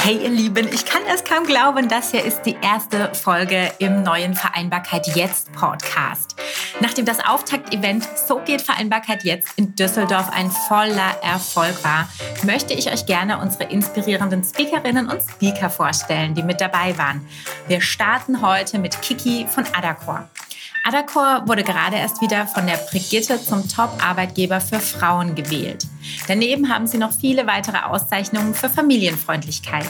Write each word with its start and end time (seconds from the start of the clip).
Hey 0.00 0.16
ihr 0.22 0.30
Lieben, 0.30 0.68
ich 0.72 0.86
kann 0.86 1.02
es 1.12 1.24
kaum 1.24 1.44
glauben, 1.44 1.88
das 1.88 2.12
hier 2.12 2.24
ist 2.24 2.42
die 2.42 2.56
erste 2.62 3.12
Folge 3.14 3.70
im 3.78 4.02
neuen 4.04 4.34
Vereinbarkeit 4.34 5.06
Jetzt 5.08 5.52
Podcast. 5.52 6.36
Nachdem 6.80 7.04
das 7.04 7.18
Auftakt-Event 7.18 8.08
So 8.26 8.38
geht 8.38 8.62
Vereinbarkeit 8.62 9.24
Jetzt 9.24 9.48
in 9.56 9.74
Düsseldorf 9.74 10.30
ein 10.32 10.50
voller 10.50 11.20
Erfolg 11.22 11.82
war, 11.84 12.08
möchte 12.44 12.72
ich 12.72 12.90
euch 12.90 13.04
gerne 13.06 13.38
unsere 13.38 13.64
inspirierenden 13.64 14.44
Speakerinnen 14.44 15.10
und 15.10 15.20
Speaker 15.20 15.68
vorstellen, 15.68 16.34
die 16.34 16.42
mit 16.42 16.60
dabei 16.60 16.96
waren. 16.96 17.26
Wir 17.66 17.80
starten 17.80 18.40
heute 18.40 18.78
mit 18.78 19.02
Kiki 19.02 19.46
von 19.46 19.64
Adacor. 19.76 20.28
Adacor 20.84 21.46
wurde 21.46 21.62
gerade 21.62 21.96
erst 21.96 22.20
wieder 22.22 22.46
von 22.46 22.66
der 22.66 22.76
Brigitte 22.76 23.42
zum 23.42 23.68
Top-Arbeitgeber 23.68 24.60
für 24.60 24.80
Frauen 24.80 25.34
gewählt. 25.34 25.86
Daneben 26.26 26.72
haben 26.72 26.86
sie 26.86 26.98
noch 26.98 27.12
viele 27.12 27.46
weitere 27.46 27.78
Auszeichnungen 27.78 28.54
für 28.54 28.68
Familienfreundlichkeit. 28.68 29.88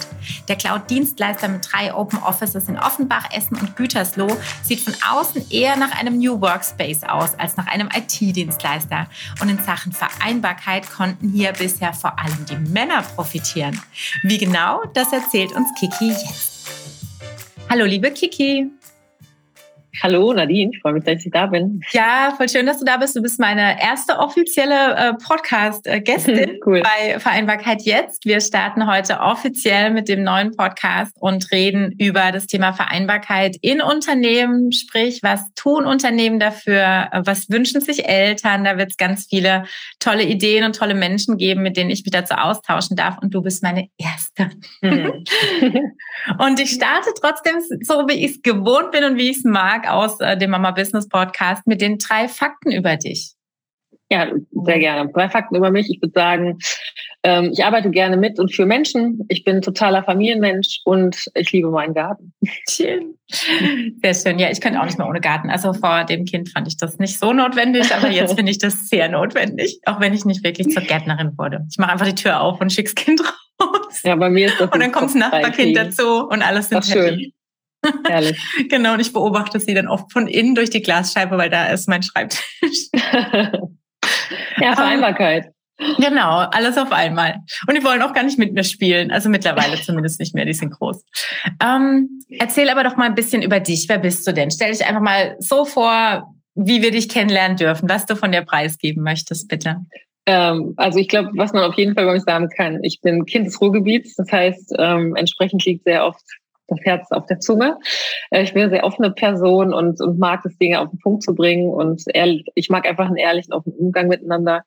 Der 0.48 0.56
Cloud-Dienstleister 0.56 1.48
mit 1.48 1.68
drei 1.70 1.94
Open 1.94 2.18
Offices 2.22 2.68
in 2.68 2.78
Offenbach, 2.78 3.30
Essen 3.32 3.56
und 3.56 3.76
Gütersloh 3.76 4.36
sieht 4.62 4.80
von 4.80 4.94
außen 5.08 5.50
eher 5.50 5.76
nach 5.76 5.98
einem 5.98 6.18
New 6.18 6.40
Workspace 6.40 7.04
aus 7.04 7.38
als 7.38 7.56
nach 7.56 7.66
einem 7.66 7.88
IT-Dienstleister. 7.94 9.06
Und 9.40 9.48
in 9.48 9.62
Sachen 9.64 9.92
Vereinbarkeit 9.92 10.90
konnten 10.90 11.28
hier 11.28 11.52
bisher 11.52 11.92
vor 11.92 12.18
allem 12.18 12.44
die 12.48 12.56
Männer 12.56 13.02
profitieren. 13.02 13.80
Wie 14.22 14.38
genau, 14.38 14.82
das 14.94 15.12
erzählt 15.12 15.52
uns 15.52 15.68
Kiki 15.78 16.08
jetzt. 16.08 16.58
Hallo, 17.70 17.84
liebe 17.84 18.10
Kiki. 18.10 18.77
Hallo 20.02 20.32
Nadine, 20.32 20.70
ich 20.72 20.80
freue 20.80 20.92
mich, 20.92 21.04
dass 21.04 21.24
ich 21.24 21.32
da 21.32 21.46
bin. 21.46 21.80
Ja, 21.90 22.32
voll 22.36 22.48
schön, 22.48 22.66
dass 22.66 22.78
du 22.78 22.84
da 22.84 22.98
bist. 22.98 23.16
Du 23.16 23.22
bist 23.22 23.40
meine 23.40 23.82
erste 23.82 24.18
offizielle 24.18 24.94
äh, 24.94 25.14
Podcast-Gästin 25.14 26.60
cool. 26.66 26.82
bei 26.82 27.18
Vereinbarkeit 27.18 27.82
Jetzt. 27.82 28.24
Wir 28.24 28.40
starten 28.40 28.86
heute 28.86 29.20
offiziell 29.20 29.90
mit 29.90 30.08
dem 30.08 30.22
neuen 30.22 30.54
Podcast 30.54 31.16
und 31.18 31.50
reden 31.50 31.92
über 31.98 32.30
das 32.32 32.46
Thema 32.46 32.72
Vereinbarkeit 32.74 33.56
in 33.60 33.80
Unternehmen. 33.80 34.72
Sprich, 34.72 35.22
was 35.22 35.52
tun 35.54 35.84
Unternehmen 35.84 36.38
dafür? 36.38 37.08
Was 37.24 37.50
wünschen 37.50 37.80
sich 37.80 38.08
Eltern? 38.08 38.64
Da 38.64 38.78
wird 38.78 38.92
es 38.92 38.96
ganz 38.98 39.26
viele 39.28 39.64
tolle 39.98 40.24
Ideen 40.24 40.64
und 40.64 40.76
tolle 40.76 40.94
Menschen 40.94 41.38
geben, 41.38 41.62
mit 41.62 41.76
denen 41.76 41.90
ich 41.90 42.04
mich 42.04 42.12
dazu 42.12 42.34
austauschen 42.34 42.96
darf. 42.96 43.18
Und 43.20 43.34
du 43.34 43.42
bist 43.42 43.62
meine 43.62 43.88
erste. 43.96 44.50
Mhm. 44.80 45.24
und 46.38 46.60
ich 46.60 46.70
starte 46.70 47.10
trotzdem 47.20 47.56
so, 47.80 48.06
wie 48.06 48.24
ich 48.24 48.36
es 48.36 48.42
gewohnt 48.42 48.92
bin 48.92 49.02
und 49.02 49.16
wie 49.16 49.30
ich 49.30 49.38
es 49.38 49.44
mag 49.44 49.77
aus 49.86 50.18
äh, 50.20 50.36
dem 50.36 50.50
Mama 50.50 50.70
Business 50.70 51.08
Podcast 51.08 51.66
mit 51.66 51.80
den 51.80 51.98
drei 51.98 52.28
Fakten 52.28 52.72
über 52.72 52.96
dich. 52.96 53.34
Ja, 54.10 54.26
sehr 54.64 54.78
gerne. 54.78 55.10
Drei 55.12 55.28
Fakten 55.28 55.54
über 55.54 55.70
mich. 55.70 55.90
Ich 55.90 56.00
würde 56.00 56.12
sagen, 56.14 56.58
ähm, 57.24 57.50
ich 57.52 57.62
arbeite 57.62 57.90
gerne 57.90 58.16
mit 58.16 58.38
und 58.38 58.54
für 58.54 58.64
Menschen. 58.64 59.26
Ich 59.28 59.44
bin 59.44 59.60
totaler 59.60 60.02
Familienmensch 60.02 60.80
und 60.84 61.30
ich 61.34 61.52
liebe 61.52 61.70
meinen 61.70 61.92
Garten. 61.92 62.32
Schön. 62.70 63.18
Sehr 64.02 64.14
schön. 64.14 64.38
Ja, 64.38 64.50
ich 64.50 64.62
könnte 64.62 64.80
auch 64.80 64.86
nicht 64.86 64.96
mehr 64.96 65.06
ohne 65.06 65.20
Garten. 65.20 65.50
Also 65.50 65.74
vor 65.74 66.04
dem 66.04 66.24
Kind 66.24 66.48
fand 66.48 66.66
ich 66.68 66.78
das 66.78 66.98
nicht 66.98 67.18
so 67.18 67.34
notwendig, 67.34 67.94
aber 67.94 68.08
jetzt 68.08 68.34
finde 68.36 68.50
ich 68.50 68.58
das 68.58 68.88
sehr 68.88 69.10
notwendig, 69.10 69.80
auch 69.84 70.00
wenn 70.00 70.14
ich 70.14 70.24
nicht 70.24 70.42
wirklich 70.42 70.68
zur 70.70 70.82
Gärtnerin 70.82 71.36
wurde. 71.36 71.66
Ich 71.70 71.76
mache 71.76 71.92
einfach 71.92 72.06
die 72.06 72.14
Tür 72.14 72.40
auf 72.40 72.62
und 72.62 72.72
schick's 72.72 72.94
Kind 72.94 73.20
raus. 73.60 74.02
Ja, 74.04 74.16
bei 74.16 74.30
mir 74.30 74.46
ist 74.46 74.58
das. 74.58 74.70
Und 74.70 74.80
dann 74.80 74.92
kommt 74.92 75.08
das 75.08 75.14
Nachbarkind 75.16 75.76
dazu 75.76 76.26
und 76.28 76.40
alles 76.40 76.70
sind 76.70 76.78
Ach, 76.78 76.84
schön. 76.84 77.32
Herrlich. 78.06 78.40
genau, 78.68 78.94
und 78.94 79.00
ich 79.00 79.12
beobachte 79.12 79.60
sie 79.60 79.74
dann 79.74 79.88
oft 79.88 80.12
von 80.12 80.26
innen 80.26 80.54
durch 80.54 80.70
die 80.70 80.82
Glasscheibe, 80.82 81.38
weil 81.38 81.50
da 81.50 81.66
ist 81.66 81.88
mein 81.88 82.02
Schreibtisch. 82.02 82.88
ja, 84.60 84.74
Vereinbarkeit. 84.74 85.52
Genau, 85.96 86.38
alles 86.38 86.76
auf 86.76 86.90
einmal. 86.90 87.36
Und 87.68 87.76
die 87.76 87.84
wollen 87.84 88.02
auch 88.02 88.12
gar 88.12 88.24
nicht 88.24 88.38
mit 88.38 88.52
mir 88.52 88.64
spielen. 88.64 89.12
Also 89.12 89.28
mittlerweile 89.28 89.76
zumindest 89.82 90.18
nicht 90.18 90.34
mehr, 90.34 90.44
die 90.44 90.52
sind 90.52 90.70
groß. 90.70 91.04
Ähm, 91.64 92.20
erzähl 92.28 92.68
aber 92.68 92.82
doch 92.82 92.96
mal 92.96 93.06
ein 93.06 93.14
bisschen 93.14 93.42
über 93.42 93.60
dich. 93.60 93.88
Wer 93.88 93.98
bist 93.98 94.26
du 94.26 94.32
denn? 94.32 94.50
Stell 94.50 94.72
dich 94.72 94.84
einfach 94.84 95.00
mal 95.00 95.36
so 95.38 95.64
vor, 95.64 96.34
wie 96.54 96.82
wir 96.82 96.90
dich 96.90 97.08
kennenlernen 97.08 97.56
dürfen, 97.56 97.88
was 97.88 98.06
du 98.06 98.16
von 98.16 98.32
der 98.32 98.42
Preis 98.42 98.78
geben 98.78 99.02
möchtest, 99.02 99.46
bitte. 99.46 99.76
Ähm, 100.26 100.74
also 100.76 100.98
ich 100.98 101.06
glaube, 101.06 101.30
was 101.34 101.52
man 101.52 101.62
auf 101.62 101.76
jeden 101.76 101.94
Fall 101.94 102.06
bei 102.06 102.14
mir 102.14 102.20
sagen 102.20 102.48
kann, 102.48 102.82
ich 102.82 103.00
bin 103.00 103.24
Kind 103.24 103.46
des 103.46 103.60
Ruhrgebiets. 103.60 104.16
Das 104.16 104.32
heißt, 104.32 104.74
ähm, 104.78 105.14
entsprechend 105.14 105.64
liegt 105.64 105.84
sehr 105.84 106.04
oft 106.04 106.24
das 106.68 106.78
Herz 106.82 107.10
auf 107.10 107.26
der 107.26 107.40
Zunge. 107.40 107.78
Äh, 108.30 108.42
ich 108.42 108.54
bin 108.54 108.62
eine 108.62 108.70
sehr 108.70 108.84
offene 108.84 109.10
Person 109.10 109.72
und, 109.74 110.00
und 110.00 110.18
mag 110.18 110.44
es, 110.44 110.56
Dinge 110.58 110.80
auf 110.80 110.90
den 110.90 110.98
Punkt 111.00 111.22
zu 111.22 111.34
bringen. 111.34 111.70
Und 111.70 112.02
ehrlich, 112.14 112.44
ich 112.54 112.70
mag 112.70 112.86
einfach 112.88 113.06
einen 113.06 113.16
ehrlichen, 113.16 113.52
offenen 113.52 113.78
Umgang 113.78 114.08
miteinander. 114.08 114.64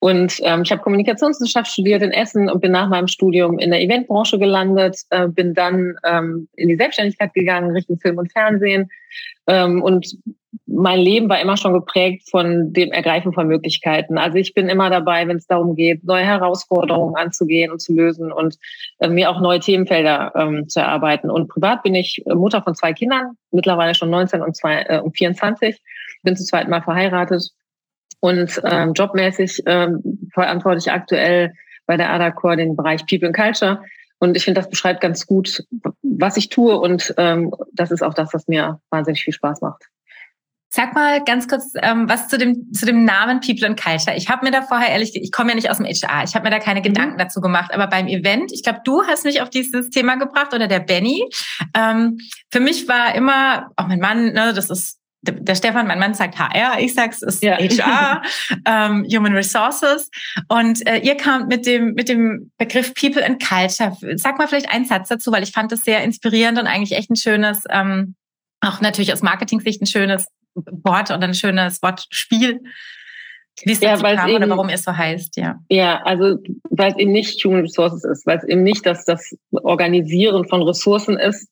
Und 0.00 0.38
ähm, 0.42 0.62
ich 0.62 0.70
habe 0.70 0.82
Kommunikationswissenschaft 0.82 1.70
studiert 1.70 2.02
in 2.02 2.10
Essen 2.10 2.50
und 2.50 2.60
bin 2.60 2.72
nach 2.72 2.88
meinem 2.88 3.08
Studium 3.08 3.58
in 3.58 3.70
der 3.70 3.80
Eventbranche 3.80 4.38
gelandet, 4.38 4.98
äh, 5.10 5.28
bin 5.28 5.54
dann 5.54 5.96
ähm, 6.04 6.48
in 6.56 6.68
die 6.68 6.76
Selbstständigkeit 6.76 7.32
gegangen, 7.32 7.70
Richtung 7.70 7.98
Film 7.98 8.18
und 8.18 8.30
Fernsehen. 8.32 8.90
Ähm, 9.46 9.82
und 9.82 10.18
mein 10.66 11.00
Leben 11.00 11.28
war 11.28 11.40
immer 11.40 11.56
schon 11.56 11.72
geprägt 11.72 12.28
von 12.30 12.72
dem 12.72 12.92
Ergreifen 12.92 13.32
von 13.32 13.46
Möglichkeiten. 13.46 14.18
Also 14.18 14.36
ich 14.36 14.54
bin 14.54 14.68
immer 14.68 14.90
dabei, 14.90 15.26
wenn 15.26 15.38
es 15.38 15.46
darum 15.46 15.76
geht, 15.76 16.04
neue 16.04 16.24
Herausforderungen 16.24 17.16
anzugehen 17.16 17.72
und 17.72 17.80
zu 17.80 17.94
lösen 17.94 18.32
und 18.32 18.58
äh, 18.98 19.08
mir 19.08 19.30
auch 19.30 19.40
neue 19.40 19.60
Themenfelder 19.60 20.32
ähm, 20.34 20.68
zu 20.68 20.80
erarbeiten. 20.80 21.30
Und 21.30 21.48
privat 21.48 21.82
bin 21.82 21.94
ich 21.94 22.22
Mutter 22.26 22.62
von 22.62 22.74
zwei 22.74 22.92
Kindern, 22.92 23.36
mittlerweile 23.50 23.94
schon 23.94 24.10
19 24.10 24.42
und, 24.42 24.56
zwei, 24.56 24.82
äh, 24.82 25.00
und 25.00 25.16
24. 25.16 25.80
Bin 26.22 26.36
zum 26.36 26.46
zweiten 26.46 26.70
Mal 26.70 26.82
verheiratet 26.82 27.50
und 28.20 28.60
ähm, 28.64 28.92
jobmäßig 28.92 29.62
ähm, 29.66 30.28
verantworte 30.32 30.78
ich 30.78 30.92
aktuell 30.92 31.52
bei 31.86 31.96
der 31.96 32.10
ADACOR 32.10 32.56
den 32.56 32.76
Bereich 32.76 33.04
People 33.06 33.28
and 33.28 33.36
Culture. 33.36 33.82
Und 34.20 34.36
ich 34.36 34.44
finde, 34.44 34.60
das 34.60 34.70
beschreibt 34.70 35.00
ganz 35.00 35.26
gut, 35.26 35.64
was 36.02 36.36
ich 36.36 36.48
tue. 36.48 36.78
Und 36.78 37.12
ähm, 37.16 37.52
das 37.72 37.90
ist 37.90 38.02
auch 38.02 38.14
das, 38.14 38.32
was 38.32 38.46
mir 38.46 38.80
wahnsinnig 38.90 39.24
viel 39.24 39.32
Spaß 39.32 39.60
macht. 39.62 39.88
Sag 40.74 40.94
mal 40.94 41.22
ganz 41.22 41.48
kurz 41.48 41.72
ähm, 41.82 42.08
was 42.08 42.28
zu 42.28 42.38
dem 42.38 42.72
zu 42.72 42.86
dem 42.86 43.04
Namen 43.04 43.40
People 43.40 43.66
and 43.66 43.78
Culture. 43.78 44.16
Ich 44.16 44.30
habe 44.30 44.46
mir 44.46 44.50
da 44.50 44.62
vorher 44.62 44.88
ehrlich, 44.88 45.14
ich 45.14 45.30
komme 45.30 45.50
ja 45.50 45.54
nicht 45.54 45.68
aus 45.68 45.76
dem 45.76 45.84
HR, 45.84 46.24
ich 46.24 46.34
habe 46.34 46.44
mir 46.44 46.50
da 46.50 46.58
keine 46.60 46.80
mhm. 46.80 46.84
Gedanken 46.84 47.18
dazu 47.18 47.42
gemacht. 47.42 47.74
Aber 47.74 47.88
beim 47.88 48.06
Event, 48.06 48.52
ich 48.52 48.62
glaube, 48.62 48.80
du 48.82 49.02
hast 49.02 49.24
mich 49.24 49.42
auf 49.42 49.50
dieses 49.50 49.90
Thema 49.90 50.14
gebracht 50.14 50.54
oder 50.54 50.68
der 50.68 50.80
Benny. 50.80 51.28
Ähm, 51.76 52.16
für 52.50 52.60
mich 52.60 52.88
war 52.88 53.14
immer, 53.14 53.70
auch 53.76 53.86
mein 53.86 54.00
Mann, 54.00 54.32
ne, 54.32 54.54
das 54.54 54.70
ist 54.70 54.98
der 55.20 55.54
Stefan, 55.54 55.86
mein 55.86 55.98
Mann 55.98 56.14
sagt 56.14 56.38
HR, 56.38 56.80
ich 56.80 56.94
sag's 56.94 57.20
ist 57.20 57.42
ja. 57.42 57.58
HR, 57.58 58.22
ähm, 58.64 59.06
Human 59.12 59.34
Resources. 59.34 60.10
Und 60.48 60.86
äh, 60.88 61.00
ihr 61.00 61.18
kamt 61.18 61.48
mit 61.48 61.66
dem 61.66 61.92
mit 61.92 62.08
dem 62.08 62.50
Begriff 62.56 62.94
People 62.94 63.22
and 63.22 63.46
Culture. 63.46 63.94
Sag 64.16 64.38
mal 64.38 64.48
vielleicht 64.48 64.70
einen 64.70 64.86
Satz 64.86 65.08
dazu, 65.08 65.30
weil 65.32 65.42
ich 65.42 65.52
fand 65.52 65.70
das 65.70 65.84
sehr 65.84 66.02
inspirierend 66.02 66.58
und 66.58 66.66
eigentlich 66.66 66.98
echt 66.98 67.10
ein 67.10 67.16
schönes, 67.16 67.64
ähm, 67.68 68.14
auch 68.62 68.80
natürlich 68.80 69.12
aus 69.12 69.20
Marketing-Sicht 69.20 69.82
ein 69.82 69.86
schönes 69.86 70.28
Wort 70.54 71.10
oder 71.10 71.22
ein 71.22 71.34
schönes 71.34 71.82
Wortspiel. 71.82 72.60
Wie 73.64 73.72
ja, 73.74 73.96
kam 73.96 74.28
eben, 74.28 74.36
oder 74.36 74.48
warum 74.48 74.70
es 74.70 74.82
so 74.82 74.96
heißt, 74.96 75.36
ja. 75.36 75.58
Ja, 75.68 76.00
also 76.04 76.38
weil 76.70 76.92
es 76.92 76.98
eben 76.98 77.12
nicht 77.12 77.44
Human 77.44 77.60
Resources 77.60 78.02
ist, 78.02 78.26
weil 78.26 78.38
es 78.38 78.44
eben 78.44 78.62
nicht 78.62 78.86
das, 78.86 79.04
das 79.04 79.36
Organisieren 79.50 80.48
von 80.48 80.62
Ressourcen 80.62 81.18
ist, 81.18 81.48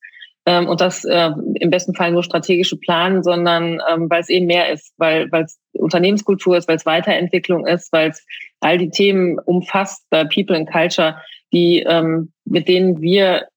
ähm, 0.46 0.68
und 0.68 0.80
das 0.80 1.04
äh, 1.04 1.30
im 1.54 1.70
besten 1.70 1.94
Fall 1.94 2.12
nur 2.12 2.22
strategische 2.22 2.76
Planen, 2.76 3.22
sondern 3.22 3.80
ähm, 3.90 4.08
weil 4.08 4.22
es 4.22 4.28
eben 4.28 4.46
mehr 4.46 4.72
ist, 4.72 4.94
weil 4.96 5.28
es 5.32 5.58
Unternehmenskultur 5.72 6.56
ist, 6.56 6.66
weil 6.66 6.76
es 6.76 6.86
Weiterentwicklung 6.86 7.66
ist, 7.66 7.92
weil 7.92 8.10
es 8.10 8.24
all 8.60 8.78
die 8.78 8.90
Themen 8.90 9.38
umfasst, 9.38 10.04
äh, 10.10 10.24
People 10.26 10.56
and 10.56 10.70
Culture, 10.70 11.16
die 11.52 11.80
ähm, 11.80 12.32
mit 12.44 12.68
denen 12.68 13.00
wir 13.02 13.48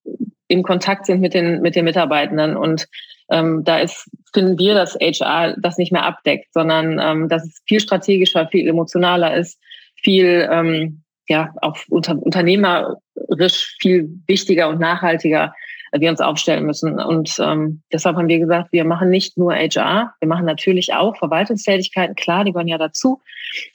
in 0.49 0.63
Kontakt 0.63 1.05
sind 1.05 1.21
mit 1.21 1.33
den 1.33 1.61
mit 1.61 1.75
den 1.75 1.85
Mitarbeitenden 1.85 2.57
und 2.57 2.87
ähm, 3.31 3.63
da 3.63 3.79
ist 3.79 4.09
finden 4.33 4.57
wir, 4.57 4.73
dass 4.73 4.95
HR 4.95 5.55
das 5.59 5.77
nicht 5.77 5.91
mehr 5.91 6.05
abdeckt, 6.05 6.53
sondern 6.53 6.99
ähm, 6.99 7.29
dass 7.29 7.45
es 7.45 7.61
viel 7.67 7.79
strategischer, 7.79 8.47
viel 8.47 8.67
emotionaler 8.67 9.35
ist, 9.35 9.59
viel 9.95 10.47
ähm, 10.51 11.03
ja 11.27 11.53
auch 11.61 11.77
unter, 11.89 12.21
unternehmerisch 12.21 13.77
viel 13.79 14.09
wichtiger 14.27 14.69
und 14.69 14.79
nachhaltiger 14.79 15.53
wir 15.95 16.09
uns 16.09 16.21
aufstellen 16.21 16.65
müssen. 16.65 16.99
Und 16.99 17.37
ähm, 17.39 17.81
deshalb 17.91 18.15
haben 18.15 18.27
wir 18.27 18.39
gesagt, 18.39 18.71
wir 18.71 18.83
machen 18.83 19.09
nicht 19.09 19.37
nur 19.37 19.53
HR, 19.53 20.13
wir 20.19 20.27
machen 20.27 20.45
natürlich 20.45 20.93
auch 20.93 21.15
Verwaltungstätigkeiten, 21.17 22.15
klar, 22.15 22.43
die 22.43 22.51
gehören 22.51 22.67
ja 22.67 22.79
dazu. 22.79 23.21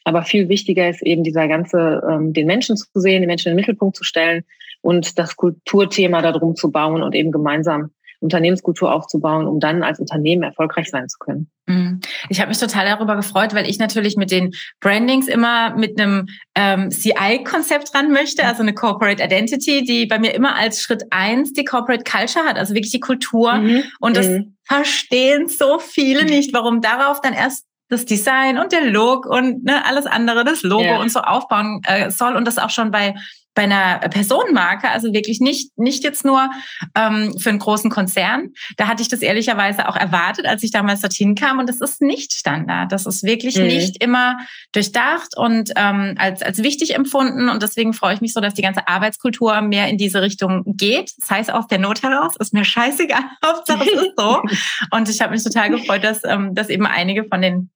Aber 0.04 0.22
viel 0.22 0.48
wichtiger 0.48 0.88
ist 0.88 1.02
eben 1.02 1.22
dieser 1.22 1.46
ganze, 1.46 2.02
ähm, 2.10 2.32
den 2.32 2.46
Menschen 2.46 2.76
zu 2.76 2.88
sehen, 2.94 3.22
den 3.22 3.28
Menschen 3.28 3.48
in 3.48 3.52
den 3.52 3.60
Mittelpunkt 3.60 3.96
zu 3.96 4.04
stellen 4.04 4.44
und 4.80 5.18
das 5.18 5.36
Kulturthema 5.36 6.20
darum 6.22 6.56
zu 6.56 6.72
bauen 6.72 7.02
und 7.02 7.14
eben 7.14 7.30
gemeinsam 7.30 7.90
Unternehmenskultur 8.20 8.92
aufzubauen, 8.92 9.46
um 9.46 9.60
dann 9.60 9.82
als 9.82 10.00
Unternehmen 10.00 10.42
erfolgreich 10.42 10.90
sein 10.90 11.08
zu 11.08 11.18
können. 11.18 11.50
Mhm. 11.66 12.00
Ich 12.28 12.40
habe 12.40 12.48
mich 12.48 12.58
total 12.58 12.86
darüber 12.86 13.14
gefreut, 13.16 13.54
weil 13.54 13.68
ich 13.68 13.78
natürlich 13.78 14.16
mit 14.16 14.30
den 14.30 14.52
Brandings 14.80 15.28
immer 15.28 15.76
mit 15.76 16.00
einem 16.00 16.26
ähm, 16.54 16.90
CI-Konzept 16.90 17.94
ran 17.94 18.10
möchte, 18.10 18.44
also 18.44 18.62
eine 18.62 18.74
Corporate 18.74 19.22
Identity, 19.22 19.84
die 19.84 20.06
bei 20.06 20.18
mir 20.18 20.34
immer 20.34 20.56
als 20.56 20.82
Schritt 20.82 21.04
eins 21.10 21.52
die 21.52 21.64
Corporate 21.64 22.04
Culture 22.04 22.44
hat, 22.44 22.58
also 22.58 22.74
wirklich 22.74 22.92
die 22.92 23.00
Kultur. 23.00 23.54
Mhm. 23.54 23.84
Und 24.00 24.16
das 24.16 24.26
mhm. 24.26 24.56
verstehen 24.64 25.48
so 25.48 25.78
viele 25.78 26.24
nicht, 26.24 26.52
warum 26.52 26.80
darauf 26.80 27.20
dann 27.20 27.34
erst 27.34 27.66
das 27.88 28.04
Design 28.04 28.58
und 28.58 28.72
der 28.72 28.84
Look 28.84 29.26
und 29.26 29.64
ne, 29.64 29.84
alles 29.86 30.06
andere, 30.06 30.44
das 30.44 30.62
Logo 30.62 30.82
ja. 30.82 31.00
und 31.00 31.10
so 31.10 31.20
aufbauen 31.20 31.80
äh, 31.86 32.10
soll 32.10 32.36
und 32.36 32.46
das 32.46 32.58
auch 32.58 32.70
schon 32.70 32.90
bei 32.90 33.14
bei 33.58 33.64
einer 33.64 33.98
Personenmarke, 33.98 34.88
also 34.88 35.12
wirklich 35.12 35.40
nicht, 35.40 35.76
nicht 35.76 36.04
jetzt 36.04 36.24
nur 36.24 36.48
ähm, 36.94 37.36
für 37.40 37.50
einen 37.50 37.58
großen 37.58 37.90
Konzern. 37.90 38.50
Da 38.76 38.86
hatte 38.86 39.02
ich 39.02 39.08
das 39.08 39.20
ehrlicherweise 39.20 39.88
auch 39.88 39.96
erwartet, 39.96 40.46
als 40.46 40.62
ich 40.62 40.70
damals 40.70 41.00
dorthin 41.00 41.34
kam. 41.34 41.58
Und 41.58 41.68
das 41.68 41.80
ist 41.80 42.00
nicht 42.00 42.32
Standard. 42.34 42.92
Das 42.92 43.04
ist 43.04 43.24
wirklich 43.24 43.56
mhm. 43.56 43.64
nicht 43.64 44.00
immer 44.00 44.38
durchdacht 44.70 45.36
und 45.36 45.72
ähm, 45.74 46.14
als, 46.18 46.40
als 46.40 46.62
wichtig 46.62 46.94
empfunden. 46.94 47.48
Und 47.48 47.64
deswegen 47.64 47.94
freue 47.94 48.14
ich 48.14 48.20
mich 48.20 48.32
so, 48.32 48.40
dass 48.40 48.54
die 48.54 48.62
ganze 48.62 48.86
Arbeitskultur 48.86 49.60
mehr 49.60 49.88
in 49.88 49.98
diese 49.98 50.22
Richtung 50.22 50.62
geht. 50.76 51.10
Das 51.18 51.28
heißt 51.28 51.52
aus 51.52 51.66
der 51.66 51.80
Not 51.80 52.04
heraus, 52.04 52.36
ist 52.38 52.54
mir 52.54 52.64
scheißegal. 52.64 53.24
Hauptsache 53.44 53.82
es 53.82 54.02
ist 54.02 54.12
so. 54.16 54.40
Und 54.92 55.08
ich 55.08 55.20
habe 55.20 55.32
mich 55.32 55.42
total 55.42 55.70
gefreut, 55.70 56.04
dass, 56.04 56.22
ähm, 56.22 56.54
dass 56.54 56.68
eben 56.68 56.86
einige 56.86 57.24
von 57.24 57.42
den 57.42 57.70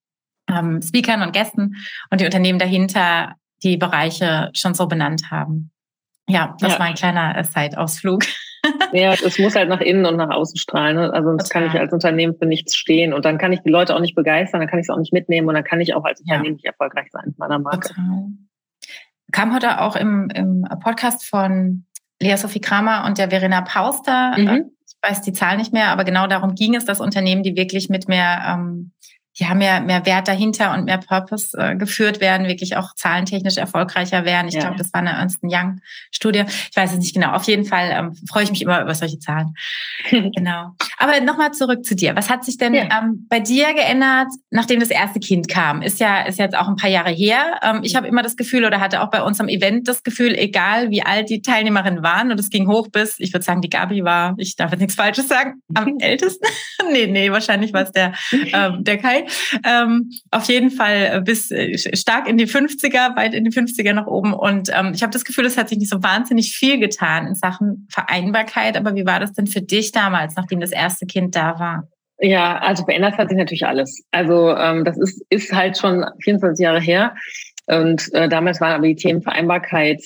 ähm, 0.48 0.80
Speakern 0.80 1.22
und 1.22 1.32
Gästen 1.32 1.74
und 2.10 2.20
die 2.20 2.24
Unternehmen 2.24 2.60
dahinter 2.60 3.34
die 3.64 3.76
Bereiche 3.76 4.50
schon 4.54 4.74
so 4.74 4.86
benannt 4.86 5.32
haben. 5.32 5.71
Ja, 6.28 6.56
das 6.60 6.72
ja. 6.72 6.78
war 6.78 6.86
ein 6.86 6.94
kleiner 6.94 7.36
äh, 7.36 7.44
Side-Ausflug. 7.44 8.24
Ja, 8.92 9.12
es 9.12 9.38
muss 9.40 9.56
halt 9.56 9.68
nach 9.68 9.80
innen 9.80 10.06
und 10.06 10.16
nach 10.16 10.30
außen 10.30 10.56
strahlen. 10.56 10.96
Ne? 10.96 11.12
Also 11.12 11.34
das 11.36 11.48
kann 11.48 11.66
ich 11.66 11.72
als 11.72 11.92
Unternehmen 11.92 12.36
für 12.38 12.46
nichts 12.46 12.76
stehen 12.76 13.12
und 13.12 13.24
dann 13.24 13.36
kann 13.36 13.52
ich 13.52 13.60
die 13.60 13.70
Leute 13.70 13.96
auch 13.96 14.00
nicht 14.00 14.14
begeistern, 14.14 14.60
dann 14.60 14.68
kann 14.68 14.78
ich 14.78 14.84
es 14.84 14.90
auch 14.90 14.98
nicht 14.98 15.12
mitnehmen 15.12 15.48
und 15.48 15.54
dann 15.54 15.64
kann 15.64 15.80
ich 15.80 15.94
auch 15.94 16.04
als 16.04 16.20
Unternehmen 16.20 16.44
ja. 16.44 16.52
nicht 16.52 16.64
erfolgreich 16.64 17.08
sein 17.10 17.24
mit 17.26 17.38
meiner 17.38 17.58
Marke. 17.58 17.88
Total. 17.88 18.28
Kam 19.32 19.54
heute 19.54 19.80
auch 19.80 19.96
im, 19.96 20.28
im 20.30 20.64
Podcast 20.80 21.24
von 21.24 21.86
Lea 22.20 22.36
Sophie 22.36 22.60
Kramer 22.60 23.04
und 23.06 23.18
der 23.18 23.30
Verena 23.30 23.62
Pauster. 23.62 24.38
Mhm. 24.38 24.70
Ich 24.86 24.94
weiß 25.02 25.22
die 25.22 25.32
Zahl 25.32 25.56
nicht 25.56 25.72
mehr, 25.72 25.88
aber 25.88 26.04
genau 26.04 26.28
darum 26.28 26.54
ging 26.54 26.76
es, 26.76 26.84
dass 26.84 27.00
Unternehmen, 27.00 27.42
die 27.42 27.56
wirklich 27.56 27.88
mit 27.88 28.06
mehr 28.08 28.44
ähm, 28.46 28.92
ja, 29.34 29.54
mehr, 29.54 29.80
mehr 29.80 30.04
Wert 30.04 30.28
dahinter 30.28 30.74
und 30.74 30.84
mehr 30.84 30.98
Purpose 30.98 31.56
äh, 31.56 31.74
geführt 31.74 32.20
werden, 32.20 32.48
wirklich 32.48 32.76
auch 32.76 32.94
zahlentechnisch 32.94 33.56
erfolgreicher 33.56 34.24
werden. 34.24 34.48
Ich 34.48 34.54
ja. 34.54 34.60
glaube, 34.60 34.76
das 34.76 34.92
war 34.92 35.00
eine 35.00 35.12
Ernst 35.12 35.38
Young 35.42 35.80
Studie. 36.10 36.44
Ich 36.70 36.76
weiß 36.76 36.92
es 36.92 36.98
nicht 36.98 37.14
genau. 37.14 37.32
Auf 37.32 37.44
jeden 37.44 37.64
Fall 37.64 37.90
ähm, 37.92 38.14
freue 38.28 38.44
ich 38.44 38.50
mich 38.50 38.62
immer 38.62 38.82
über 38.82 38.94
solche 38.94 39.18
Zahlen. 39.18 39.54
genau. 40.10 40.74
Aber 41.02 41.20
nochmal 41.20 41.50
zurück 41.50 41.84
zu 41.84 41.96
dir. 41.96 42.14
Was 42.14 42.30
hat 42.30 42.44
sich 42.44 42.58
denn 42.58 42.74
ja. 42.74 42.84
ähm, 42.84 43.26
bei 43.28 43.40
dir 43.40 43.74
geändert, 43.74 44.28
nachdem 44.50 44.78
das 44.78 44.88
erste 44.88 45.18
Kind 45.18 45.48
kam? 45.48 45.82
Ist 45.82 45.98
ja, 45.98 46.22
ist 46.22 46.38
jetzt 46.38 46.56
auch 46.56 46.68
ein 46.68 46.76
paar 46.76 46.90
Jahre 46.90 47.10
her. 47.10 47.58
Ähm, 47.60 47.80
ich 47.82 47.96
habe 47.96 48.06
immer 48.06 48.22
das 48.22 48.36
Gefühl 48.36 48.64
oder 48.64 48.78
hatte 48.78 49.02
auch 49.02 49.10
bei 49.10 49.20
uns 49.20 49.40
am 49.40 49.48
Event 49.48 49.88
das 49.88 50.04
Gefühl, 50.04 50.32
egal 50.36 50.90
wie 50.90 51.02
alt 51.02 51.28
die 51.28 51.42
Teilnehmerinnen 51.42 52.04
waren, 52.04 52.30
und 52.30 52.38
es 52.38 52.50
ging 52.50 52.68
hoch 52.68 52.86
bis, 52.86 53.16
ich 53.18 53.32
würde 53.32 53.44
sagen, 53.44 53.62
die 53.62 53.68
Gabi 53.68 54.04
war, 54.04 54.36
ich 54.38 54.54
darf 54.54 54.70
jetzt 54.70 54.78
nichts 54.78 54.94
Falsches 54.94 55.26
sagen, 55.26 55.54
am 55.74 55.98
ältesten. 55.98 56.46
nee, 56.92 57.08
nee, 57.08 57.32
wahrscheinlich 57.32 57.72
war 57.72 57.82
es 57.82 57.90
der, 57.90 58.12
ähm, 58.30 58.84
der 58.84 58.98
Kai 58.98 59.26
ähm, 59.66 60.08
auf 60.30 60.44
jeden 60.44 60.70
Fall 60.70 61.20
bis 61.22 61.50
äh, 61.50 61.76
stark 61.96 62.28
in 62.28 62.38
die 62.38 62.46
50er, 62.46 63.16
weit 63.16 63.34
in 63.34 63.42
die 63.42 63.50
50er 63.50 63.92
nach 63.92 64.06
oben. 64.06 64.32
Und 64.34 64.70
ähm, 64.72 64.92
ich 64.94 65.02
habe 65.02 65.12
das 65.12 65.24
Gefühl, 65.24 65.46
es 65.46 65.58
hat 65.58 65.68
sich 65.68 65.78
nicht 65.78 65.90
so 65.90 66.00
wahnsinnig 66.00 66.54
viel 66.54 66.78
getan 66.78 67.26
in 67.26 67.34
Sachen 67.34 67.88
Vereinbarkeit. 67.90 68.76
Aber 68.76 68.94
wie 68.94 69.04
war 69.04 69.18
das 69.18 69.32
denn 69.32 69.48
für 69.48 69.62
dich 69.62 69.90
damals, 69.90 70.36
nachdem 70.36 70.60
das 70.60 70.70
erste 70.70 70.91
Kind 70.98 71.36
da 71.36 71.58
war? 71.58 71.88
Ja, 72.18 72.58
also 72.58 72.84
verändert 72.84 73.18
hat 73.18 73.28
sich 73.28 73.38
natürlich 73.38 73.66
alles. 73.66 74.04
Also 74.12 74.56
ähm, 74.56 74.84
das 74.84 74.96
ist, 74.98 75.24
ist 75.28 75.52
halt 75.52 75.76
schon 75.76 76.04
24 76.22 76.62
Jahre 76.62 76.80
her. 76.80 77.14
Und 77.66 78.12
äh, 78.12 78.28
damals 78.28 78.60
waren 78.60 78.72
aber 78.72 78.86
die 78.86 78.96
Themen 78.96 79.22
Vereinbarkeit 79.22 80.02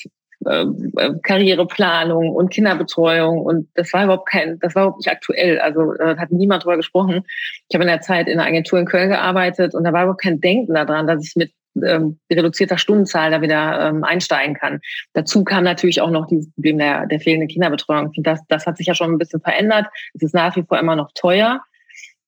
äh, 0.47 0.65
äh, 0.97 1.13
Karriereplanung 1.23 2.31
und 2.31 2.51
Kinderbetreuung 2.51 3.41
und 3.41 3.69
das 3.75 3.93
war 3.93 4.05
überhaupt 4.05 4.29
kein, 4.29 4.59
das 4.61 4.75
war 4.75 4.85
überhaupt 4.85 4.99
nicht 4.99 5.11
aktuell. 5.11 5.59
Also 5.61 5.95
äh, 5.95 6.17
hat 6.17 6.31
niemand 6.31 6.65
drüber 6.65 6.77
gesprochen. 6.77 7.23
Ich 7.69 7.75
habe 7.75 7.85
in 7.85 7.89
der 7.89 8.01
Zeit 8.01 8.29
in 8.29 8.39
einer 8.39 8.49
Agentur 8.49 8.79
in 8.79 8.87
Köln 8.87 9.11
gearbeitet 9.11 9.75
und 9.75 9.85
da 9.85 9.93
war 9.93 10.05
überhaupt 10.05 10.23
kein 10.23 10.41
Denken 10.41 10.75
daran, 10.75 11.07
dass 11.07 11.25
ich 11.25 11.37
mit 11.37 11.53
ähm, 11.85 12.19
reduzierter 12.31 12.79
Stundenzahl 12.79 13.31
da 13.31 13.43
wieder 13.43 13.89
ähm, 13.89 14.05
einsteigen 14.05 14.55
kann. 14.55 14.81
Dazu 15.13 15.45
kam 15.45 15.65
natürlich 15.65 16.01
auch 16.01 16.11
noch 16.11 16.27
dieses 16.27 16.51
Problem 16.53 16.79
der, 16.79 17.07
der 17.07 17.21
fehlenden 17.21 17.49
Kinderbetreuung. 17.49 18.13
Das, 18.19 18.41
das 18.49 18.67
hat 18.67 18.77
sich 18.77 18.87
ja 18.87 18.95
schon 18.95 19.13
ein 19.13 19.19
bisschen 19.19 19.41
verändert. 19.41 19.87
Es 20.15 20.23
ist 20.23 20.35
nach 20.35 20.57
wie 20.57 20.63
vor 20.63 20.79
immer 20.79 20.97
noch 20.97 21.11
teuer. 21.15 21.61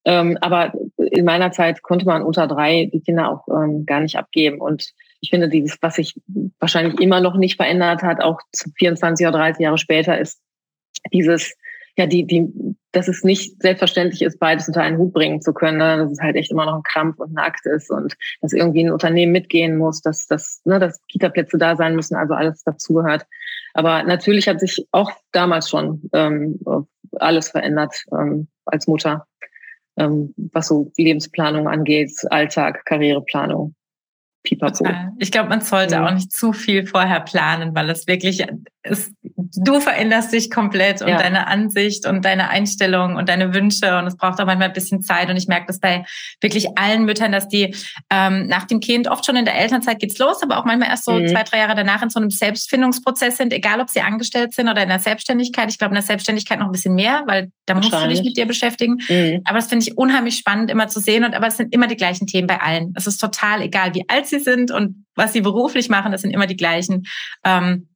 Ähm, 0.05 0.39
aber 0.41 0.73
in 0.97 1.25
meiner 1.25 1.53
Zeit 1.53 1.83
konnte 1.83 2.07
man 2.07 2.23
unter 2.23 2.47
drei 2.47 2.89
die 2.93 3.01
Kinder 3.01 3.31
auch 3.31 3.49
ähm, 3.49 3.85
gar 3.87 4.01
nicht 4.01 4.17
abgeben. 4.17 4.61
Und 4.61 4.93
ich 5.21 5.31
finde, 5.31 5.49
dieses, 5.49 5.79
was 5.81 5.97
sich 5.97 6.15
wahrscheinlich 6.59 7.01
immer 7.01 7.21
noch 7.21 7.37
nicht 7.37 7.57
verändert 7.57 8.03
hat, 8.03 8.23
auch 8.23 8.41
24 8.79 9.27
oder 9.27 9.39
30 9.39 9.63
Jahre 9.63 9.79
später, 9.79 10.19
ist 10.19 10.41
dieses, 11.13 11.55
ja, 11.97 12.07
die, 12.07 12.25
die, 12.25 12.49
dass 12.93 13.09
es 13.09 13.25
nicht 13.25 13.61
selbstverständlich 13.61 14.23
ist, 14.23 14.39
beides 14.39 14.69
unter 14.69 14.83
einen 14.83 14.99
Hut 14.99 15.13
bringen 15.13 15.43
zu 15.43 15.53
können, 15.53 15.79
ne? 15.79 15.99
dass 15.99 16.13
es 16.13 16.21
halt 16.21 16.37
echt 16.37 16.53
immer 16.53 16.65
noch 16.65 16.77
ein 16.77 16.83
Krampf 16.85 17.19
und 17.19 17.33
ein 17.33 17.39
Akt 17.39 17.67
ist 17.67 17.91
und 17.91 18.15
dass 18.41 18.53
irgendwie 18.53 18.85
ein 18.85 18.93
Unternehmen 18.93 19.33
mitgehen 19.33 19.77
muss, 19.77 20.01
dass, 20.01 20.27
dass, 20.27 20.63
ne, 20.65 20.79
dass 20.79 21.01
Kita-Plätze 21.09 21.59
da 21.59 21.75
sein 21.75 21.97
müssen, 21.97 22.15
also 22.15 22.35
alles 22.35 22.63
dazugehört. 22.63 23.27
Aber 23.75 24.05
natürlich 24.05 24.49
hat 24.49 24.61
sich 24.61 24.87
auch 24.93 25.11
damals 25.33 25.69
schon 25.69 26.09
ähm, 26.13 26.61
alles 27.19 27.49
verändert 27.49 27.95
ähm, 28.13 28.47
als 28.65 28.87
Mutter, 28.87 29.27
ähm, 29.97 30.35
was 30.53 30.69
so 30.69 30.93
Lebensplanung 30.97 31.67
angeht, 31.67 32.13
Alltag, 32.31 32.85
Karriereplanung. 32.85 33.75
Pipapo. 34.43 34.85
Ich 35.19 35.31
glaube, 35.31 35.49
man 35.49 35.61
sollte 35.61 35.95
ja. 35.95 36.07
auch 36.07 36.13
nicht 36.13 36.33
zu 36.33 36.53
viel 36.53 36.87
vorher 36.87 37.21
planen, 37.21 37.75
weil 37.75 37.91
es 37.91 38.07
wirklich 38.07 38.45
ist, 38.89 39.13
du 39.25 39.81
veränderst 39.81 40.33
dich 40.33 40.51
komplett 40.51 41.03
und 41.03 41.09
ja. 41.09 41.19
deine 41.19 41.47
Ansicht 41.47 42.07
und 42.07 42.25
deine 42.25 42.49
Einstellung 42.49 43.17
und 43.17 43.29
deine 43.29 43.55
Wünsche 43.55 43.99
und 43.99 44.07
es 44.07 44.17
braucht 44.17 44.41
auch 44.41 44.47
manchmal 44.47 44.69
ein 44.69 44.75
bisschen 44.75 45.03
Zeit 45.03 45.31
und 45.31 45.37
ich 45.37 45.49
merke 45.49 45.67
das 45.67 45.81
bei 45.81 46.05
wirklich 46.41 46.79
allen 46.79 47.05
Müttern, 47.05 47.33
dass 47.33 47.49
die 47.49 47.75
ähm, 48.11 48.47
nach 48.47 48.65
dem 48.65 48.81
Kind 48.81 49.09
oft 49.09 49.25
schon 49.25 49.37
in 49.37 49.45
der 49.45 49.55
Elternzeit 49.57 49.99
geht's 49.99 50.19
los, 50.19 50.43
aber 50.43 50.59
auch 50.59 50.65
manchmal 50.65 50.89
erst 50.89 51.05
so 51.05 51.13
mhm. 51.13 51.29
zwei, 51.29 51.43
drei 51.43 51.59
Jahre 51.59 51.75
danach 51.75 52.03
in 52.03 52.11
so 52.11 52.21
einem 52.21 52.31
Selbstfindungsprozess 52.31 53.37
sind, 53.37 53.53
egal 53.53 53.81
ob 53.81 53.91
sie 53.91 54.01
angestellt 54.01 54.55
sind 54.55 54.69
oder 54.69 54.83
in 54.83 54.89
der 54.89 54.99
Selbstständigkeit. 54.99 55.71
Ich 55.71 55.79
glaube, 55.79 55.93
in 55.93 55.97
der 55.97 56.03
Selbstständigkeit 56.03 56.59
noch 56.59 56.67
ein 56.67 56.73
bisschen 56.73 56.95
mehr, 56.95 57.23
weil 57.27 57.51
da 57.67 57.75
musst 57.75 57.93
du 57.93 58.09
dich 58.09 58.23
mit 58.23 58.37
dir 58.37 58.47
beschäftigen. 58.47 58.99
Mhm. 59.09 59.43
Aber 59.45 59.57
das 59.57 59.69
finde 59.69 59.85
ich 59.87 59.97
unheimlich 59.97 60.37
spannend 60.37 60.71
immer 60.71 60.89
zu 60.89 61.01
sehen 61.01 61.25
und 61.25 61.35
aber 61.35 61.47
es 61.49 61.57
sind 61.57 61.75
immer 61.75 61.87
die 61.87 61.97
gleichen 61.97 62.27
Themen 62.27 62.47
bei 62.47 62.61
allen. 62.61 62.93
Es 62.97 63.07
ist 63.07 63.19
total 63.19 63.63
egal, 63.63 63.95
wie 63.95 64.09
alt 64.09 64.27
sie 64.27 64.41
sind 64.41 64.71
und 64.71 65.07
was 65.15 65.33
sie 65.33 65.41
beruflich 65.41 65.89
machen, 65.89 66.13
das 66.13 66.23
sind 66.23 66.31
immer 66.31 66.47
die 66.47 66.57
gleichen. 66.57 67.07
Ähm, 67.45 67.89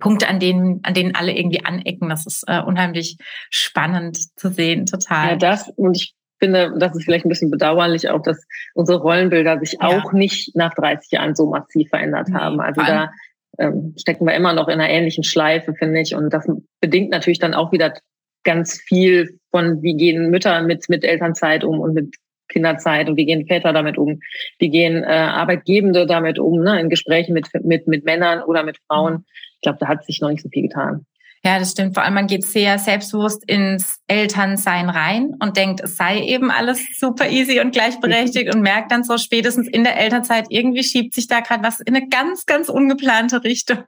Punkte, 0.00 0.28
an 0.28 0.40
denen, 0.40 0.80
an 0.82 0.94
denen 0.94 1.14
alle 1.14 1.36
irgendwie 1.36 1.64
anecken. 1.64 2.08
Das 2.08 2.26
ist 2.26 2.44
äh, 2.48 2.60
unheimlich 2.60 3.16
spannend 3.50 4.18
zu 4.36 4.50
sehen, 4.50 4.86
total. 4.86 5.30
Ja, 5.30 5.36
das 5.36 5.68
und 5.76 5.96
ich 5.96 6.14
finde, 6.40 6.72
das 6.78 6.96
ist 6.96 7.04
vielleicht 7.04 7.24
ein 7.24 7.28
bisschen 7.28 7.50
bedauerlich 7.50 8.08
auch, 8.08 8.22
dass 8.22 8.44
unsere 8.74 8.98
Rollenbilder 9.00 9.60
sich 9.60 9.76
ja. 9.80 9.86
auch 9.86 10.12
nicht 10.12 10.56
nach 10.56 10.74
30 10.74 11.12
Jahren 11.12 11.36
so 11.36 11.46
massiv 11.46 11.88
verändert 11.90 12.28
haben. 12.32 12.60
Also 12.60 12.80
da 12.80 13.10
ähm, 13.58 13.94
stecken 13.98 14.26
wir 14.26 14.34
immer 14.34 14.54
noch 14.54 14.68
in 14.68 14.80
einer 14.80 14.88
ähnlichen 14.88 15.22
Schleife, 15.22 15.74
finde 15.74 16.00
ich. 16.00 16.14
Und 16.14 16.30
das 16.30 16.48
bedingt 16.80 17.10
natürlich 17.10 17.38
dann 17.38 17.54
auch 17.54 17.72
wieder 17.72 17.94
ganz 18.42 18.80
viel 18.80 19.38
von, 19.50 19.82
wie 19.82 19.94
gehen 19.94 20.30
Mütter 20.30 20.62
mit, 20.62 20.88
mit 20.88 21.04
Elternzeit 21.04 21.62
um 21.62 21.78
und 21.78 21.92
mit 21.92 22.16
Kinderzeit 22.48 23.08
und 23.08 23.16
wie 23.16 23.26
gehen 23.26 23.46
Väter 23.46 23.72
damit 23.72 23.96
um, 23.96 24.20
wie 24.58 24.70
gehen 24.70 25.04
äh, 25.04 25.06
Arbeitgebende 25.06 26.06
damit 26.06 26.38
um, 26.38 26.60
ne, 26.62 26.80
in 26.80 26.88
Gesprächen 26.88 27.32
mit, 27.32 27.48
mit, 27.62 27.86
mit 27.86 28.04
Männern 28.04 28.42
oder 28.42 28.64
mit 28.64 28.78
Frauen 28.88 29.24
ich 29.60 29.62
glaube, 29.62 29.78
da 29.78 29.88
hat 29.88 30.06
sich 30.06 30.22
noch 30.22 30.30
nicht 30.30 30.42
so 30.42 30.48
viel 30.48 30.62
getan. 30.62 31.04
Ja, 31.42 31.58
das 31.58 31.72
stimmt. 31.72 31.94
Vor 31.94 32.02
allem, 32.02 32.14
man 32.14 32.26
geht 32.26 32.44
sehr 32.44 32.78
selbstbewusst 32.78 33.44
ins 33.46 33.98
Elternsein 34.08 34.90
rein 34.90 35.34
und 35.40 35.56
denkt, 35.56 35.80
es 35.80 35.96
sei 35.96 36.22
eben 36.22 36.50
alles 36.50 36.80
super 36.98 37.30
easy 37.30 37.60
und 37.60 37.72
gleichberechtigt 37.72 38.54
und 38.54 38.60
merkt 38.60 38.90
dann 38.90 39.04
so 39.04 39.16
spätestens 39.16 39.66
in 39.68 39.84
der 39.84 39.98
Elternzeit, 39.98 40.46
irgendwie 40.48 40.82
schiebt 40.82 41.14
sich 41.14 41.28
da 41.28 41.40
gerade 41.40 41.62
was 41.62 41.80
in 41.80 41.94
eine 41.94 42.08
ganz, 42.08 42.44
ganz 42.44 42.68
ungeplante 42.68 43.42
Richtung 43.44 43.84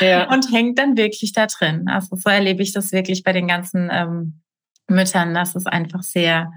ja. 0.00 0.28
und 0.32 0.52
hängt 0.52 0.78
dann 0.78 0.96
wirklich 0.96 1.32
da 1.32 1.46
drin. 1.46 1.88
Also 1.88 2.14
so 2.16 2.30
erlebe 2.30 2.62
ich 2.62 2.72
das 2.72 2.92
wirklich 2.92 3.24
bei 3.24 3.32
den 3.32 3.48
ganzen 3.48 3.88
ähm, 3.92 4.40
Müttern. 4.88 5.34
Das 5.34 5.56
ist 5.56 5.66
einfach 5.66 6.02
sehr, 6.02 6.52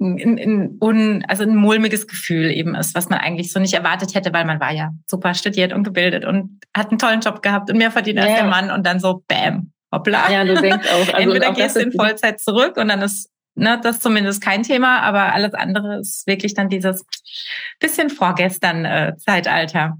ein, 0.00 0.38
ein, 0.38 0.78
un, 0.80 1.24
also 1.28 1.44
ein 1.44 1.56
mulmiges 1.56 2.06
Gefühl 2.06 2.50
eben 2.50 2.74
ist, 2.74 2.94
was 2.94 3.08
man 3.08 3.20
eigentlich 3.20 3.52
so 3.52 3.60
nicht 3.60 3.74
erwartet 3.74 4.14
hätte, 4.14 4.32
weil 4.32 4.44
man 4.44 4.60
war 4.60 4.72
ja 4.72 4.90
super 5.06 5.34
studiert 5.34 5.72
und 5.72 5.84
gebildet 5.84 6.24
und 6.24 6.60
hat 6.76 6.90
einen 6.90 6.98
tollen 6.98 7.20
Job 7.20 7.42
gehabt 7.42 7.70
und 7.70 7.78
mehr 7.78 7.90
verdient 7.90 8.18
ja. 8.18 8.24
als 8.24 8.34
der 8.34 8.44
Mann 8.44 8.70
und 8.70 8.86
dann 8.86 9.00
so 9.00 9.22
bam, 9.28 9.72
hoppla. 9.92 10.30
Ja, 10.30 10.44
du 10.44 10.60
denkst 10.60 10.88
auch. 10.88 11.14
Also 11.14 11.30
Entweder 11.30 11.50
auch 11.50 11.54
gehst 11.54 11.76
du 11.76 11.80
in 11.80 11.92
Vollzeit 11.92 12.40
zurück 12.40 12.76
und 12.76 12.88
dann 12.88 13.02
ist 13.02 13.30
ne, 13.54 13.80
das 13.82 14.00
zumindest 14.00 14.42
kein 14.42 14.62
Thema, 14.62 15.00
aber 15.00 15.32
alles 15.32 15.54
andere 15.54 16.00
ist 16.00 16.26
wirklich 16.26 16.54
dann 16.54 16.68
dieses 16.68 17.04
bisschen 17.80 18.10
vorgestern 18.10 18.84
äh, 18.84 19.16
Zeitalter 19.18 19.96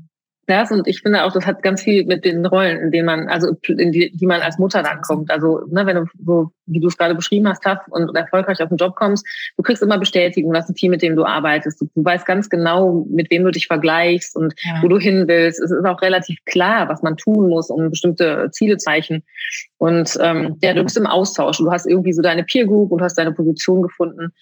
das 0.47 0.71
und 0.71 0.89
ich 0.89 1.01
finde 1.03 1.25
auch, 1.25 1.33
das 1.33 1.47
hat 1.47 1.63
ganz 1.63 1.83
viel 1.83 2.07
mit 2.07 2.25
den 2.25 2.47
Rollen, 2.47 2.79
in 2.79 2.91
denen 2.91 3.07
man, 3.07 3.29
also 3.29 3.57
in 3.69 3.93
die, 3.93 4.11
die 4.11 4.27
man 4.27 4.41
als 4.41 4.59
Mutter 4.59 4.83
dann 4.83 5.01
kommt. 5.03 5.31
Also, 5.31 5.61
ne, 5.69 5.85
wenn 5.87 5.97
du 5.97 6.07
so, 6.25 6.51
wie 6.67 6.81
du 6.81 6.89
es 6.89 6.97
gerade 6.97 7.15
beschrieben 7.15 7.49
hast, 7.49 7.63
tough 7.63 7.87
und 7.91 8.17
erfolgreich 8.17 8.63
auf 8.63 8.71
den 8.71 8.79
Job 8.79 8.97
kommst, 8.97 9.27
du 9.57 9.63
kriegst 9.63 9.83
immer 9.83 9.99
Bestätigung, 9.99 10.53
du 10.53 10.59
hast 10.59 10.71
ein 10.71 10.75
Team, 10.75 10.91
mit 10.91 11.03
dem 11.03 11.15
du 11.15 11.25
arbeitest. 11.25 11.81
Du, 11.81 11.89
du 11.95 12.05
weißt 12.05 12.25
ganz 12.25 12.49
genau, 12.49 13.07
mit 13.11 13.31
wem 13.31 13.45
du 13.45 13.51
dich 13.51 13.67
vergleichst 13.67 14.35
und 14.35 14.55
ja. 14.63 14.83
wo 14.83 14.89
du 14.89 14.99
hin 14.99 15.29
willst. 15.29 15.61
Es 15.61 15.71
ist 15.71 15.85
auch 15.85 16.01
relativ 16.01 16.39
klar, 16.47 16.89
was 16.89 17.03
man 17.03 17.17
tun 17.17 17.49
muss, 17.49 17.71
um 17.71 17.91
bestimmte 17.91 18.49
Ziele 18.51 18.79
zu 18.79 18.91
erreichen. 18.95 19.23
Und 19.79 20.17
ähm, 20.21 20.57
ja, 20.63 20.73
du 20.73 20.83
bist 20.83 20.97
im 20.97 21.07
Austausch. 21.07 21.59
Du 21.59 21.71
hast 21.71 21.87
irgendwie 21.87 22.13
so 22.13 22.23
deine 22.23 22.45
Peer 22.45 22.67
Group 22.67 22.93
und 22.93 23.03
hast 23.03 23.19
deine 23.19 23.33
Position 23.33 23.83
gefunden. 23.83 24.33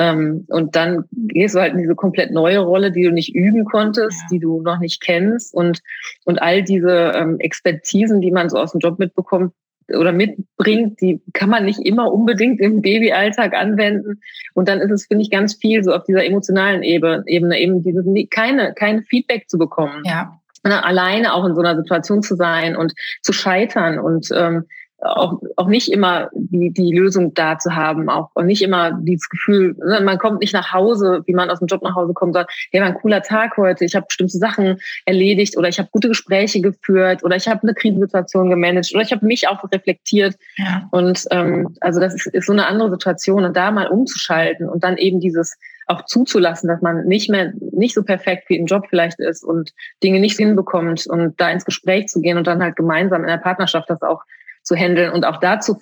Ähm, 0.00 0.46
und 0.48 0.76
dann 0.76 1.04
gehst 1.12 1.54
du 1.54 1.60
halt 1.60 1.74
in 1.74 1.80
diese 1.80 1.94
komplett 1.94 2.30
neue 2.30 2.60
Rolle, 2.60 2.90
die 2.90 3.02
du 3.02 3.12
nicht 3.12 3.34
üben 3.34 3.66
konntest, 3.66 4.18
ja. 4.22 4.26
die 4.32 4.38
du 4.38 4.62
noch 4.62 4.78
nicht 4.78 5.02
kennst 5.02 5.52
und, 5.54 5.80
und 6.24 6.40
all 6.40 6.62
diese 6.62 7.12
ähm, 7.14 7.38
Expertisen, 7.38 8.22
die 8.22 8.30
man 8.30 8.48
so 8.48 8.56
aus 8.56 8.72
dem 8.72 8.80
Job 8.80 8.98
mitbekommt, 8.98 9.52
oder 9.92 10.12
mitbringt, 10.12 11.00
die 11.00 11.20
kann 11.32 11.50
man 11.50 11.64
nicht 11.64 11.80
immer 11.80 12.12
unbedingt 12.12 12.60
im 12.60 12.80
Babyalltag 12.80 13.54
anwenden. 13.54 14.20
Und 14.54 14.68
dann 14.68 14.80
ist 14.80 14.92
es, 14.92 15.06
finde 15.06 15.22
ich, 15.22 15.30
ganz 15.30 15.54
viel 15.54 15.82
so 15.82 15.92
auf 15.92 16.04
dieser 16.04 16.24
emotionalen 16.24 16.84
Ebene, 16.84 17.24
Ebene 17.26 17.58
eben 17.58 17.82
dieses, 17.82 18.06
keine, 18.30 18.72
keine 18.74 19.02
Feedback 19.02 19.50
zu 19.50 19.58
bekommen. 19.58 20.02
Ja. 20.04 20.38
Alleine 20.62 21.34
auch 21.34 21.44
in 21.44 21.54
so 21.54 21.60
einer 21.60 21.76
Situation 21.76 22.22
zu 22.22 22.36
sein 22.36 22.76
und 22.76 22.92
zu 23.22 23.32
scheitern 23.32 23.98
und 23.98 24.28
ähm, 24.32 24.66
auch, 25.02 25.40
auch 25.56 25.68
nicht 25.68 25.90
immer 25.90 26.28
die, 26.32 26.70
die 26.70 26.94
Lösung 26.94 27.32
da 27.34 27.58
zu 27.58 27.74
haben, 27.74 28.08
auch 28.08 28.30
und 28.34 28.46
nicht 28.46 28.62
immer 28.62 28.92
dieses 28.92 29.28
Gefühl, 29.28 29.74
ne, 29.78 30.00
man 30.02 30.18
kommt 30.18 30.40
nicht 30.40 30.52
nach 30.52 30.72
Hause, 30.72 31.22
wie 31.26 31.34
man 31.34 31.50
aus 31.50 31.58
dem 31.58 31.68
Job 31.68 31.82
nach 31.82 31.94
Hause 31.94 32.12
kommt, 32.12 32.34
sagt, 32.34 32.52
hey, 32.70 32.80
war 32.80 32.88
ein 32.88 32.94
cooler 32.94 33.22
Tag 33.22 33.56
heute, 33.56 33.84
ich 33.84 33.94
habe 33.94 34.06
bestimmte 34.06 34.38
Sachen 34.38 34.78
erledigt 35.06 35.56
oder 35.56 35.68
ich 35.68 35.78
habe 35.78 35.88
gute 35.92 36.08
Gespräche 36.08 36.60
geführt 36.60 37.24
oder 37.24 37.36
ich 37.36 37.48
habe 37.48 37.62
eine 37.62 37.74
Krisensituation 37.74 38.50
gemanagt 38.50 38.90
oder 38.92 39.02
ich 39.02 39.12
habe 39.12 39.24
mich 39.24 39.48
auch 39.48 39.62
reflektiert. 39.72 40.36
Ja. 40.56 40.88
Und 40.90 41.24
ähm, 41.30 41.76
also 41.80 42.00
das 42.00 42.14
ist, 42.14 42.26
ist 42.26 42.46
so 42.46 42.52
eine 42.52 42.66
andere 42.66 42.90
Situation 42.90 43.44
und 43.44 43.56
da 43.56 43.70
mal 43.70 43.88
umzuschalten 43.88 44.68
und 44.68 44.84
dann 44.84 44.96
eben 44.96 45.20
dieses 45.20 45.56
auch 45.86 46.04
zuzulassen, 46.04 46.68
dass 46.68 46.82
man 46.82 47.04
nicht 47.06 47.28
mehr 47.30 47.52
nicht 47.72 47.94
so 47.94 48.04
perfekt 48.04 48.48
wie 48.48 48.56
im 48.56 48.66
Job 48.66 48.86
vielleicht 48.88 49.18
ist 49.18 49.42
und 49.42 49.72
Dinge 50.02 50.20
nicht 50.20 50.36
hinbekommt 50.36 51.06
und 51.08 51.40
da 51.40 51.50
ins 51.50 51.64
Gespräch 51.64 52.06
zu 52.06 52.20
gehen 52.20 52.38
und 52.38 52.46
dann 52.46 52.62
halt 52.62 52.76
gemeinsam 52.76 53.22
in 53.22 53.28
der 53.28 53.38
Partnerschaft 53.38 53.90
das 53.90 54.02
auch 54.02 54.22
zu 54.62 54.76
handeln 54.76 55.12
und 55.12 55.24
auch 55.24 55.38
dazu 55.38 55.78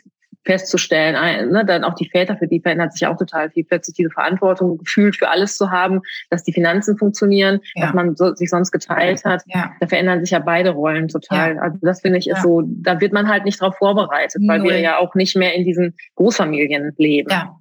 festzustellen, 0.49 1.51
ne, 1.51 1.65
dann 1.67 1.85
auch 1.85 1.95
die 1.95 2.09
Väter, 2.09 2.37
für 2.39 2.49
die 2.49 2.61
verändert 2.61 2.95
sich 2.95 3.07
auch 3.07 3.19
total 3.19 3.51
viel, 3.51 3.65
plötzlich 3.65 3.97
diese 3.97 4.09
Verantwortung 4.09 4.79
gefühlt 4.79 5.17
für 5.17 5.29
alles 5.29 5.59
zu 5.59 5.71
haben, 5.71 6.01
dass 6.31 6.43
die 6.43 6.55
Finanzen 6.55 6.97
funktionieren, 6.97 7.61
ja. 7.75 7.85
dass 7.85 7.95
man 7.95 8.17
so, 8.17 8.35
sich 8.35 8.49
sonst 8.49 8.71
geteilt 8.71 9.25
hat. 9.27 9.43
Ja. 9.47 9.73
Da 9.79 9.87
verändern 9.87 10.21
sich 10.21 10.31
ja 10.31 10.39
beide 10.39 10.71
Rollen 10.71 11.09
total. 11.09 11.57
Ja. 11.57 11.61
Also 11.61 11.79
das 11.83 12.01
finde 12.01 12.19
ich 12.19 12.29
ist 12.29 12.43
so, 12.43 12.63
da 12.67 12.99
wird 12.99 13.13
man 13.13 13.29
halt 13.29 13.45
nicht 13.45 13.61
drauf 13.61 13.77
vorbereitet, 13.77 14.43
weil 14.47 14.61
Null. 14.61 14.71
wir 14.71 14.81
ja 14.81 14.97
auch 14.97 15.15
nicht 15.15 15.37
mehr 15.37 15.55
in 15.55 15.65
diesen 15.65 15.95
Großfamilien 16.15 16.95
leben. 16.97 17.31
Ja. 17.31 17.57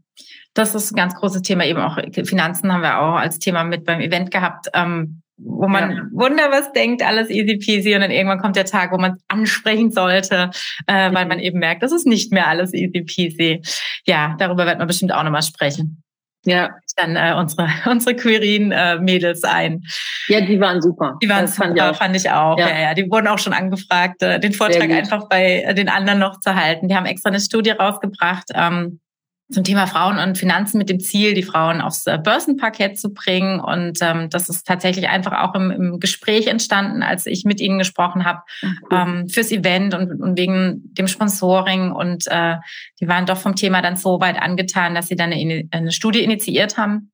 Das 0.53 0.73
ist 0.73 0.91
ein 0.91 0.95
ganz 0.95 1.13
großes 1.13 1.41
Thema, 1.41 1.65
eben 1.65 1.79
auch 1.79 1.99
Finanzen 2.23 2.71
haben 2.71 2.81
wir 2.81 2.99
auch 2.99 3.15
als 3.15 3.37
Thema 3.37 3.65
mit 3.65 3.83
beim 3.83 3.99
Event 3.99 4.31
gehabt. 4.31 4.67
Ähm, 4.73 5.21
wo 5.37 5.67
man 5.67 5.91
ja. 5.91 6.03
wunder 6.11 6.51
was 6.51 6.71
denkt, 6.73 7.03
alles 7.03 7.29
easy 7.29 7.57
peasy 7.57 7.93
und 7.93 8.01
dann 8.01 8.11
irgendwann 8.11 8.39
kommt 8.39 8.55
der 8.55 8.65
Tag, 8.65 8.91
wo 8.91 8.97
man 8.97 9.13
es 9.13 9.23
ansprechen 9.27 9.91
sollte, 9.91 10.49
äh, 10.87 11.13
weil 11.13 11.25
man 11.27 11.39
eben 11.39 11.59
merkt, 11.59 11.83
das 11.83 11.91
ist 11.91 12.07
nicht 12.07 12.31
mehr 12.31 12.47
alles 12.47 12.73
easy 12.73 13.03
peasy. 13.03 13.61
Ja, 14.05 14.35
darüber 14.39 14.65
wird 14.65 14.79
man 14.79 14.87
bestimmt 14.87 15.13
auch 15.13 15.23
nochmal 15.23 15.43
sprechen. 15.43 16.03
Ja. 16.45 16.69
Dann 16.95 17.15
äh, 17.15 17.35
unsere 17.37 17.67
unsere 17.85 18.15
Querien-Mädels 18.15 19.43
äh, 19.43 19.47
ein. 19.47 19.83
Ja, 20.27 20.41
die 20.41 20.59
waren 20.59 20.81
super. 20.81 21.17
Die 21.21 21.29
waren 21.29 21.41
das 21.41 21.55
super, 21.55 21.67
fand 21.67 21.77
ich 21.77 21.83
auch. 21.83 21.95
Fand 21.95 22.15
ich 22.15 22.31
auch. 22.31 22.57
Ja. 22.57 22.69
ja. 22.69 22.79
ja, 22.79 22.93
Die 22.93 23.09
wurden 23.11 23.27
auch 23.27 23.39
schon 23.39 23.53
angefragt, 23.53 24.23
äh, 24.23 24.39
den 24.39 24.53
Vortrag 24.53 24.89
einfach 24.89 25.27
bei 25.29 25.61
äh, 25.61 25.73
den 25.75 25.89
anderen 25.89 26.19
noch 26.19 26.39
zu 26.39 26.55
halten. 26.55 26.87
Die 26.87 26.95
haben 26.95 27.05
extra 27.05 27.29
eine 27.29 27.39
Studie 27.39 27.71
rausgebracht. 27.71 28.45
Ähm, 28.53 28.99
zum 29.49 29.63
Thema 29.63 29.87
Frauen 29.87 30.17
und 30.17 30.37
Finanzen 30.37 30.77
mit 30.77 30.89
dem 30.89 30.99
Ziel, 30.99 31.33
die 31.33 31.43
Frauen 31.43 31.79
aufs 31.79 32.05
äh, 32.05 32.17
Börsenparkett 32.21 32.99
zu 32.99 33.13
bringen. 33.13 33.61
Und 33.61 33.99
ähm, 34.01 34.29
das 34.29 34.49
ist 34.49 34.67
tatsächlich 34.67 35.07
einfach 35.07 35.31
auch 35.41 35.55
im, 35.55 35.71
im 35.71 35.99
Gespräch 35.99 36.47
entstanden, 36.47 37.01
als 37.01 37.25
ich 37.25 37.45
mit 37.45 37.61
ihnen 37.61 37.77
gesprochen 37.77 38.25
habe, 38.25 38.41
mhm. 38.61 38.77
ähm, 38.91 39.29
fürs 39.29 39.51
Event 39.51 39.93
und, 39.93 40.21
und 40.21 40.37
wegen 40.37 40.93
dem 40.93 41.07
Sponsoring. 41.07 41.93
Und 41.93 42.27
äh, 42.27 42.57
die 42.99 43.07
waren 43.07 43.25
doch 43.25 43.37
vom 43.37 43.55
Thema 43.55 43.81
dann 43.81 43.95
so 43.95 44.19
weit 44.19 44.41
angetan, 44.41 44.95
dass 44.95 45.07
sie 45.07 45.15
dann 45.15 45.31
eine, 45.31 45.63
eine 45.71 45.91
Studie 45.93 46.23
initiiert 46.23 46.77
haben. 46.77 47.11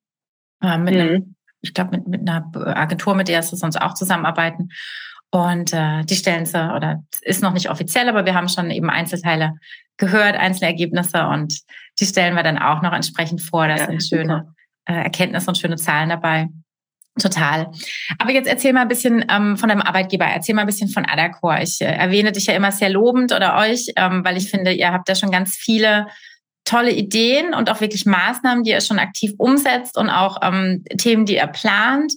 Äh, 0.60 0.78
mit 0.78 0.94
mhm. 0.94 1.00
einem, 1.00 1.34
ich 1.60 1.72
glaube, 1.72 1.98
mit, 1.98 2.08
mit 2.08 2.28
einer 2.28 2.50
Agentur, 2.76 3.14
mit 3.14 3.28
der 3.28 3.42
sie 3.44 3.56
sonst 3.56 3.80
auch 3.80 3.94
zusammenarbeiten. 3.94 4.70
Und 5.30 5.72
äh, 5.72 6.04
die 6.04 6.16
stellen 6.16 6.46
sie, 6.46 6.74
oder 6.74 7.04
ist 7.22 7.42
noch 7.42 7.52
nicht 7.52 7.70
offiziell, 7.70 8.08
aber 8.08 8.24
wir 8.24 8.34
haben 8.34 8.48
schon 8.48 8.70
eben 8.70 8.90
Einzelteile 8.90 9.54
gehört, 9.96 10.36
einzelne 10.36 10.70
Ergebnisse 10.70 11.26
und 11.26 11.60
die 12.00 12.06
stellen 12.06 12.34
wir 12.34 12.42
dann 12.42 12.58
auch 12.58 12.82
noch 12.82 12.92
entsprechend 12.92 13.40
vor. 13.40 13.68
Da 13.68 13.76
ja, 13.76 13.86
sind 13.86 14.02
schöne 14.02 14.54
äh, 14.86 14.94
Erkenntnisse 14.94 15.48
und 15.48 15.58
schöne 15.58 15.76
Zahlen 15.76 16.08
dabei. 16.08 16.48
Total. 17.20 17.70
Aber 18.18 18.32
jetzt 18.32 18.48
erzähl 18.48 18.72
mal 18.72 18.82
ein 18.82 18.88
bisschen 18.88 19.24
ähm, 19.30 19.56
von 19.56 19.68
deinem 19.68 19.82
Arbeitgeber. 19.82 20.24
Erzähl 20.24 20.54
mal 20.54 20.62
ein 20.62 20.66
bisschen 20.66 20.88
von 20.88 21.04
Adacor. 21.04 21.60
Ich 21.60 21.80
äh, 21.80 21.84
erwähne 21.84 22.32
dich 22.32 22.46
ja 22.46 22.54
immer 22.54 22.72
sehr 22.72 22.90
lobend 22.90 23.32
oder 23.32 23.56
euch, 23.56 23.92
ähm, 23.96 24.24
weil 24.24 24.36
ich 24.36 24.50
finde, 24.50 24.72
ihr 24.72 24.92
habt 24.92 25.08
da 25.08 25.14
schon 25.14 25.30
ganz 25.30 25.54
viele 25.54 26.08
tolle 26.64 26.90
Ideen 26.90 27.54
und 27.54 27.70
auch 27.70 27.80
wirklich 27.80 28.06
Maßnahmen, 28.06 28.64
die 28.64 28.70
ihr 28.70 28.80
schon 28.80 28.98
aktiv 28.98 29.32
umsetzt 29.38 29.96
und 29.96 30.10
auch 30.10 30.38
ähm, 30.42 30.82
Themen, 30.98 31.24
die 31.24 31.36
ihr 31.36 31.46
plant. 31.46 32.12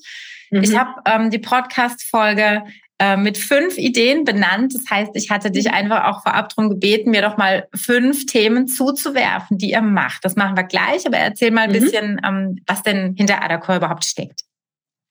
Mhm. 0.49 0.63
Ich 0.63 0.75
habe 0.75 1.01
ähm, 1.05 1.29
die 1.29 1.39
Podcast-Folge 1.39 2.63
äh, 2.99 3.15
mit 3.15 3.37
fünf 3.37 3.77
Ideen 3.77 4.23
benannt. 4.23 4.73
Das 4.73 4.89
heißt, 4.89 5.11
ich 5.15 5.29
hatte 5.29 5.51
dich 5.51 5.71
einfach 5.71 6.05
auch 6.05 6.23
vorab 6.23 6.49
darum 6.49 6.69
gebeten, 6.69 7.11
mir 7.11 7.21
doch 7.21 7.37
mal 7.37 7.67
fünf 7.75 8.25
Themen 8.25 8.67
zuzuwerfen, 8.67 9.57
die 9.57 9.71
ihr 9.71 9.81
macht. 9.81 10.25
Das 10.25 10.35
machen 10.35 10.57
wir 10.57 10.63
gleich, 10.63 11.05
aber 11.05 11.17
erzähl 11.17 11.51
mal 11.51 11.65
ein 11.65 11.69
mhm. 11.69 11.73
bisschen, 11.73 12.21
ähm, 12.25 12.59
was 12.65 12.81
denn 12.81 13.13
hinter 13.15 13.43
Adacor 13.43 13.77
überhaupt 13.77 14.03
steckt. 14.03 14.41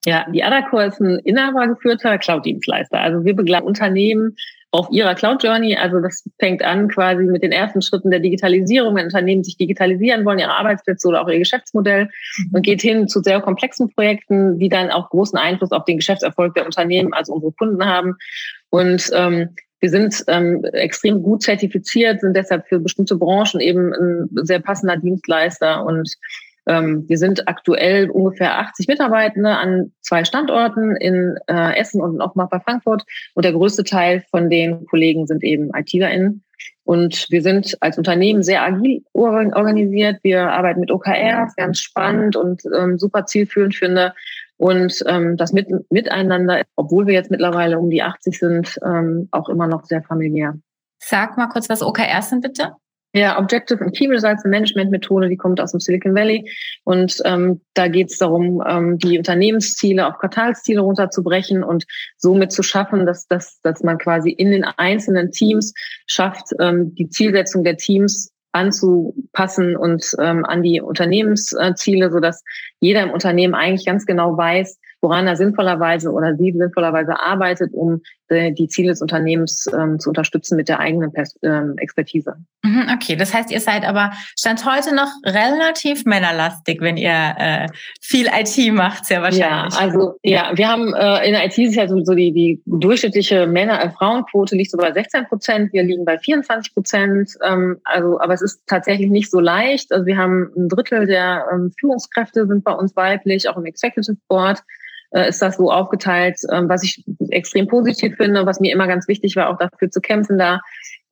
Ja, 0.05 0.25
die 0.31 0.43
Adacor 0.43 0.85
ist 0.85 1.01
ein 1.01 1.19
inhabergeführter 1.21 2.19
Cloud-Dienstleister. 2.19 2.99
Also 2.99 3.25
wir 3.25 3.35
begleiten 3.35 3.67
Unternehmen 3.67 4.37
auf 4.77 4.89
ihrer 4.91 5.15
Cloud 5.15 5.43
Journey. 5.43 5.77
Also 5.77 6.01
das 6.01 6.29
fängt 6.39 6.63
an 6.63 6.89
quasi 6.89 7.25
mit 7.25 7.43
den 7.43 7.53
ersten 7.53 7.81
Schritten 7.81 8.11
der 8.11 8.21
Digitalisierung, 8.21 8.95
wenn 8.95 9.07
Unternehmen 9.07 9.43
sich 9.43 9.57
digitalisieren 9.57 10.25
wollen, 10.25 10.39
ihre 10.39 10.57
Arbeitsplätze 10.57 11.09
oder 11.09 11.23
auch 11.23 11.29
ihr 11.29 11.39
Geschäftsmodell 11.39 12.05
mhm. 12.05 12.51
und 12.53 12.63
geht 12.63 12.83
hin 12.83 13.09
zu 13.09 13.23
sehr 13.23 13.41
komplexen 13.41 13.89
Projekten, 13.95 14.59
die 14.59 14.69
dann 14.69 14.91
auch 14.91 15.09
großen 15.11 15.39
Einfluss 15.39 15.73
auf 15.73 15.85
den 15.85 15.97
Geschäftserfolg 15.97 16.55
der 16.55 16.67
Unternehmen, 16.67 17.15
also 17.15 17.33
unsere 17.33 17.53
Kunden 17.53 17.85
haben. 17.85 18.17
Und 18.71 19.11
ähm, 19.15 19.51
wir 19.81 19.91
sind 19.91 20.25
ähm, 20.29 20.65
extrem 20.73 21.23
gut 21.23 21.43
zertifiziert, 21.43 22.21
sind 22.21 22.37
deshalb 22.37 22.67
für 22.67 22.81
bestimmte 22.81 23.17
Branchen 23.17 23.61
eben 23.61 23.93
ein 23.93 24.29
sehr 24.45 24.61
passender 24.61 24.97
Dienstleister 24.97 25.85
und 25.85 26.11
wir 26.67 27.19
sind 27.19 27.49
aktuell 27.49 28.11
ungefähr 28.11 28.59
80 28.59 28.89
Mitarbeitende 28.89 29.51
an 29.51 29.93
zwei 30.01 30.25
Standorten 30.25 30.97
in 30.97 31.37
äh, 31.47 31.77
Essen 31.79 32.01
und 32.01 32.21
auch 32.21 32.35
mal 32.35 32.47
bei 32.47 32.59
Frankfurt. 32.59 33.05
Und 33.35 33.45
der 33.45 33.53
größte 33.53 33.85
Teil 33.85 34.25
von 34.31 34.51
den 34.51 34.85
Kollegen 34.87 35.27
sind 35.27 35.45
eben 35.45 35.71
ITlerInnen. 35.75 36.43
Und 36.85 37.27
wir 37.31 37.43
sind 37.43 37.77
als 37.81 37.99
Unternehmen 37.99 38.43
sehr 38.43 38.63
agil 38.63 39.05
organisiert. 39.13 40.19
Wir 40.23 40.51
arbeiten 40.51 40.81
mit 40.81 40.91
OKR, 40.91 41.49
ganz 41.57 41.81
spannend 41.81 42.37
und 42.37 42.63
ähm, 42.77 42.99
super 42.99 43.27
zielführend 43.27 43.75
finde. 43.75 44.15
Und 44.57 45.03
ähm, 45.07 45.37
das 45.37 45.53
mit, 45.53 45.69
Miteinander, 45.91 46.63
obwohl 46.77 47.07
wir 47.07 47.15
jetzt 47.15 47.31
mittlerweile 47.31 47.79
um 47.79 47.91
die 47.91 48.03
80 48.03 48.39
sind, 48.39 48.79
ähm, 48.85 49.29
auch 49.33 49.49
immer 49.49 49.67
noch 49.67 49.85
sehr 49.85 50.03
familiär. 50.03 50.55
Sag 50.99 51.37
mal 51.37 51.49
kurz, 51.49 51.69
was 51.69 51.83
OKRs 51.83 52.31
sind, 52.31 52.43
bitte. 52.43 52.73
Ja, 53.17 53.39
Objective 53.39 53.83
and 53.83 53.97
Key 53.97 54.09
Results 54.09 54.45
Management 54.45 54.91
Methode, 54.91 55.31
die 55.31 55.39
kommt 55.39 55.59
aus 55.59 55.71
dem 55.71 55.81
Silicon 55.81 56.15
Valley. 56.15 56.53
Und 56.85 57.17
ähm, 57.25 57.63
da 57.73 57.89
geht 57.89 58.11
es 58.11 58.19
darum, 58.19 58.63
ähm, 58.69 58.99
die 58.99 59.17
Unternehmensziele 59.17 60.07
auf 60.07 60.19
Quartalsziele 60.19 60.83
runterzubrechen 60.83 61.65
und 61.65 61.87
somit 62.19 62.53
zu 62.53 62.63
schaffen, 62.63 63.07
dass, 63.07 63.27
dass, 63.27 63.59
dass 63.63 63.83
man 63.83 63.97
quasi 63.97 64.29
in 64.29 64.51
den 64.51 64.65
einzelnen 64.65 65.31
Teams 65.31 65.73
schafft, 66.07 66.49
ähm, 66.61 66.95
die 66.95 67.09
Zielsetzung 67.09 67.65
der 67.65 67.79
Teams 67.79 68.35
anzupassen 68.53 69.77
und 69.77 70.15
ähm, 70.21 70.45
an 70.45 70.63
die 70.63 70.83
Unternehmensziele, 70.83 72.11
so 72.11 72.21
dass 72.21 72.45
jeder 72.81 73.03
im 73.03 73.13
Unternehmen 73.13 73.55
eigentlich 73.55 73.87
ganz 73.87 74.05
genau 74.05 74.37
weiß, 74.37 74.79
woran 75.01 75.27
er 75.27 75.37
sinnvollerweise 75.37 76.11
oder 76.11 76.37
sie 76.37 76.53
sinnvollerweise 76.53 77.19
arbeitet, 77.19 77.73
um 77.73 78.03
die 78.31 78.69
Ziele 78.69 78.89
des 78.89 79.03
Unternehmens 79.03 79.67
ähm, 79.73 79.99
zu 79.99 80.11
unterstützen 80.11 80.57
mit 80.57 80.69
der 80.69 80.81
eigenen 80.81 81.13
Pers 81.13 81.37
ähm, 81.43 81.75
Expertise. 81.79 82.35
Mhm, 82.63 82.91
okay, 82.93 83.17
das 83.17 83.33
heißt, 83.33 83.51
ihr 83.51 83.61
seid 83.61 83.85
aber 83.85 84.13
stand 84.39 84.65
heute 84.65 84.95
noch 84.95 85.09
relativ 85.25 86.05
männerlastig, 86.05 86.81
wenn 86.81 86.97
ihr 86.97 87.35
äh, 87.39 87.69
viel 88.01 88.27
IT 88.27 88.73
macht, 88.73 89.07
sehr 89.07 89.23
wahrscheinlich. 89.23 89.75
Ja, 89.75 89.81
also 89.81 90.19
ja, 90.23 90.53
wir 90.55 90.69
haben 90.69 90.95
äh, 90.95 91.27
in 91.27 91.33
der 91.33 91.47
IT 91.47 91.57
ist 91.59 91.77
ja 91.77 91.87
so, 91.89 92.03
so 92.05 92.15
die, 92.15 92.33
die 92.33 92.61
durchschnittliche 92.67 93.47
Männer-Frauenquote 93.47 94.57
liegt 94.57 94.71
so 94.71 94.79
bei 94.79 94.93
16 94.93 95.27
Prozent, 95.27 95.73
wir 95.73 95.85
liegen 95.85 96.05
bei 96.05 96.19
24 96.19 96.75
Prozent. 96.75 97.31
Ähm, 97.45 97.79
also, 97.85 98.21
aber 98.21 98.35
es 98.35 98.43
ist 98.43 98.63
tatsächlich 98.67 99.11
nicht 99.11 99.31
so 99.31 99.41
leicht. 99.41 99.93
Also 99.93 100.07
wir 100.07 100.17
haben 100.17 100.51
ein 100.57 100.69
Drittel 100.69 101.07
der 101.07 101.47
ähm, 101.53 101.73
Führungskräfte 101.79 102.47
sind 102.47 102.65
bei 102.65 102.73
uns 102.73 102.97
weiblich, 102.97 103.49
auch 103.49 103.57
im 103.57 103.67
Executive 103.67 104.17
Board 104.29 104.63
äh, 105.17 105.29
ist 105.31 105.41
das 105.41 105.57
so 105.57 105.73
aufgeteilt, 105.73 106.39
ähm, 106.53 106.69
was 106.69 106.85
ich 106.85 107.03
extrem 107.31 107.67
positiv 107.67 108.17
finde, 108.17 108.45
was 108.45 108.61
mir 108.61 108.73
immer 108.73 108.87
ganz 108.87 109.09
wichtig 109.09 109.35
war, 109.35 109.49
auch 109.49 109.59
dafür 109.59 109.91
zu 109.91 110.01
kämpfen, 110.01 110.37
da 110.37 110.61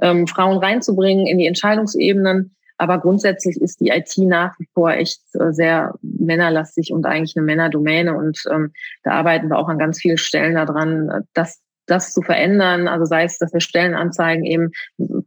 ähm, 0.01 0.27
Frauen 0.27 0.59
reinzubringen 0.59 1.27
in 1.27 1.39
die 1.39 1.47
Entscheidungsebenen. 1.47 2.55
Aber 2.77 2.99
grundsätzlich 2.99 3.57
ist 3.61 3.81
die 3.81 3.89
IT 3.89 4.13
nach 4.19 4.59
wie 4.59 4.69
vor 4.75 4.91
echt 4.91 5.21
äh, 5.35 5.53
sehr 5.53 5.95
männerlastig 6.03 6.93
und 6.93 7.07
eigentlich 7.07 7.37
eine 7.37 7.47
Männerdomäne. 7.47 8.15
Und 8.15 8.43
ähm, 8.53 8.73
da 9.05 9.13
arbeiten 9.13 9.49
wir 9.49 9.59
auch 9.59 9.69
an 9.69 9.79
ganz 9.79 10.01
vielen 10.01 10.19
Stellen 10.19 10.55
daran, 10.55 11.25
das, 11.33 11.61
das 11.87 12.13
zu 12.13 12.21
verändern. 12.21 12.89
Also 12.89 13.07
sei 13.07 13.25
es, 13.25 13.39
dass 13.39 13.53
wir 13.53 13.61
Stellenanzeigen 13.61 14.45
eben 14.45 14.73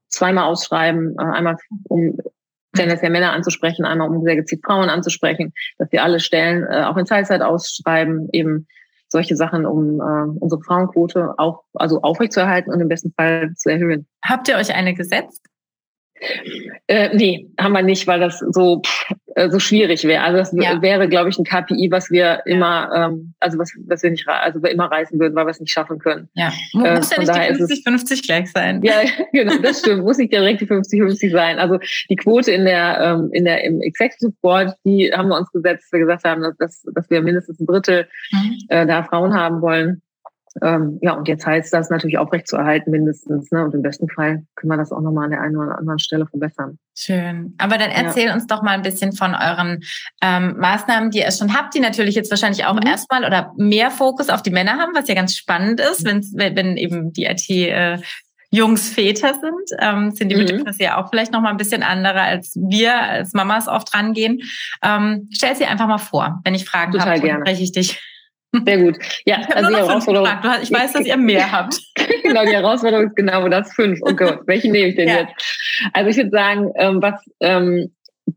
zweimal 0.10 0.44
ausschreiben, 0.44 1.16
äh, 1.18 1.24
einmal 1.24 1.58
um 1.88 2.18
tendenziell 2.78 3.12
Männer 3.12 3.34
anzusprechen, 3.34 3.86
einmal 3.86 4.10
um 4.10 4.24
sehr 4.24 4.36
gezielt 4.36 4.64
Frauen 4.66 4.90
anzusprechen, 4.90 5.54
dass 5.78 5.92
wir 5.92 6.04
alle 6.04 6.20
Stellen 6.20 6.66
äh, 6.70 6.84
auch 6.84 6.98
in 6.98 7.06
Teilzeit 7.06 7.42
ausschreiben, 7.42 8.30
eben 8.32 8.68
solche 9.10 9.36
Sachen, 9.36 9.66
um 9.66 10.00
äh, 10.02 10.40
unsere 10.40 10.62
Frauenquote 10.62 11.34
auch 11.38 11.64
also 11.74 12.02
aufrechtzuerhalten 12.02 12.72
und 12.72 12.82
im 12.82 12.90
besten 12.90 13.14
Fall 13.16 13.54
zu 13.56 13.70
erhöhen. 13.70 14.06
Habt 14.24 14.50
ihr 14.50 14.58
euch 14.58 14.74
eine 14.74 14.94
gesetzt? 14.94 15.47
Äh, 16.88 17.16
nee, 17.16 17.50
haben 17.60 17.74
wir 17.74 17.84
nicht, 17.84 18.08
weil 18.08 18.20
das 18.20 18.40
so 18.40 18.82
äh, 19.38 19.52
so 19.52 19.60
schwierig 19.60 20.04
wäre. 20.04 20.24
Also 20.24 20.38
das 20.40 20.52
ja. 20.54 20.82
wäre, 20.82 21.08
glaube 21.08 21.30
ich, 21.30 21.38
ein 21.38 21.44
KPI, 21.44 21.90
was 21.92 22.10
wir 22.10 22.42
immer, 22.46 22.90
ähm, 22.96 23.36
also 23.40 23.60
was, 23.60 23.72
was 23.86 24.02
wir 24.02 24.10
nicht, 24.10 24.28
also 24.28 24.64
wir 24.64 24.72
immer 24.72 24.86
reißen 24.86 25.20
würden, 25.20 25.36
weil 25.36 25.46
wir 25.46 25.52
es 25.52 25.60
nicht 25.60 25.72
schaffen 25.72 26.00
können. 26.00 26.28
Ja, 26.34 26.52
äh, 26.74 26.96
muss 26.96 27.12
ja 27.12 27.20
nicht 27.20 27.60
die 27.60 27.84
50-50 27.84 28.26
gleich 28.26 28.52
sein. 28.52 28.82
Ja, 28.82 29.02
genau, 29.32 29.58
das 29.62 29.80
stimmt. 29.80 30.04
muss 30.04 30.18
nicht 30.18 30.34
direkt 30.34 30.62
die 30.62 30.66
50-50 30.66 31.32
sein. 31.32 31.60
Also 31.60 31.78
die 32.10 32.16
Quote 32.16 32.52
in 32.52 32.66
der, 32.66 33.00
ähm, 33.00 33.30
in 33.32 33.46
der 33.46 33.64
im 33.64 33.80
Executive 33.82 34.34
Board, 34.42 34.74
die 34.84 35.12
haben 35.14 35.30
wir 35.30 35.38
uns 35.38 35.52
gesetzt, 35.52 35.84
dass 35.84 35.92
wir 35.92 36.00
gesagt 36.00 36.24
haben, 36.24 36.42
dass, 36.58 36.84
dass 36.96 37.08
wir 37.12 37.22
mindestens 37.22 37.60
ein 37.60 37.68
Drittel 37.68 38.08
mhm. 38.32 38.58
äh, 38.70 38.88
da 38.88 39.04
Frauen 39.04 39.36
haben 39.36 39.62
wollen. 39.62 40.02
Ähm, 40.62 41.00
ja, 41.02 41.14
und 41.14 41.28
jetzt 41.28 41.46
heißt 41.46 41.74
das 41.74 41.90
natürlich 41.90 42.18
aufrechtzuerhalten 42.18 42.92
mindestens. 42.92 43.52
Ne? 43.52 43.64
Und 43.64 43.74
im 43.74 43.82
besten 43.82 44.10
Fall 44.10 44.44
können 44.56 44.72
wir 44.72 44.78
das 44.78 44.92
auch 44.92 45.02
nochmal 45.02 45.26
an 45.26 45.32
der 45.32 45.42
einen 45.42 45.58
oder 45.58 45.78
anderen 45.78 46.00
Stelle 46.00 46.26
verbessern. 46.26 46.78
Schön. 46.96 47.54
Aber 47.58 47.78
dann 47.78 47.92
erzähl 47.92 48.28
ja. 48.28 48.34
uns 48.34 48.48
doch 48.48 48.64
mal 48.64 48.72
ein 48.72 48.82
bisschen 48.82 49.14
von 49.14 49.36
euren 49.36 49.82
ähm, 50.22 50.56
Maßnahmen, 50.58 51.12
die 51.12 51.20
ihr 51.20 51.32
schon 51.32 51.54
habt, 51.56 51.76
die 51.76 51.80
natürlich 51.80 52.16
jetzt 52.16 52.32
wahrscheinlich 52.32 52.66
auch 52.66 52.76
mhm. 52.76 52.88
erstmal 52.88 53.26
oder 53.26 53.54
mehr 53.58 53.92
Fokus 53.92 54.30
auf 54.30 54.42
die 54.42 54.52
Männer 54.52 54.78
haben, 54.78 54.96
was 54.96 55.08
ja 55.08 55.16
ganz 55.16 55.36
spannend 55.36 55.80
ist, 55.80 56.06
mhm. 56.06 56.22
wenn, 56.34 56.56
wenn 56.56 56.78
eben 56.78 57.14
die 57.14 57.26
IT 57.26 57.50
äh, 57.50 58.00
Jungs 58.50 58.90
Väter 58.90 59.34
sind, 59.34 59.80
ähm, 59.80 60.12
sind 60.12 60.30
die 60.30 60.36
mhm. 60.36 60.46
Bedürfnisse 60.46 60.84
ja 60.84 60.98
auch 60.98 61.10
vielleicht 61.10 61.34
noch 61.34 61.42
mal 61.42 61.50
ein 61.50 61.58
bisschen 61.58 61.84
andere, 61.84 62.22
als 62.22 62.56
wir 62.56 62.96
als 62.98 63.34
Mamas 63.34 63.68
oft 63.68 63.94
rangehen. 63.94 64.40
Ähm, 64.82 65.28
stell 65.32 65.56
sie 65.56 65.66
einfach 65.66 65.88
mal 65.88 65.98
vor, 65.98 66.40
wenn 66.46 66.56
ich 66.56 66.66
Fragen 66.66 67.00
habe, 67.00 67.18
spreche 67.18 67.64
ich 67.64 67.72
dich. 67.74 68.02
Sehr 68.66 68.78
gut. 68.78 68.98
Ja, 69.26 69.42
ich 69.42 69.56
also 69.56 69.70
die 69.70 69.76
Herausforderung. 69.76 70.30
Ich 70.62 70.72
weiß, 70.72 70.94
dass 70.94 71.06
ihr 71.06 71.18
mehr 71.18 71.52
habt. 71.52 71.80
genau, 72.24 72.46
die 72.46 72.54
Herausforderung 72.54 73.08
ist 73.08 73.16
genau 73.16 73.48
das 73.50 73.74
fünf. 73.74 74.00
Oh 74.04 74.14
Gott, 74.14 74.42
welchen 74.46 74.72
nehme 74.72 74.88
ich 74.90 74.96
denn 74.96 75.10
ja. 75.10 75.20
jetzt? 75.20 75.34
Also 75.94 76.10
ich 76.10 76.18
würde 76.18 76.30
sagen, 76.30 76.72
ähm, 76.78 77.02
was 77.02 77.22
ähm, 77.42 77.92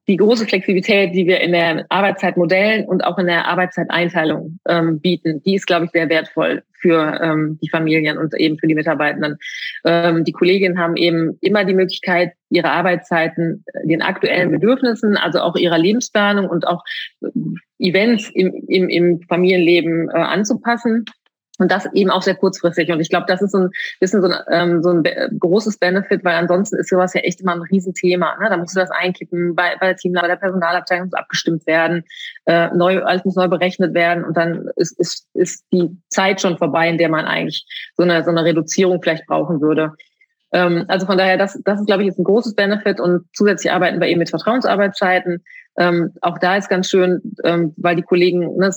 die 0.09 0.17
große 0.17 0.47
Flexibilität, 0.47 1.15
die 1.15 1.27
wir 1.27 1.41
in 1.41 1.53
der 1.53 1.87
Arbeitszeitmodellen 1.89 2.85
und 2.87 3.05
auch 3.05 3.19
in 3.19 3.27
der 3.27 3.47
Arbeitszeiteinteilung 3.47 4.59
ähm, 4.69 5.01
bieten, 5.01 5.43
die 5.43 5.57
ist, 5.57 5.67
glaube 5.67 5.87
ich, 5.87 5.91
sehr 5.91 6.09
wertvoll 6.09 6.63
für 6.81 7.21
ähm, 7.21 7.59
die 7.63 7.69
Familien 7.69 8.17
und 8.19 8.35
eben 8.35 8.59
für 8.59 8.67
die 8.67 8.75
Mitarbeitenden. 8.75 9.37
Ähm, 9.85 10.25
die 10.25 10.33
Kolleginnen 10.33 10.79
haben 10.79 10.97
eben 10.97 11.37
immer 11.41 11.65
die 11.65 11.75
Möglichkeit, 11.75 12.33
ihre 12.51 12.71
Arbeitszeiten 12.71 13.65
den 13.85 14.03
aktuellen 14.03 14.51
Bedürfnissen, 14.51 15.17
also 15.17 15.41
auch 15.41 15.57
ihrer 15.57 15.79
Lebensplanung 15.79 16.49
und 16.49 16.67
auch 16.67 16.83
Events 17.79 18.31
im, 18.35 18.53
im, 18.69 18.89
im 18.89 19.21
Familienleben 19.29 20.09
äh, 20.09 20.19
anzupassen. 20.19 21.05
Und 21.61 21.71
das 21.71 21.87
eben 21.93 22.11
auch 22.11 22.23
sehr 22.23 22.35
kurzfristig. 22.35 22.91
Und 22.91 23.01
ich 23.01 23.11
glaube, 23.11 23.27
das 23.29 23.43
ist 23.43 23.53
so 23.53 23.59
ein 23.59 23.71
bisschen 24.01 24.23
so 24.23 24.29
ein, 24.29 24.35
ähm, 24.51 24.83
so 24.83 24.91
ein 24.91 25.05
großes 25.39 25.79
Benefit, 25.79 26.25
weil 26.25 26.35
ansonsten 26.35 26.77
ist 26.77 26.89
sowas 26.89 27.13
ja 27.13 27.21
echt 27.21 27.41
immer 27.41 27.53
ein 27.53 27.61
Riesenthema. 27.61 28.37
Ne? 28.41 28.49
Da 28.49 28.57
musst 28.57 28.75
du 28.75 28.81
das 28.81 28.91
einkippen, 28.91 29.55
bei, 29.55 29.77
bei 29.79 29.89
der 29.89 29.97
Teamleiter, 29.97 30.29
bei 30.29 30.35
der 30.35 30.41
Personalabteilung 30.41 31.07
muss 31.07 31.15
abgestimmt 31.15 31.67
werden, 31.67 32.05
äh, 32.47 32.69
neu, 32.75 33.03
alles 33.03 33.25
muss 33.25 33.37
neu 33.37 33.49
berechnet 33.49 33.93
werden 33.95 34.25
und 34.25 34.37
dann 34.37 34.71
ist, 34.77 34.99
ist, 34.99 35.27
ist 35.35 35.65
die 35.73 35.91
Zeit 36.09 36.41
schon 36.41 36.57
vorbei, 36.57 36.89
in 36.89 36.99
der 36.99 37.11
man 37.11 37.27
eigentlich 37.27 37.67
so 37.97 38.03
eine, 38.03 38.25
so 38.25 38.31
eine 38.31 38.45
Reduzierung 38.45 39.03
vielleicht 39.03 39.27
brauchen 39.27 39.61
würde. 39.61 39.93
Ähm, 40.53 40.85
also 40.89 41.07
von 41.07 41.19
daher, 41.19 41.37
das, 41.37 41.61
das 41.65 41.81
ist, 41.81 41.87
glaube 41.87 42.03
ich, 42.03 42.09
jetzt 42.09 42.19
ein 42.19 42.25
großes 42.25 42.55
Benefit 42.55 43.01
und 43.01 43.27
zusätzlich 43.35 43.73
arbeiten 43.73 44.01
wir 44.01 44.09
eben 44.09 44.19
mit 44.19 44.31
Vertrauensarbeitszeiten. 44.31 45.45
Ähm, 45.79 46.13
auch 46.21 46.39
da 46.39 46.57
ist 46.57 46.69
ganz 46.69 46.89
schön, 46.89 47.21
ähm, 47.45 47.73
weil 47.77 47.97
die 47.97 48.03
Kollegen, 48.03 48.57
ne, 48.57 48.73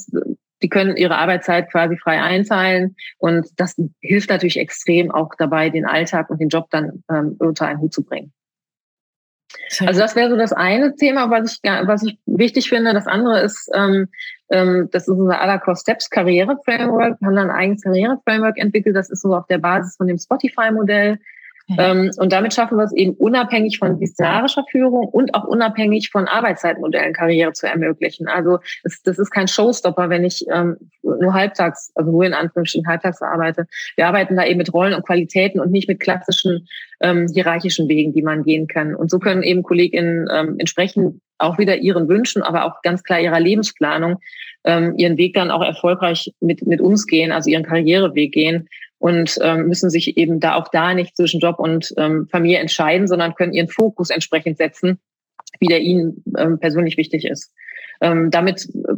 die 0.64 0.70
können 0.70 0.98
ihre 0.98 1.18
Arbeitszeit 1.18 1.70
quasi 1.70 1.98
frei 1.98 2.22
einteilen 2.22 2.96
und 3.20 3.48
das 3.58 3.76
hilft 4.00 4.30
natürlich 4.30 4.58
extrem 4.58 5.12
auch 5.12 5.30
dabei, 5.38 5.70
den 5.70 5.86
Alltag 5.86 6.30
und 6.30 6.40
den 6.40 6.50
Job 6.50 6.68
dann 6.72 7.04
ähm, 7.12 7.36
unter 7.38 7.68
einen 7.68 7.82
Hut 7.82 7.94
zu 7.94 8.04
bringen. 8.04 8.32
Also 9.86 10.00
das 10.00 10.16
wäre 10.16 10.30
so 10.30 10.36
das 10.36 10.52
eine 10.52 10.96
Thema, 10.96 11.30
was 11.30 11.54
ich, 11.54 11.60
was 11.64 12.04
ich 12.04 12.18
wichtig 12.26 12.70
finde. 12.70 12.94
Das 12.94 13.08
andere 13.08 13.42
ist, 13.42 13.70
ähm, 13.76 14.08
ähm, 14.50 14.90
das 14.92 15.08
ist 15.08 15.16
unser 15.16 15.42
Adacor 15.42 15.76
Steps 15.76 16.10
Karriere 16.10 16.58
Framework. 16.66 17.20
Wir 17.20 17.28
haben 17.28 17.36
dann 17.36 17.50
ein 17.50 17.56
eigenes 17.56 17.82
Karriere 17.82 18.20
Framework 18.26 18.58
entwickelt. 18.58 18.96
Das 18.96 19.10
ist 19.10 19.22
so 19.22 19.36
auf 19.36 19.46
der 19.48 19.60
Basis 19.60 19.96
von 19.96 20.08
dem 20.08 20.18
Spotify 20.18 20.72
Ähm, 21.78 22.12
und 22.18 22.34
damit 22.34 22.54
schaffen 22.54 22.78
wir 22.78 22.84
es 22.84 22.94
eben 22.94 23.14
unabhängig 23.14 23.78
von 23.78 23.98
disziplinarischer 23.98 24.66
Führung 24.70 25.08
und 25.08 25.34
auch 25.34 25.46
unabhängig 25.46 26.10
von 26.12 26.28
Arbeitszeitmodellen 26.28 27.14
Karriere 27.14 27.54
zu 27.54 27.68
ermöglichen. 27.68 28.28
Also 28.28 28.60
es, 28.84 29.02
das 29.02 29.18
ist 29.18 29.32
kein 29.32 29.48
Showstopper, 29.48 30.10
wenn 30.10 30.26
ich 30.26 30.46
ähm, 30.52 30.76
nur 31.02 31.34
halbtags, 31.34 31.92
also 31.96 32.12
nur 32.12 32.26
in 32.26 32.34
Anführungsstrichen 32.34 32.88
halbtags 32.88 33.22
arbeite. 33.22 33.66
Wir 33.96 34.08
arbeiten 34.08 34.36
da 34.36 34.46
eben 34.46 34.58
mit 34.58 34.74
Rollen 34.74 34.94
und 34.94 35.06
Qualitäten 35.06 35.60
und 35.60 35.72
nicht 35.72 35.88
mit 35.88 36.00
klassischen 36.00 36.68
ähm, 37.02 37.28
hierarchischen 37.34 37.88
Wegen, 37.88 38.14
die 38.14 38.24
man 38.24 38.44
gehen 38.44 38.68
kann. 38.68 38.94
Und 38.94 39.10
so 39.10 39.20
können 39.20 39.44
eben 39.44 39.64
KollegInnen 39.64 40.28
ähm, 40.32 40.56
entsprechend 40.60 41.22
auch 41.38 41.58
wieder 41.58 41.78
ihren 41.78 42.08
Wünschen, 42.08 42.42
aber 42.42 42.66
auch 42.66 42.82
ganz 42.82 43.04
klar 43.04 43.20
ihrer 43.20 43.40
Lebensplanung 43.40 44.20
ähm, 44.66 44.94
ihren 44.98 45.18
Weg 45.18 45.34
dann 45.34 45.52
auch 45.52 45.64
erfolgreich 45.64 46.34
mit, 46.40 46.66
mit 46.66 46.82
uns 46.82 47.06
gehen, 47.06 47.32
also 47.32 47.50
ihren 47.50 47.64
Karriereweg 47.64 48.32
gehen 48.32 48.70
und 49.04 49.38
ähm, 49.42 49.68
müssen 49.68 49.90
sich 49.90 50.16
eben 50.16 50.40
da 50.40 50.56
auch 50.56 50.70
da 50.70 50.94
nicht 50.94 51.18
zwischen 51.18 51.42
Job 51.42 51.60
und 51.60 51.94
ähm, 51.98 52.26
Familie 52.32 52.60
entscheiden, 52.60 53.06
sondern 53.06 53.36
können 53.36 53.52
ihren 53.52 53.68
Fokus 53.68 54.10
entsprechend 54.10 54.58
setzen, 54.58 54.98
wie 55.60 55.68
der 55.68 55.82
ihnen 55.82 56.24
ähm, 56.38 56.58
persönlich 56.58 56.96
wichtig 56.96 57.26
ist. 57.26 57.52
Ähm, 58.00 58.32
damit 58.32 58.66
äh, 58.74 58.94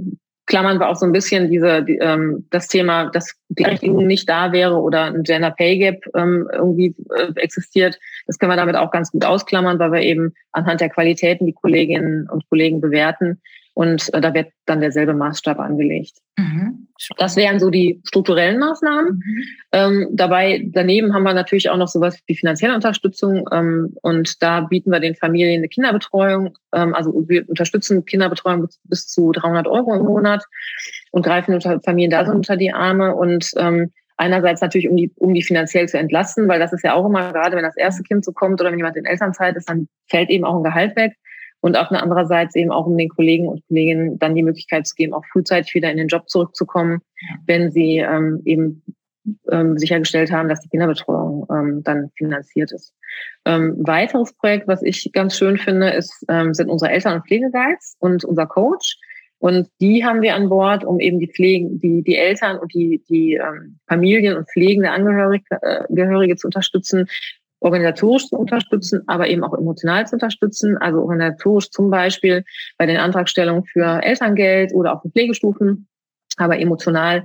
klammern 0.45 0.79
wir 0.79 0.89
auch 0.89 0.95
so 0.95 1.07
ein 1.07 1.11
bisschen 1.11 1.49
diese 1.49 1.83
die, 1.83 1.97
ähm, 1.97 2.45
das 2.51 2.67
Thema, 2.67 3.09
dass 3.09 3.33
Gleichberechtigung 3.55 4.05
nicht 4.05 4.29
da 4.29 4.51
wäre 4.51 4.75
oder 4.75 5.05
ein 5.05 5.23
Gender 5.23 5.49
Pay 5.49 5.79
Gap 5.79 6.05
ähm, 6.15 6.47
irgendwie 6.53 6.95
äh, 7.17 7.31
existiert. 7.37 7.97
Das 8.27 8.37
können 8.37 8.51
wir 8.51 8.57
damit 8.57 8.75
auch 8.75 8.91
ganz 8.91 9.11
gut 9.11 9.25
ausklammern, 9.25 9.79
weil 9.79 9.91
wir 9.91 10.01
eben 10.01 10.35
anhand 10.51 10.81
der 10.81 10.89
Qualitäten 10.89 11.47
die 11.47 11.53
Kolleginnen 11.53 12.29
und 12.29 12.47
Kollegen 12.47 12.79
bewerten 12.79 13.41
und 13.75 14.11
äh, 14.13 14.21
da 14.21 14.33
wird 14.33 14.53
dann 14.65 14.79
derselbe 14.79 15.13
Maßstab 15.13 15.59
angelegt. 15.59 16.13
Mhm. 16.37 16.87
Das 17.17 17.35
wären 17.35 17.59
so 17.59 17.69
die 17.69 18.01
strukturellen 18.05 18.57
Maßnahmen. 18.57 19.21
Mhm. 19.23 19.43
Ähm, 19.73 20.07
dabei, 20.13 20.65
daneben 20.71 21.13
haben 21.13 21.23
wir 21.23 21.33
natürlich 21.33 21.69
auch 21.69 21.75
noch 21.75 21.89
sowas 21.89 22.17
wie 22.25 22.37
finanzielle 22.37 22.73
Unterstützung. 22.73 23.49
Ähm, 23.51 23.93
und 24.01 24.41
da 24.41 24.61
bieten 24.61 24.91
wir 24.91 25.01
den 25.01 25.15
Familien 25.15 25.59
eine 25.59 25.67
Kinderbetreuung. 25.67 26.57
Ähm, 26.73 26.95
also 26.95 27.25
wir 27.27 27.47
unterstützen 27.49 28.05
Kinderbetreuung 28.05 28.65
bis 28.85 29.07
zu 29.07 29.33
300 29.33 29.67
Euro 29.67 29.93
im 29.93 30.05
Monat 30.05 30.45
und 31.11 31.25
greifen 31.25 31.53
unter 31.53 31.81
Familien 31.81 32.11
da 32.11 32.25
so 32.25 32.31
unter 32.31 32.55
die 32.55 32.71
Arme. 32.71 33.13
Und 33.13 33.51
ähm, 33.57 33.91
einerseits 34.15 34.61
natürlich, 34.61 34.87
um 34.87 34.95
die, 34.95 35.11
um 35.17 35.33
die 35.33 35.43
finanziell 35.43 35.89
zu 35.89 35.99
entlasten, 35.99 36.47
weil 36.47 36.59
das 36.59 36.71
ist 36.71 36.85
ja 36.85 36.93
auch 36.93 37.05
immer, 37.05 37.33
gerade 37.33 37.57
wenn 37.57 37.63
das 37.63 37.75
erste 37.75 38.03
Kind 38.03 38.23
so 38.23 38.31
kommt 38.31 38.61
oder 38.61 38.71
wenn 38.71 38.79
jemand 38.79 38.95
in 38.95 39.03
Elternzeit 39.03 39.57
ist, 39.57 39.67
dann 39.67 39.89
fällt 40.07 40.29
eben 40.29 40.45
auch 40.45 40.55
ein 40.55 40.63
Gehalt 40.63 40.95
weg 40.95 41.17
und 41.65 41.77
auf 41.77 41.87
der 41.87 42.03
anderen 42.03 42.27
Seite 42.27 42.59
eben 42.59 42.71
auch 42.71 42.85
um 42.85 42.95
den 42.95 43.09
Kollegen 43.09 43.47
und 43.47 43.65
Kolleginnen 43.67 44.19
dann 44.19 44.35
die 44.35 44.43
Möglichkeit 44.43 44.85
zu 44.85 44.93
geben, 44.93 45.15
auch 45.15 45.25
frühzeitig 45.25 45.73
wieder 45.73 45.89
in 45.89 45.97
den 45.97 46.07
Job 46.07 46.29
zurückzukommen, 46.29 47.01
wenn 47.47 47.71
sie 47.71 47.97
ähm, 47.97 48.43
eben 48.45 48.83
ähm, 49.51 49.75
sichergestellt 49.75 50.31
haben, 50.31 50.47
dass 50.47 50.61
die 50.61 50.69
Kinderbetreuung 50.69 51.47
ähm, 51.49 51.81
dann 51.83 52.11
finanziert 52.17 52.71
ist. 52.71 52.93
Ähm, 53.45 53.77
weiteres 53.79 54.33
Projekt, 54.33 54.67
was 54.67 54.83
ich 54.83 55.09
ganz 55.11 55.35
schön 55.39 55.57
finde, 55.57 55.89
ist, 55.89 56.23
ähm, 56.29 56.53
sind 56.53 56.69
unsere 56.69 56.91
Eltern- 56.91 57.15
und 57.15 57.25
Pflegeguides 57.25 57.95
und 57.97 58.23
unser 58.23 58.45
Coach. 58.45 58.99
Und 59.39 59.67
die 59.81 60.05
haben 60.05 60.21
wir 60.21 60.35
an 60.35 60.49
Bord, 60.49 60.85
um 60.85 60.99
eben 60.99 61.19
die 61.19 61.31
Pflegen, 61.31 61.79
die, 61.79 62.03
die 62.03 62.15
Eltern 62.15 62.59
und 62.59 62.75
die, 62.75 63.03
die 63.09 63.33
ähm, 63.33 63.79
Familien 63.87 64.37
und 64.37 64.47
pflegende 64.51 64.91
Angehörige, 64.91 65.45
äh, 65.63 65.83
Angehörige 65.89 66.35
zu 66.35 66.45
unterstützen, 66.45 67.07
organisatorisch 67.65 68.27
zu 68.27 68.37
unterstützen, 68.37 69.01
aber 69.07 69.27
eben 69.27 69.43
auch 69.43 69.53
emotional 69.53 70.05
zu 70.07 70.15
unterstützen. 70.15 70.77
Also 70.77 70.99
organisatorisch 70.99 71.71
zum 71.71 71.89
Beispiel 71.89 72.45
bei 72.77 72.85
den 72.85 72.97
Antragstellungen 72.97 73.65
für 73.65 74.03
Elterngeld 74.03 74.71
oder 74.73 74.93
auch 74.93 75.01
für 75.01 75.09
Pflegestufen, 75.09 75.87
aber 76.37 76.59
emotional 76.59 77.23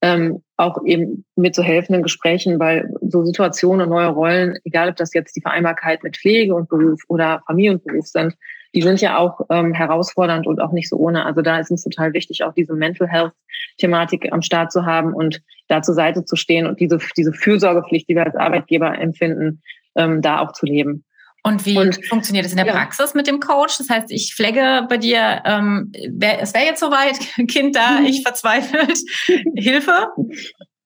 ähm, 0.00 0.42
auch 0.56 0.84
eben 0.84 1.24
mit 1.34 1.54
zu 1.54 1.62
helfenden 1.62 2.02
Gesprächen, 2.02 2.60
weil 2.60 2.92
so 3.00 3.24
Situationen 3.24 3.86
und 3.86 3.88
neue 3.88 4.08
Rollen, 4.08 4.58
egal 4.64 4.90
ob 4.90 4.96
das 4.96 5.14
jetzt 5.14 5.34
die 5.34 5.40
Vereinbarkeit 5.40 6.04
mit 6.04 6.16
Pflege 6.16 6.54
und 6.54 6.68
Beruf 6.68 7.00
oder 7.08 7.42
Familie 7.46 7.72
und 7.72 7.84
Beruf 7.84 8.06
sind, 8.06 8.34
die 8.74 8.82
sind 8.82 9.00
ja 9.00 9.16
auch 9.16 9.40
ähm, 9.50 9.72
herausfordernd 9.72 10.46
und 10.46 10.60
auch 10.60 10.72
nicht 10.72 10.88
so 10.88 10.96
ohne. 10.96 11.24
Also 11.24 11.40
da 11.40 11.58
ist 11.58 11.70
es 11.70 11.82
total 11.82 12.12
wichtig, 12.12 12.44
auch 12.44 12.52
diese 12.52 12.74
Mental 12.74 13.08
Health 13.08 13.32
Thematik 13.78 14.30
am 14.32 14.42
Start 14.42 14.70
zu 14.70 14.84
haben 14.84 15.14
und 15.14 15.40
da 15.68 15.82
zur 15.82 15.94
Seite 15.94 16.24
zu 16.24 16.36
stehen 16.36 16.66
und 16.66 16.80
diese, 16.80 16.98
diese 17.16 17.32
Fürsorgepflicht, 17.32 18.08
die 18.08 18.14
wir 18.14 18.26
als 18.26 18.36
Arbeitgeber 18.36 18.98
empfinden, 18.98 19.62
ähm, 19.98 20.22
da 20.22 20.40
auch 20.40 20.52
zu 20.52 20.64
leben. 20.64 21.04
Und 21.42 21.66
wie 21.66 21.78
und, 21.78 22.04
funktioniert 22.06 22.46
es 22.46 22.52
in 22.52 22.56
der 22.56 22.66
ja. 22.66 22.72
Praxis 22.72 23.14
mit 23.14 23.26
dem 23.26 23.40
Coach? 23.40 23.78
Das 23.78 23.88
heißt, 23.88 24.10
ich 24.10 24.34
flagge 24.34 24.86
bei 24.88 24.96
dir, 24.96 25.42
ähm, 25.44 25.92
wär, 26.10 26.40
es 26.40 26.54
wäre 26.54 26.64
jetzt 26.64 26.80
soweit, 26.80 27.18
Kind 27.48 27.76
da, 27.76 28.00
mhm. 28.00 28.06
ich 28.06 28.22
verzweifelt, 28.22 28.98
Hilfe. 29.54 30.08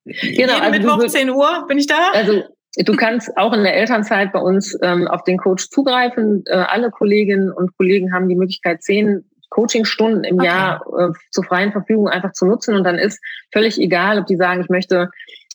Genau, 0.05 0.19
Jeden 0.23 0.51
also 0.51 0.71
Mittwoch, 0.71 1.07
10 1.07 1.31
Uhr, 1.31 1.65
bin 1.69 1.79
ich 1.79 1.87
da? 1.87 2.11
Also 2.13 2.43
Du 2.79 2.97
kannst 2.97 3.37
auch 3.37 3.53
in 3.53 3.65
der 3.65 3.77
Elternzeit 3.77 4.33
bei 4.33 4.39
uns 4.39 4.77
ähm, 4.83 5.07
auf 5.07 5.25
den 5.25 5.37
Coach 5.37 5.69
zugreifen. 5.69 6.43
Äh, 6.47 6.55
alle 6.55 6.91
Kolleginnen 6.91 7.53
und 7.53 7.77
Kollegen 7.77 8.15
haben 8.15 8.31
die 8.31 8.35
Möglichkeit, 8.35 8.83
zehn 8.83 9.25
Coachingstunden 9.51 10.25
im 10.25 10.37
okay. 10.37 10.47
Jahr 10.47 10.83
äh, 10.99 11.13
zur 11.31 11.45
freien 11.45 11.73
Verfügung 11.73 12.09
einfach 12.09 12.33
zu 12.33 12.47
nutzen. 12.47 12.75
Und 12.75 12.85
dann 12.85 12.97
ist 12.97 13.21
völlig 13.53 13.79
egal, 13.79 14.19
ob 14.19 14.27
die 14.27 14.37
sagen, 14.37 14.63
ich 14.63 14.71
möchte 14.71 15.11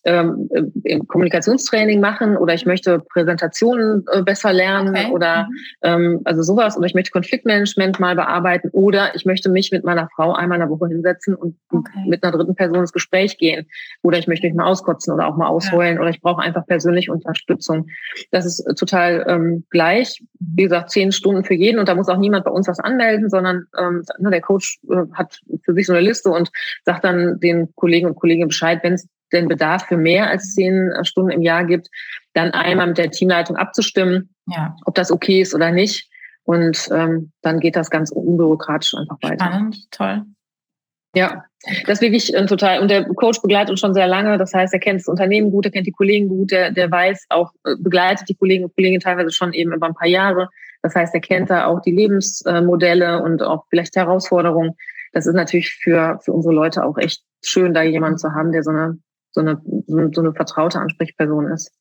ähm, 0.08 0.50
äh, 0.86 1.00
Kommunikationstraining 1.00 2.00
machen 2.00 2.38
oder 2.38 2.54
ich 2.54 2.65
möchte 2.65 3.00
Präsentationen 3.00 4.06
äh, 4.10 4.24
besser 4.24 4.54
lernen 4.54 4.96
okay. 4.96 5.12
oder 5.12 5.43
mhm. 5.43 5.56
ähm, 5.84 6.22
also 6.24 6.43
sowas 6.43 6.78
oder 6.78 6.86
ich 6.86 6.93
möchte 6.93 7.12
Konfliktmanagement 7.12 8.00
mal 8.00 8.15
bearbeiten 8.15 8.70
oder 8.72 9.13
ich 9.15 9.26
möchte 9.26 9.50
mich 9.50 9.72
mit 9.74 9.84
meiner 9.84 10.08
Frau 10.15 10.32
einmal 10.32 10.58
in 10.58 10.62
der 10.62 10.70
Woche 10.70 10.88
hinsetzen 10.88 11.36
und 11.36 11.58
okay. 11.72 12.06
mit 12.08 12.24
einer 12.24 12.32
dritten 12.32 12.56
Person 12.56 12.80
ins 12.80 12.93
Gespräch 12.93 13.38
gehen 13.38 13.67
oder 14.02 14.17
ich 14.17 14.28
möchte 14.28 14.48
mich 14.48 14.56
mal 14.56 14.65
auskotzen 14.65 15.13
oder 15.13 15.28
auch 15.28 15.36
mal 15.36 15.48
ausheulen 15.48 15.96
ja. 15.96 16.00
oder 16.00 16.10
ich 16.10 16.22
brauche 16.22 16.41
einfach 16.41 16.65
persönliche 16.65 17.12
Unterstützung. 17.12 17.88
Das 18.32 18.46
ist 18.46 18.63
total 18.78 19.26
ähm, 19.28 19.65
gleich. 19.70 20.24
Wie 20.39 20.63
gesagt, 20.63 20.89
zehn 20.91 21.12
Stunden 21.12 21.43
für 21.43 21.54
jeden 21.54 21.80
und 21.80 21.89
da 21.89 21.96
muss 21.96 22.08
auch 22.08 22.17
niemand 22.17 22.46
bei 22.46 22.52
uns 22.52 22.70
was 22.70 22.80
anmelden, 22.80 23.30
sondern 23.30 23.65
ähm, 23.78 24.04
ne, 24.20 24.30
der 24.30 24.41
Coach 24.41 24.80
äh, 24.89 25.04
hat 25.12 25.41
für 25.65 25.74
sich 25.74 25.86
so 25.86 25.91
eine 25.91 26.02
Liste 26.02 26.30
und 26.30 26.50
sagt 26.86 27.04
dann 27.04 27.41
den 27.41 27.76
Kollegen 27.76 28.08
und 28.08 28.15
Kolleginnen 28.15 28.48
Bescheid, 28.48 28.80
wenn 28.84 28.93
es 28.93 29.06
den 29.32 29.48
Bedarf 29.48 29.86
für 29.88 29.98
mehr 29.98 30.30
als 30.30 30.54
zehn 30.54 30.92
äh, 30.92 31.06
Stunden 31.06 31.32
im 31.32 31.42
Jahr 31.42 31.66
gibt, 31.66 31.90
dann 32.34 32.52
einmal 32.52 32.88
mit 32.88 32.98
der 32.98 33.12
Teamleitung 33.12 33.56
abzustimmen, 33.56 34.34
ja. 34.48 34.76
ob 34.86 34.96
das 34.96 35.12
okay 35.12 35.42
ist 35.42 35.54
oder 35.54 35.72
nicht. 35.72 36.10
Und 36.44 36.88
ähm, 36.92 37.32
dann 37.42 37.60
geht 37.60 37.76
das 37.76 37.90
ganz 37.90 38.12
unbürokratisch 38.12 38.94
einfach 38.94 39.18
weiter. 39.22 39.46
Spannend, 39.46 39.92
toll. 39.92 40.24
Ja, 41.13 41.44
das 41.86 41.98
ist 41.98 42.02
wirklich 42.02 42.34
äh, 42.34 42.46
total. 42.46 42.80
Und 42.80 42.90
der 42.90 43.06
Coach 43.06 43.42
begleitet 43.42 43.72
uns 43.72 43.80
schon 43.80 43.94
sehr 43.94 44.08
lange. 44.08 44.38
Das 44.38 44.54
heißt, 44.54 44.74
er 44.74 44.80
kennt 44.80 45.00
das 45.00 45.08
Unternehmen 45.08 45.52
gut, 45.52 45.66
er 45.66 45.72
kennt 45.72 45.88
die 45.88 45.92
Kollegen 45.92 46.30
gut, 46.30 46.52
der, 46.52 46.72
der 46.72 46.92
weiß 46.92 47.26
auch, 47.30 47.52
äh, 47.66 47.76
begleitet 47.80 48.30
die 48.30 48.36
Kollegen 48.36 48.66
und 48.66 48.76
Kolleginnen 48.76 49.02
teilweise 49.02 49.32
schon 49.32 49.54
eben 49.54 49.74
über 49.74 49.88
ein 49.88 49.96
paar 49.96 50.08
Jahre. 50.08 50.48
Das 50.84 50.96
heißt, 50.96 51.13
er 51.16 51.22
kennt 51.22 51.50
da 51.50 51.66
auch 51.66 51.82
die 51.82 51.92
Lebensmodelle 51.92 53.22
und 53.24 53.42
auch 53.42 53.66
vielleicht 53.70 53.96
Herausforderungen. 53.96 54.76
Das 55.12 55.26
ist 55.26 55.34
natürlich 55.34 55.72
für, 55.74 56.20
für 56.24 56.32
unsere 56.32 56.54
Leute 56.54 56.86
auch 56.86 56.98
echt 56.98 57.24
schön, 57.44 57.74
da 57.74 57.82
jemanden 57.82 58.20
zu 58.20 58.34
haben, 58.34 58.52
der 58.52 58.63
so 58.63 58.70
eine 58.70 58.98
so 59.38 59.41
eine, 59.41 59.62
so 60.13 60.21
eine 60.21 60.34
vertraute 60.34 60.80
Ansprechperson 60.80 61.52
ist. 61.52 61.71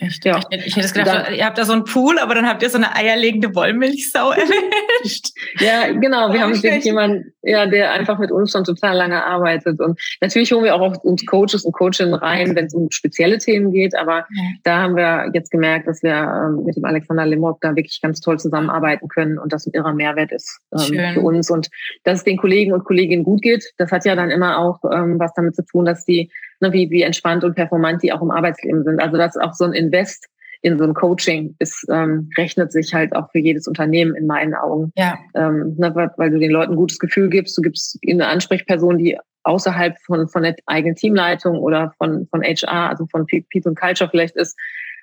Echt? 0.00 0.24
Ja. 0.24 0.40
Ich, 0.50 0.66
ich 0.66 0.76
hätte 0.76 0.86
es 0.86 0.92
gedacht, 0.92 1.28
da, 1.28 1.32
ihr 1.32 1.44
habt 1.44 1.58
da 1.58 1.64
so 1.64 1.72
einen 1.72 1.84
Pool, 1.84 2.18
aber 2.18 2.34
dann 2.34 2.46
habt 2.46 2.62
ihr 2.62 2.70
so 2.70 2.78
eine 2.78 2.94
eierlegende 2.94 3.54
Wollmilchsau 3.54 4.32
erwischt. 4.32 5.28
ja, 5.60 5.92
genau. 5.92 6.32
Wir 6.32 6.40
haben 6.40 6.54
wirklich 6.62 6.84
jemanden, 6.84 7.32
ja, 7.42 7.66
der 7.66 7.92
einfach 7.92 8.18
mit 8.18 8.30
uns 8.30 8.52
schon 8.52 8.64
total 8.64 8.96
lange 8.96 9.24
arbeitet. 9.24 9.80
Und 9.80 9.98
natürlich 10.20 10.52
holen 10.52 10.64
wir 10.64 10.74
auch 10.74 11.02
uns 11.02 11.24
Coaches 11.26 11.64
und 11.64 11.72
Coachinnen 11.72 12.14
rein, 12.14 12.54
wenn 12.54 12.66
es 12.66 12.74
um 12.74 12.90
spezielle 12.90 13.38
Themen 13.38 13.72
geht. 13.72 13.96
Aber 13.96 14.18
ja. 14.18 14.42
da 14.64 14.82
haben 14.82 14.96
wir 14.96 15.30
jetzt 15.32 15.50
gemerkt, 15.50 15.88
dass 15.88 16.02
wir 16.02 16.12
ähm, 16.12 16.64
mit 16.64 16.76
dem 16.76 16.84
Alexander 16.84 17.26
Limok 17.26 17.60
da 17.60 17.74
wirklich 17.74 18.00
ganz 18.00 18.20
toll 18.20 18.38
zusammenarbeiten 18.38 19.08
können 19.08 19.38
und 19.38 19.52
das 19.52 19.66
ein 19.66 19.72
irrer 19.72 19.94
Mehrwert 19.94 20.32
ist 20.32 20.60
ähm, 20.72 21.14
für 21.14 21.20
uns. 21.20 21.50
Und 21.50 21.68
dass 22.04 22.18
es 22.18 22.24
den 22.24 22.36
Kollegen 22.36 22.72
und 22.72 22.84
Kolleginnen 22.84 23.24
gut 23.24 23.42
geht, 23.42 23.64
das 23.78 23.90
hat 23.90 24.04
ja 24.04 24.14
dann 24.14 24.30
immer 24.30 24.58
auch 24.58 24.80
ähm, 24.92 25.18
was 25.18 25.32
damit 25.34 25.56
zu 25.56 25.64
tun, 25.64 25.84
dass 25.84 26.04
die 26.04 26.30
ne, 26.60 26.72
wie, 26.72 26.90
wie 26.90 27.02
entspannt 27.02 27.44
und 27.44 27.54
performant 27.54 28.02
die 28.02 28.12
auch 28.12 28.22
im 28.22 28.30
Arbeitsleben 28.30 28.84
sind. 28.84 29.00
Also 29.00 29.16
das 29.16 29.36
ist 29.36 29.42
auch 29.42 29.54
so 29.54 29.64
ein 29.68 29.74
Invest 29.74 30.28
in 30.62 30.76
so 30.76 30.84
ein 30.84 30.94
Coaching 30.94 31.54
ist, 31.60 31.86
ähm, 31.88 32.30
rechnet 32.36 32.72
sich 32.72 32.92
halt 32.92 33.14
auch 33.14 33.30
für 33.30 33.38
jedes 33.38 33.68
Unternehmen 33.68 34.16
in 34.16 34.26
meinen 34.26 34.54
Augen. 34.54 34.92
Ja. 34.96 35.16
Ähm, 35.34 35.76
ne, 35.78 35.94
weil, 35.94 36.10
weil 36.16 36.30
du 36.30 36.38
den 36.38 36.50
Leuten 36.50 36.72
ein 36.72 36.76
gutes 36.76 36.98
Gefühl 36.98 37.28
gibst, 37.28 37.56
du 37.56 37.62
gibst 37.62 37.98
ihnen 38.02 38.20
eine 38.20 38.30
Ansprechperson, 38.30 38.98
die 38.98 39.16
außerhalb 39.44 39.96
von, 40.00 40.28
von 40.28 40.42
der 40.42 40.56
eigenen 40.66 40.96
Teamleitung 40.96 41.58
oder 41.58 41.94
von, 41.96 42.26
von 42.30 42.42
HR, 42.42 42.90
also 42.90 43.06
von 43.06 43.26
People 43.26 43.70
and 43.70 43.78
Culture 43.78 44.10
vielleicht 44.10 44.36
ist, 44.36 44.58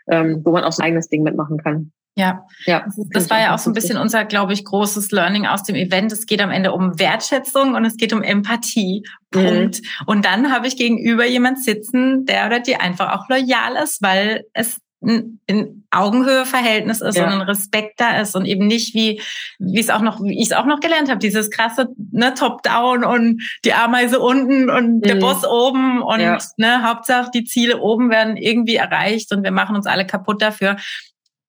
ähm, 0.07 0.41
wo 0.43 0.51
man 0.51 0.63
auch 0.63 0.71
sein 0.71 0.87
eigenes 0.87 1.09
Ding 1.09 1.23
mitmachen 1.23 1.57
kann. 1.57 1.91
Ja, 2.17 2.45
ja. 2.65 2.85
Das 3.11 3.29
war 3.29 3.41
ja 3.41 3.53
auch 3.53 3.59
so 3.59 3.69
ein 3.69 3.73
bisschen 3.73 3.97
unser, 3.97 4.23
glaube 4.23 4.53
ich, 4.53 4.63
großes 4.63 5.11
Learning 5.11 5.45
aus 5.45 5.63
dem 5.63 5.75
Event. 5.75 6.13
Es 6.13 6.25
geht 6.25 6.41
am 6.41 6.49
Ende 6.49 6.71
um 6.71 6.97
Wertschätzung 6.97 7.75
und 7.75 7.83
es 7.83 7.97
geht 7.97 8.13
um 8.13 8.23
Empathie. 8.23 9.03
Punkt. 9.31 9.81
Mhm. 9.81 9.87
Und 10.05 10.25
dann 10.25 10.53
habe 10.53 10.65
ich 10.67 10.77
gegenüber 10.77 11.25
jemand 11.25 11.61
sitzen, 11.61 12.25
der 12.25 12.45
oder 12.45 12.61
die 12.61 12.77
einfach 12.77 13.11
auch 13.13 13.27
loyal 13.27 13.75
ist, 13.83 14.01
weil 14.01 14.45
es 14.53 14.77
ein 15.05 15.87
Augenhöhe-Verhältnis 15.91 17.01
ist 17.01 17.17
ja. 17.17 17.25
und 17.25 17.33
ein 17.33 17.41
Respekt 17.41 17.99
da 17.99 18.19
ist 18.19 18.35
und 18.35 18.45
eben 18.45 18.67
nicht 18.67 18.93
wie 18.95 19.21
wie 19.59 19.79
es 19.79 19.89
auch 19.89 20.01
noch 20.01 20.21
wie 20.21 20.39
ich 20.39 20.47
es 20.47 20.51
auch 20.51 20.65
noch 20.65 20.79
gelernt 20.79 21.09
habe 21.09 21.19
dieses 21.19 21.49
krasse 21.49 21.89
ne 22.11 22.33
Top 22.33 22.63
Down 22.63 23.03
und 23.03 23.41
die 23.63 23.73
Ameise 23.73 24.19
unten 24.19 24.69
und 24.69 24.97
mhm. 24.97 25.01
der 25.01 25.15
Boss 25.15 25.45
oben 25.45 26.01
und 26.01 26.19
ja. 26.19 26.37
ne 26.57 26.83
Hauptsache 26.83 27.31
die 27.33 27.45
Ziele 27.45 27.79
oben 27.79 28.09
werden 28.09 28.37
irgendwie 28.37 28.75
erreicht 28.75 29.31
und 29.31 29.43
wir 29.43 29.51
machen 29.51 29.75
uns 29.75 29.85
alle 29.85 30.05
kaputt 30.05 30.41
dafür 30.41 30.77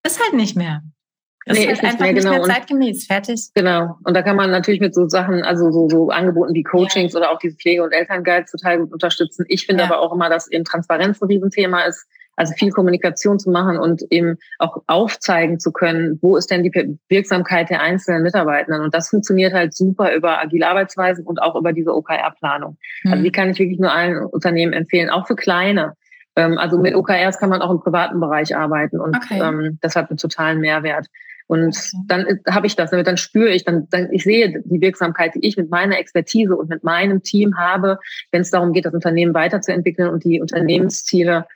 ist 0.07 0.23
halt 0.23 0.35
nicht 0.35 0.57
mehr. 0.57 0.83
Das 1.45 1.59
nee, 1.59 1.65
ist, 1.67 1.81
halt 1.81 1.93
einfach 1.93 2.01
mehr, 2.01 2.13
nicht 2.13 2.25
genau. 2.25 2.37
mehr 2.39 2.55
zeitgemäß, 2.55 3.07
fertig. 3.07 3.51
Genau. 3.55 3.99
Und 4.03 4.15
da 4.15 4.23
kann 4.23 4.35
man 4.35 4.51
natürlich 4.51 4.81
mit 4.81 4.95
so 4.95 5.09
Sachen, 5.09 5.45
also 5.45 5.71
so, 5.71 5.89
so 5.89 6.09
Angeboten 6.11 6.55
wie 6.55 6.65
Coachings 6.65 7.13
ja. 7.13 7.21
oder 7.21 7.31
auch 7.31 7.39
diese 7.39 7.57
Pflege- 7.57 7.85
und 7.85 7.93
Elternguides 7.93 8.51
total 8.51 8.81
gut 8.81 8.93
unterstützen. 8.93 9.45
Ich 9.49 9.65
finde 9.65 9.85
ja. 9.85 9.89
aber 9.89 10.01
auch 10.01 10.13
immer, 10.13 10.29
dass 10.29 10.51
eben 10.51 10.65
Transparenz 10.65 11.23
ein 11.23 11.27
Riesenthema 11.27 11.83
ist. 11.83 12.05
Also 12.37 12.53
viel 12.55 12.71
Kommunikation 12.71 13.39
zu 13.39 13.51
machen 13.51 13.79
und 13.79 14.03
eben 14.11 14.37
auch 14.59 14.83
aufzeigen 14.87 15.59
zu 15.59 15.73
können, 15.73 16.19
wo 16.21 16.37
ist 16.37 16.51
denn 16.51 16.63
die 16.63 16.99
Wirksamkeit 17.09 17.71
der 17.71 17.81
einzelnen 17.81 18.23
Mitarbeitenden. 18.23 18.83
Und 18.83 18.95
das 18.95 19.09
funktioniert 19.09 19.55
halt 19.55 19.75
super 19.75 20.15
über 20.15 20.41
agile 20.41 20.69
Arbeitsweisen 20.69 21.25
und 21.25 21.43
auch 21.43 21.57
über 21.57 21.73
diese 21.73 21.95
OKR-Planung. 21.95 22.77
Mhm. 23.05 23.13
Also 23.13 23.25
die 23.25 23.33
kann 23.33 23.51
ich 23.51 23.59
wirklich 23.59 23.81
nur 23.81 23.93
allen 23.93 24.25
Unternehmen 24.25 24.73
empfehlen, 24.73 25.11
auch 25.11 25.27
für 25.27 25.37
kleine. 25.37 25.95
Ähm, 26.37 26.59
also 26.59 26.79
mit 26.79 26.95
OKRs 26.95 27.39
kann 27.39 27.51
man 27.51 27.63
auch 27.63 27.71
im 27.71 27.81
privaten 27.81 28.21
Bereich 28.21 28.55
arbeiten 28.55 29.01
und 29.01 29.17
okay. 29.17 29.41
ähm, 29.43 29.79
das 29.81 29.97
hat 29.97 30.11
einen 30.11 30.19
totalen 30.19 30.61
Mehrwert. 30.61 31.07
Und 31.49 31.93
dann 32.07 32.41
habe 32.49 32.67
ich 32.67 32.75
das, 32.75 32.91
dann 32.91 33.17
spüre 33.17 33.51
ich, 33.51 33.65
dann, 33.65 33.87
dann 33.91 34.13
ich 34.13 34.25
sehe 34.25 34.63
die 34.65 34.81
Wirksamkeit, 34.81 35.35
die 35.37 35.47
ich 35.47 35.57
mit 35.57 35.71
meiner 35.71 35.99
Expertise 35.99 36.57
und 36.57 36.69
mit 36.69 36.83
meinem 36.83 37.23
Team 37.23 37.57
habe, 37.57 37.99
wenn 38.33 38.43
es 38.43 38.51
darum 38.51 38.73
geht, 38.73 38.85
das 38.85 38.95
Unternehmen 38.95 39.33
weiterzuentwickeln 39.33 40.11
und 40.11 40.25
die 40.25 40.41
Unternehmensziele 40.41 41.47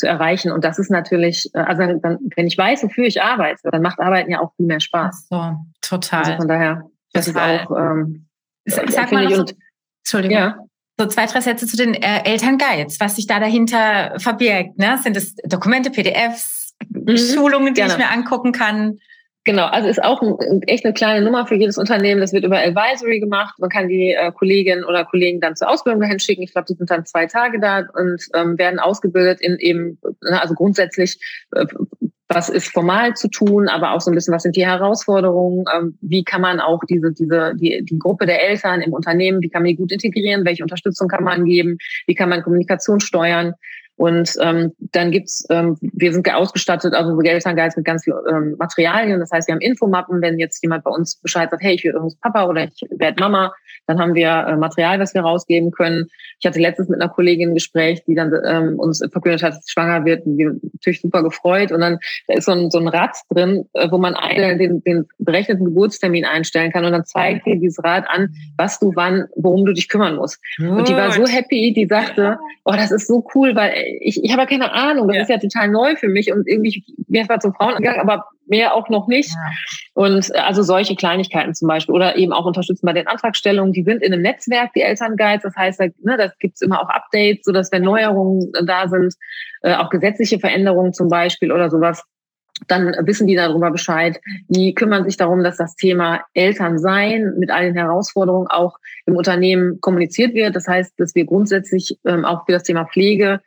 zu 0.00 0.08
erreichen. 0.08 0.50
Und 0.50 0.64
das 0.64 0.78
ist 0.78 0.90
natürlich, 0.90 1.50
äh, 1.54 1.60
also 1.60 1.82
dann, 1.98 2.18
wenn 2.34 2.46
ich 2.46 2.58
weiß, 2.58 2.82
wofür 2.82 3.04
ich 3.04 3.22
arbeite, 3.22 3.70
dann 3.70 3.82
macht 3.82 4.00
Arbeiten 4.00 4.30
ja 4.30 4.40
auch 4.40 4.52
viel 4.56 4.66
mehr 4.66 4.80
Spaß. 4.80 5.28
So, 5.30 5.54
total. 5.80 6.24
Also 6.24 6.36
von 6.36 6.48
daher, 6.48 6.82
das 7.12 7.26
total. 7.26 7.56
ist 7.56 7.66
auch, 7.66 7.76
ähm, 7.76 8.26
Sag 8.66 9.12
mal, 9.12 9.28
so, 9.32 9.44
Entschuldigung. 10.02 10.36
Ja. 10.36 10.56
So 10.98 11.06
zwei, 11.06 11.26
drei 11.26 11.40
Sätze 11.40 11.66
zu 11.66 11.76
den 11.76 11.94
äh, 11.94 12.24
Elternguides, 12.24 13.00
was 13.00 13.16
sich 13.16 13.26
da 13.26 13.40
dahinter 13.40 14.18
verbirgt. 14.18 14.78
Ne? 14.78 14.98
Sind 15.02 15.16
es 15.16 15.34
Dokumente, 15.44 15.90
PDFs, 15.90 16.74
mhm, 16.88 17.16
Schulungen, 17.16 17.74
die 17.74 17.80
gerne. 17.80 17.92
ich 17.92 17.98
mir 17.98 18.10
angucken 18.10 18.52
kann? 18.52 18.98
Genau, 19.50 19.66
also 19.66 19.88
ist 19.88 20.04
auch 20.04 20.22
ein, 20.22 20.62
echt 20.68 20.84
eine 20.84 20.94
kleine 20.94 21.24
Nummer 21.24 21.44
für 21.44 21.56
jedes 21.56 21.76
Unternehmen. 21.76 22.20
Das 22.20 22.32
wird 22.32 22.44
über 22.44 22.58
Advisory 22.58 23.18
gemacht. 23.18 23.56
Man 23.58 23.68
kann 23.68 23.88
die 23.88 24.12
äh, 24.12 24.30
Kolleginnen 24.30 24.84
oder 24.84 25.04
Kollegen 25.04 25.40
dann 25.40 25.56
zur 25.56 25.68
Ausbildung 25.68 26.00
dahin 26.00 26.20
schicken. 26.20 26.42
Ich 26.42 26.52
glaube, 26.52 26.66
die 26.70 26.74
sind 26.74 26.88
dann 26.88 27.04
zwei 27.04 27.26
Tage 27.26 27.58
da 27.58 27.84
und 27.94 28.24
ähm, 28.36 28.56
werden 28.58 28.78
ausgebildet 28.78 29.40
in 29.40 29.58
eben, 29.58 29.98
also 30.20 30.54
grundsätzlich 30.54 31.18
äh, 31.50 31.66
was 32.28 32.48
ist 32.48 32.68
formal 32.68 33.14
zu 33.14 33.26
tun, 33.26 33.66
aber 33.66 33.90
auch 33.90 34.00
so 34.00 34.12
ein 34.12 34.14
bisschen, 34.14 34.32
was 34.32 34.44
sind 34.44 34.54
die 34.54 34.64
Herausforderungen, 34.64 35.64
ähm, 35.76 35.98
wie 36.00 36.22
kann 36.22 36.42
man 36.42 36.60
auch 36.60 36.78
diese, 36.88 37.10
diese, 37.10 37.56
die, 37.56 37.84
die 37.84 37.98
Gruppe 37.98 38.26
der 38.26 38.48
Eltern 38.48 38.82
im 38.82 38.92
Unternehmen, 38.92 39.42
wie 39.42 39.48
kann 39.48 39.62
man 39.62 39.70
die 39.70 39.76
gut 39.76 39.90
integrieren, 39.90 40.44
welche 40.44 40.62
Unterstützung 40.62 41.08
kann 41.08 41.24
man 41.24 41.44
geben, 41.44 41.78
wie 42.06 42.14
kann 42.14 42.28
man 42.28 42.44
Kommunikation 42.44 43.00
steuern. 43.00 43.54
Und 44.00 44.34
ähm, 44.40 44.72
dann 44.92 45.10
gibt's, 45.10 45.44
ähm, 45.50 45.76
wir 45.82 46.14
sind 46.14 46.26
ausgestattet, 46.32 46.94
also 46.94 47.14
so 47.14 47.20
Elternguides 47.20 47.76
mit 47.76 47.84
ganz 47.84 48.04
viel 48.04 48.14
ähm, 48.30 48.56
Materialien. 48.58 49.20
Das 49.20 49.30
heißt, 49.30 49.46
wir 49.46 49.52
haben 49.52 49.60
Infomappen, 49.60 50.22
wenn 50.22 50.38
jetzt 50.38 50.62
jemand 50.62 50.84
bei 50.84 50.90
uns 50.90 51.16
Bescheid 51.16 51.50
sagt, 51.50 51.62
hey, 51.62 51.74
ich 51.74 51.84
will 51.84 51.90
übrigens 51.90 52.16
Papa 52.16 52.46
oder 52.46 52.64
ich 52.64 52.80
werde 52.92 53.20
Mama, 53.20 53.52
dann 53.86 53.98
haben 53.98 54.14
wir 54.14 54.28
äh, 54.28 54.56
Material, 54.56 55.00
was 55.00 55.12
wir 55.12 55.20
rausgeben 55.20 55.70
können. 55.70 56.06
Ich 56.38 56.46
hatte 56.46 56.58
letztens 56.58 56.88
mit 56.88 56.98
einer 56.98 57.10
Kollegin 57.10 57.50
ein 57.50 57.54
Gespräch, 57.54 58.02
die 58.06 58.14
dann 58.14 58.32
ähm, 58.46 58.78
uns 58.78 59.04
verkündet 59.12 59.42
hat, 59.42 59.52
dass 59.52 59.66
sie 59.66 59.72
schwanger 59.72 60.06
wird. 60.06 60.24
Und 60.24 60.38
wir 60.38 60.54
natürlich 60.72 61.02
super 61.02 61.22
gefreut. 61.22 61.70
Und 61.70 61.80
dann 61.80 61.98
da 62.26 62.34
ist 62.34 62.46
so 62.46 62.52
ein, 62.52 62.70
so 62.70 62.78
ein 62.78 62.88
Rad 62.88 63.14
drin, 63.28 63.66
äh, 63.74 63.90
wo 63.90 63.98
man 63.98 64.14
einen, 64.14 64.58
den, 64.58 64.82
den 64.82 65.06
berechneten 65.18 65.66
Geburtstermin 65.66 66.24
einstellen 66.24 66.72
kann. 66.72 66.86
Und 66.86 66.92
dann 66.92 67.04
zeigt 67.04 67.46
dir 67.46 67.56
dieses 67.56 67.84
Rad 67.84 68.04
an, 68.08 68.32
was 68.56 68.78
du 68.78 68.92
wann, 68.94 69.26
worum 69.36 69.66
du 69.66 69.74
dich 69.74 69.90
kümmern 69.90 70.16
musst. 70.16 70.40
Und 70.58 70.88
die 70.88 70.94
war 70.94 71.12
so 71.12 71.26
happy, 71.26 71.74
die 71.74 71.86
sagte, 71.86 72.38
oh, 72.64 72.72
das 72.72 72.92
ist 72.92 73.06
so 73.06 73.26
cool, 73.34 73.54
weil 73.54 73.74
ich, 74.00 74.22
ich 74.22 74.32
habe 74.32 74.42
ja 74.42 74.46
keine 74.46 74.72
Ahnung, 74.72 75.08
das 75.08 75.16
ja. 75.16 75.22
ist 75.22 75.28
ja 75.30 75.38
total 75.38 75.68
neu 75.68 75.96
für 75.96 76.08
mich. 76.08 76.32
Und 76.32 76.46
irgendwie, 76.46 76.84
mir 77.08 77.28
war 77.28 77.40
zum 77.40 77.54
Frauenangang, 77.54 77.98
aber 77.98 78.26
mehr 78.46 78.74
auch 78.74 78.88
noch 78.88 79.06
nicht. 79.08 79.30
Ja. 79.30 79.52
Und 79.94 80.30
äh, 80.34 80.38
also 80.38 80.62
solche 80.62 80.96
Kleinigkeiten 80.96 81.54
zum 81.54 81.68
Beispiel 81.68 81.94
oder 81.94 82.16
eben 82.16 82.32
auch 82.32 82.44
unterstützen 82.44 82.84
bei 82.84 82.92
den 82.92 83.06
Antragstellungen. 83.06 83.72
Die 83.72 83.84
sind 83.84 84.02
in 84.02 84.12
einem 84.12 84.22
Netzwerk, 84.22 84.72
die 84.74 84.82
Elternguides. 84.82 85.42
Das 85.42 85.56
heißt, 85.56 85.80
da, 85.80 85.86
ne, 86.02 86.16
da 86.16 86.32
gibt's 86.38 86.60
immer 86.60 86.82
auch 86.82 86.88
Updates, 86.88 87.44
so 87.44 87.52
dass 87.52 87.72
wenn 87.72 87.82
Neuerungen 87.82 88.52
da 88.66 88.88
sind, 88.88 89.14
äh, 89.62 89.74
auch 89.74 89.90
gesetzliche 89.90 90.38
Veränderungen 90.38 90.92
zum 90.92 91.08
Beispiel 91.08 91.52
oder 91.52 91.70
sowas, 91.70 92.04
dann 92.68 92.94
wissen 93.06 93.26
die 93.26 93.36
darüber 93.36 93.70
Bescheid. 93.70 94.20
Die 94.48 94.74
kümmern 94.74 95.04
sich 95.04 95.16
darum, 95.16 95.42
dass 95.42 95.56
das 95.56 95.76
Thema 95.76 96.22
Elternsein 96.34 97.34
mit 97.38 97.50
all 97.50 97.66
den 97.66 97.76
Herausforderungen 97.76 98.48
auch 98.48 98.76
im 99.06 99.16
Unternehmen 99.16 99.80
kommuniziert 99.80 100.34
wird. 100.34 100.54
Das 100.56 100.66
heißt, 100.66 100.92
dass 100.98 101.14
wir 101.14 101.24
grundsätzlich 101.24 101.98
ähm, 102.04 102.24
auch 102.24 102.44
für 102.46 102.52
das 102.52 102.64
Thema 102.64 102.84
Pflege 102.84 103.40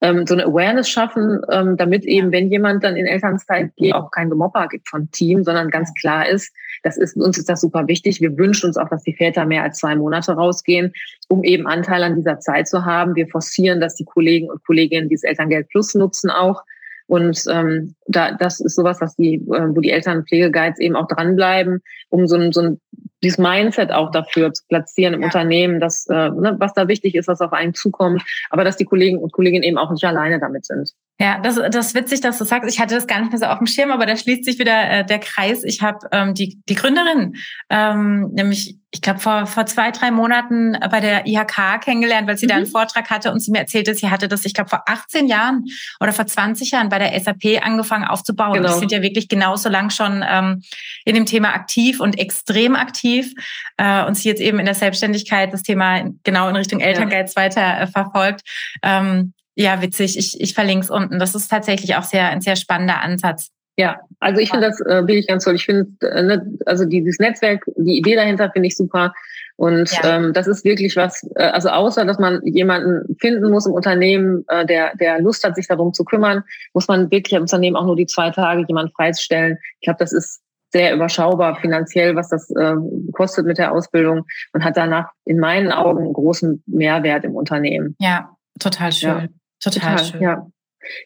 ähm, 0.00 0.26
so 0.26 0.34
eine 0.34 0.46
Awareness 0.46 0.88
schaffen, 0.88 1.40
ähm, 1.50 1.76
damit 1.76 2.04
eben, 2.04 2.32
wenn 2.32 2.50
jemand 2.50 2.82
dann 2.84 2.96
in 2.96 3.06
Elternzeit 3.06 3.74
geht, 3.76 3.94
auch 3.94 4.10
kein 4.10 4.30
Gemopper 4.30 4.68
gibt 4.68 4.88
von 4.88 5.10
Team, 5.10 5.44
sondern 5.44 5.70
ganz 5.70 5.92
klar 5.94 6.28
ist, 6.28 6.52
das 6.82 6.96
ist, 6.96 7.16
uns 7.16 7.36
ist 7.36 7.48
das 7.48 7.60
super 7.60 7.86
wichtig. 7.88 8.20
Wir 8.20 8.36
wünschen 8.38 8.66
uns 8.66 8.76
auch, 8.76 8.88
dass 8.88 9.02
die 9.02 9.14
Väter 9.14 9.44
mehr 9.44 9.62
als 9.62 9.78
zwei 9.78 9.94
Monate 9.96 10.32
rausgehen, 10.32 10.92
um 11.28 11.44
eben 11.44 11.66
Anteil 11.66 12.02
an 12.02 12.16
dieser 12.16 12.40
Zeit 12.40 12.68
zu 12.68 12.84
haben. 12.84 13.14
Wir 13.14 13.28
forcieren, 13.28 13.80
dass 13.80 13.94
die 13.94 14.04
Kollegen 14.04 14.48
und 14.48 14.64
Kolleginnen 14.64 15.08
dieses 15.08 15.24
Elterngeld 15.24 15.68
Plus 15.68 15.94
nutzen 15.94 16.30
auch. 16.30 16.62
Und 17.10 17.42
ähm, 17.50 17.96
da, 18.06 18.30
das 18.30 18.60
ist 18.60 18.76
sowas, 18.76 19.00
was 19.00 19.16
die, 19.16 19.34
äh, 19.34 19.74
wo 19.74 19.80
die 19.80 19.90
Eltern 19.90 20.24
Pflegeguides 20.24 20.78
eben 20.78 20.94
auch 20.94 21.08
dranbleiben, 21.08 21.82
um 22.08 22.28
so 22.28 22.36
ein, 22.36 22.52
so 22.52 22.60
ein 22.60 22.80
dieses 23.20 23.36
Mindset 23.36 23.90
auch 23.90 24.12
dafür 24.12 24.52
zu 24.52 24.62
platzieren 24.68 25.14
im 25.14 25.22
ja. 25.22 25.26
Unternehmen, 25.26 25.80
dass 25.80 26.06
äh, 26.06 26.30
ne, 26.30 26.54
was 26.60 26.72
da 26.72 26.86
wichtig 26.86 27.16
ist, 27.16 27.26
was 27.26 27.40
auf 27.40 27.52
einen 27.52 27.74
zukommt, 27.74 28.22
aber 28.50 28.62
dass 28.62 28.76
die 28.76 28.84
Kollegen 28.84 29.18
und 29.18 29.32
Kolleginnen 29.32 29.64
eben 29.64 29.76
auch 29.76 29.90
nicht 29.90 30.04
alleine 30.04 30.38
damit 30.38 30.66
sind. 30.66 30.92
Ja, 31.20 31.38
das, 31.38 31.56
das 31.70 31.88
ist 31.88 31.94
witzig, 31.94 32.22
dass 32.22 32.38
du 32.38 32.44
sagst. 32.44 32.72
Ich 32.72 32.80
hatte 32.80 32.94
das 32.94 33.06
gar 33.06 33.20
nicht 33.20 33.30
mehr 33.30 33.38
so 33.38 33.44
auf 33.44 33.58
dem 33.58 33.66
Schirm, 33.66 33.90
aber 33.90 34.06
da 34.06 34.16
schließt 34.16 34.42
sich 34.42 34.58
wieder 34.58 34.90
äh, 34.90 35.04
der 35.04 35.18
Kreis. 35.18 35.64
Ich 35.64 35.82
habe 35.82 36.08
ähm, 36.12 36.32
die, 36.32 36.58
die 36.66 36.74
Gründerin, 36.74 37.36
ähm, 37.68 38.30
nämlich 38.32 38.78
ich 38.92 39.02
glaube 39.02 39.20
vor, 39.20 39.46
vor 39.46 39.66
zwei, 39.66 39.90
drei 39.90 40.10
Monaten 40.10 40.76
bei 40.90 40.98
der 41.00 41.26
IHK 41.26 41.82
kennengelernt, 41.82 42.26
weil 42.26 42.38
sie 42.38 42.46
mhm. 42.46 42.48
da 42.48 42.56
einen. 42.56 42.66
Vortrag 42.66 43.10
hatte 43.10 43.32
und 43.32 43.40
sie 43.40 43.50
mir 43.50 43.58
erzählte, 43.58 43.94
sie 43.94 44.08
hatte 44.08 44.28
das, 44.28 44.44
ich 44.44 44.54
glaube, 44.54 44.70
vor 44.70 44.82
18 44.86 45.26
Jahren 45.28 45.64
oder 46.00 46.12
vor 46.12 46.26
20 46.26 46.70
Jahren 46.70 46.88
bei 46.88 46.98
der 46.98 47.18
SAP 47.20 47.62
angefangen 47.62 48.04
aufzubauen. 48.04 48.54
Genau. 48.54 48.72
Die 48.72 48.78
sind 48.78 48.92
ja 48.92 49.02
wirklich 49.02 49.28
genauso 49.28 49.68
lang 49.68 49.90
schon 49.90 50.24
ähm, 50.26 50.62
in 51.04 51.14
dem 51.14 51.26
Thema 51.26 51.54
aktiv 51.54 52.00
und 52.00 52.18
extrem 52.18 52.76
aktiv 52.76 53.32
äh, 53.76 54.04
und 54.04 54.16
sie 54.16 54.28
jetzt 54.28 54.40
eben 54.40 54.58
in 54.58 54.64
der 54.64 54.74
Selbstständigkeit 54.74 55.52
das 55.52 55.62
Thema 55.62 56.02
genau 56.24 56.48
in 56.48 56.56
Richtung 56.56 56.80
Elterngeiz 56.80 57.34
ja. 57.34 57.42
weiter 57.42 57.80
äh, 57.80 57.86
verfolgt. 57.86 58.42
Ähm, 58.82 59.34
ja, 59.60 59.82
witzig. 59.82 60.16
Ich, 60.16 60.40
ich 60.40 60.54
verlinke 60.54 60.84
es 60.84 60.90
unten. 60.90 61.18
Das 61.18 61.34
ist 61.34 61.48
tatsächlich 61.48 61.94
auch 61.96 62.02
sehr, 62.02 62.30
ein 62.30 62.40
sehr 62.40 62.56
spannender 62.56 63.02
Ansatz. 63.02 63.50
Ja, 63.76 64.00
also 64.18 64.40
ich 64.40 64.50
finde 64.50 64.66
das 64.68 64.80
äh, 64.80 65.06
wirklich 65.06 65.26
ganz 65.26 65.44
toll. 65.44 65.54
Ich 65.54 65.66
finde, 65.66 65.86
äh, 66.00 66.22
ne, 66.22 66.46
also 66.66 66.84
dieses 66.84 67.18
Netzwerk, 67.18 67.64
die 67.76 67.98
Idee 67.98 68.14
dahinter 68.14 68.50
finde 68.50 68.68
ich 68.68 68.76
super. 68.76 69.12
Und 69.56 69.90
ja. 70.02 70.16
ähm, 70.16 70.32
das 70.32 70.46
ist 70.46 70.64
wirklich 70.64 70.96
was, 70.96 71.22
äh, 71.36 71.44
also 71.44 71.68
außer 71.68 72.06
dass 72.06 72.18
man 72.18 72.40
jemanden 72.44 73.16
finden 73.20 73.50
muss 73.50 73.66
im 73.66 73.72
Unternehmen, 73.72 74.44
äh, 74.48 74.64
der, 74.64 74.96
der 74.96 75.20
Lust 75.20 75.44
hat, 75.44 75.56
sich 75.56 75.68
darum 75.68 75.92
zu 75.92 76.04
kümmern, 76.04 76.42
muss 76.72 76.88
man 76.88 77.10
wirklich 77.10 77.34
im 77.34 77.42
Unternehmen 77.42 77.76
auch 77.76 77.84
nur 77.84 77.96
die 77.96 78.06
zwei 78.06 78.30
Tage 78.30 78.64
jemanden 78.66 78.92
freistellen. 78.92 79.58
Ich 79.80 79.84
glaube, 79.86 79.98
das 79.98 80.12
ist 80.12 80.40
sehr 80.72 80.94
überschaubar 80.94 81.56
finanziell, 81.60 82.16
was 82.16 82.28
das 82.28 82.50
äh, 82.50 82.74
kostet 83.12 83.44
mit 83.44 83.58
der 83.58 83.72
Ausbildung 83.72 84.24
und 84.52 84.64
hat 84.64 84.76
danach 84.76 85.10
in 85.24 85.38
meinen 85.38 85.72
Augen 85.72 86.12
großen 86.12 86.62
Mehrwert 86.66 87.24
im 87.24 87.34
Unternehmen. 87.34 87.96
Ja, 87.98 88.36
total 88.58 88.92
schön. 88.92 89.10
Ja. 89.10 89.28
Total, 89.60 89.96
total 89.96 90.04
schön. 90.04 90.22
Ja. 90.22 90.46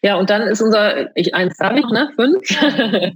Ja, 0.03 0.17
und 0.17 0.31
dann 0.31 0.43
ist 0.43 0.63
unser, 0.63 1.17
ich 1.17 1.35
eins 1.35 1.59
habe 1.59 1.81
ich, 1.81 1.87
ne, 1.87 2.11
fünf. 2.15 2.43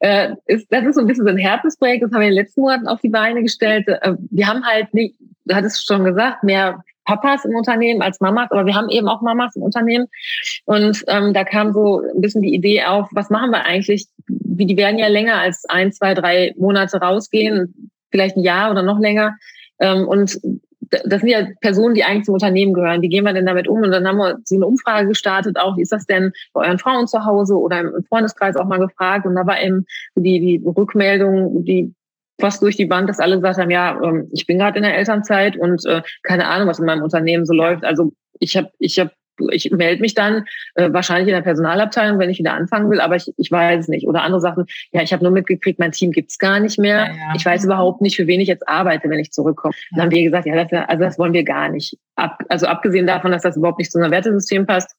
äh, 0.00 0.34
ist, 0.46 0.66
das 0.70 0.84
ist 0.84 0.94
so 0.94 1.00
ein 1.00 1.06
bisschen 1.06 1.24
so 1.24 1.30
ein 1.30 1.38
Herzensprojekt, 1.38 2.04
das 2.04 2.12
haben 2.12 2.20
wir 2.20 2.28
in 2.28 2.34
den 2.34 2.42
letzten 2.42 2.60
Monaten 2.60 2.86
auf 2.86 3.00
die 3.00 3.08
Beine 3.08 3.42
gestellt. 3.42 3.88
Äh, 3.88 4.14
wir 4.30 4.46
haben 4.46 4.64
halt 4.64 4.94
nicht, 4.94 5.16
du 5.44 5.54
hattest 5.54 5.86
schon 5.86 6.04
gesagt, 6.04 6.44
mehr 6.44 6.82
Papas 7.04 7.44
im 7.46 7.56
Unternehmen 7.56 8.02
als 8.02 8.20
Mamas, 8.20 8.50
aber 8.50 8.66
wir 8.66 8.74
haben 8.74 8.90
eben 8.90 9.08
auch 9.08 9.22
Mamas 9.22 9.56
im 9.56 9.62
Unternehmen. 9.62 10.06
Und 10.66 11.02
ähm, 11.08 11.32
da 11.32 11.42
kam 11.42 11.72
so 11.72 12.00
ein 12.00 12.20
bisschen 12.20 12.42
die 12.42 12.54
Idee 12.54 12.84
auf, 12.84 13.08
was 13.12 13.30
machen 13.30 13.50
wir 13.50 13.64
eigentlich? 13.64 14.06
Wie 14.26 14.66
die 14.66 14.76
werden 14.76 14.98
ja 14.98 15.08
länger 15.08 15.40
als 15.40 15.64
ein, 15.68 15.90
zwei, 15.90 16.14
drei 16.14 16.54
Monate 16.58 16.98
rausgehen, 16.98 17.90
vielleicht 18.10 18.36
ein 18.36 18.42
Jahr 18.42 18.70
oder 18.70 18.82
noch 18.82 18.98
länger. 18.98 19.36
Ähm, 19.80 20.06
und 20.06 20.38
das 20.90 21.20
sind 21.20 21.28
ja 21.28 21.46
Personen, 21.60 21.94
die 21.94 22.04
eigentlich 22.04 22.24
zum 22.24 22.34
Unternehmen 22.34 22.72
gehören. 22.72 23.02
Wie 23.02 23.08
gehen 23.08 23.24
wir 23.24 23.32
denn 23.32 23.46
damit 23.46 23.68
um? 23.68 23.82
Und 23.82 23.90
dann 23.90 24.06
haben 24.06 24.18
wir 24.18 24.38
so 24.44 24.56
eine 24.56 24.66
Umfrage 24.66 25.08
gestartet, 25.08 25.58
auch 25.58 25.76
wie 25.76 25.82
ist 25.82 25.92
das 25.92 26.06
denn 26.06 26.32
bei 26.52 26.66
euren 26.66 26.78
Frauen 26.78 27.06
zu 27.06 27.24
Hause 27.24 27.58
oder 27.58 27.80
im 27.80 28.04
Freundeskreis 28.08 28.56
auch 28.56 28.66
mal 28.66 28.78
gefragt. 28.78 29.26
Und 29.26 29.34
da 29.34 29.46
war 29.46 29.60
eben 29.60 29.86
die, 30.14 30.40
die 30.40 30.62
Rückmeldung, 30.66 31.64
die 31.64 31.94
fast 32.40 32.62
durch 32.62 32.76
die 32.76 32.86
Bank, 32.86 33.08
dass 33.08 33.18
alle 33.18 33.36
gesagt 33.36 33.58
haben, 33.58 33.70
ja, 33.70 34.00
ähm, 34.02 34.28
ich 34.32 34.46
bin 34.46 34.58
gerade 34.58 34.78
in 34.78 34.84
der 34.84 34.96
Elternzeit 34.96 35.56
und 35.56 35.84
äh, 35.86 36.02
keine 36.22 36.46
Ahnung, 36.46 36.68
was 36.68 36.78
in 36.78 36.86
meinem 36.86 37.02
Unternehmen 37.02 37.44
so 37.44 37.52
läuft. 37.52 37.84
Also 37.84 38.12
ich 38.38 38.56
habe 38.56 38.70
ich 38.78 38.98
hab 38.98 39.10
ich 39.50 39.70
melde 39.70 40.00
mich 40.00 40.14
dann 40.14 40.44
äh, 40.74 40.92
wahrscheinlich 40.92 41.28
in 41.28 41.34
der 41.34 41.42
Personalabteilung, 41.42 42.18
wenn 42.18 42.30
ich 42.30 42.38
wieder 42.38 42.54
anfangen 42.54 42.90
will, 42.90 43.00
aber 43.00 43.16
ich, 43.16 43.32
ich 43.36 43.50
weiß 43.50 43.84
es 43.84 43.88
nicht. 43.88 44.06
Oder 44.06 44.22
andere 44.22 44.40
Sachen, 44.40 44.66
ja, 44.92 45.02
ich 45.02 45.12
habe 45.12 45.22
nur 45.22 45.32
mitgekriegt, 45.32 45.78
mein 45.78 45.92
Team 45.92 46.12
gibt's 46.12 46.38
gar 46.38 46.60
nicht 46.60 46.78
mehr. 46.78 46.98
Ja, 46.98 47.06
ja. 47.06 47.32
Ich 47.36 47.44
weiß 47.44 47.64
überhaupt 47.64 48.00
nicht, 48.00 48.16
für 48.16 48.26
wen 48.26 48.40
ich 48.40 48.48
jetzt 48.48 48.68
arbeite, 48.68 49.08
wenn 49.08 49.18
ich 49.18 49.32
zurückkomme. 49.32 49.74
Ja. 49.90 49.96
Dann 49.96 50.06
haben 50.06 50.10
wir 50.12 50.24
gesagt, 50.24 50.46
ja, 50.46 50.64
das, 50.64 50.88
also 50.88 51.04
das 51.04 51.18
wollen 51.18 51.32
wir 51.32 51.44
gar 51.44 51.68
nicht. 51.68 51.96
Ab, 52.16 52.42
also 52.48 52.66
abgesehen 52.66 53.06
davon, 53.06 53.32
dass 53.32 53.42
das 53.42 53.56
überhaupt 53.56 53.78
nicht 53.78 53.92
zu 53.92 53.98
unserem 53.98 54.12
Wertesystem 54.12 54.66
passt, 54.66 54.94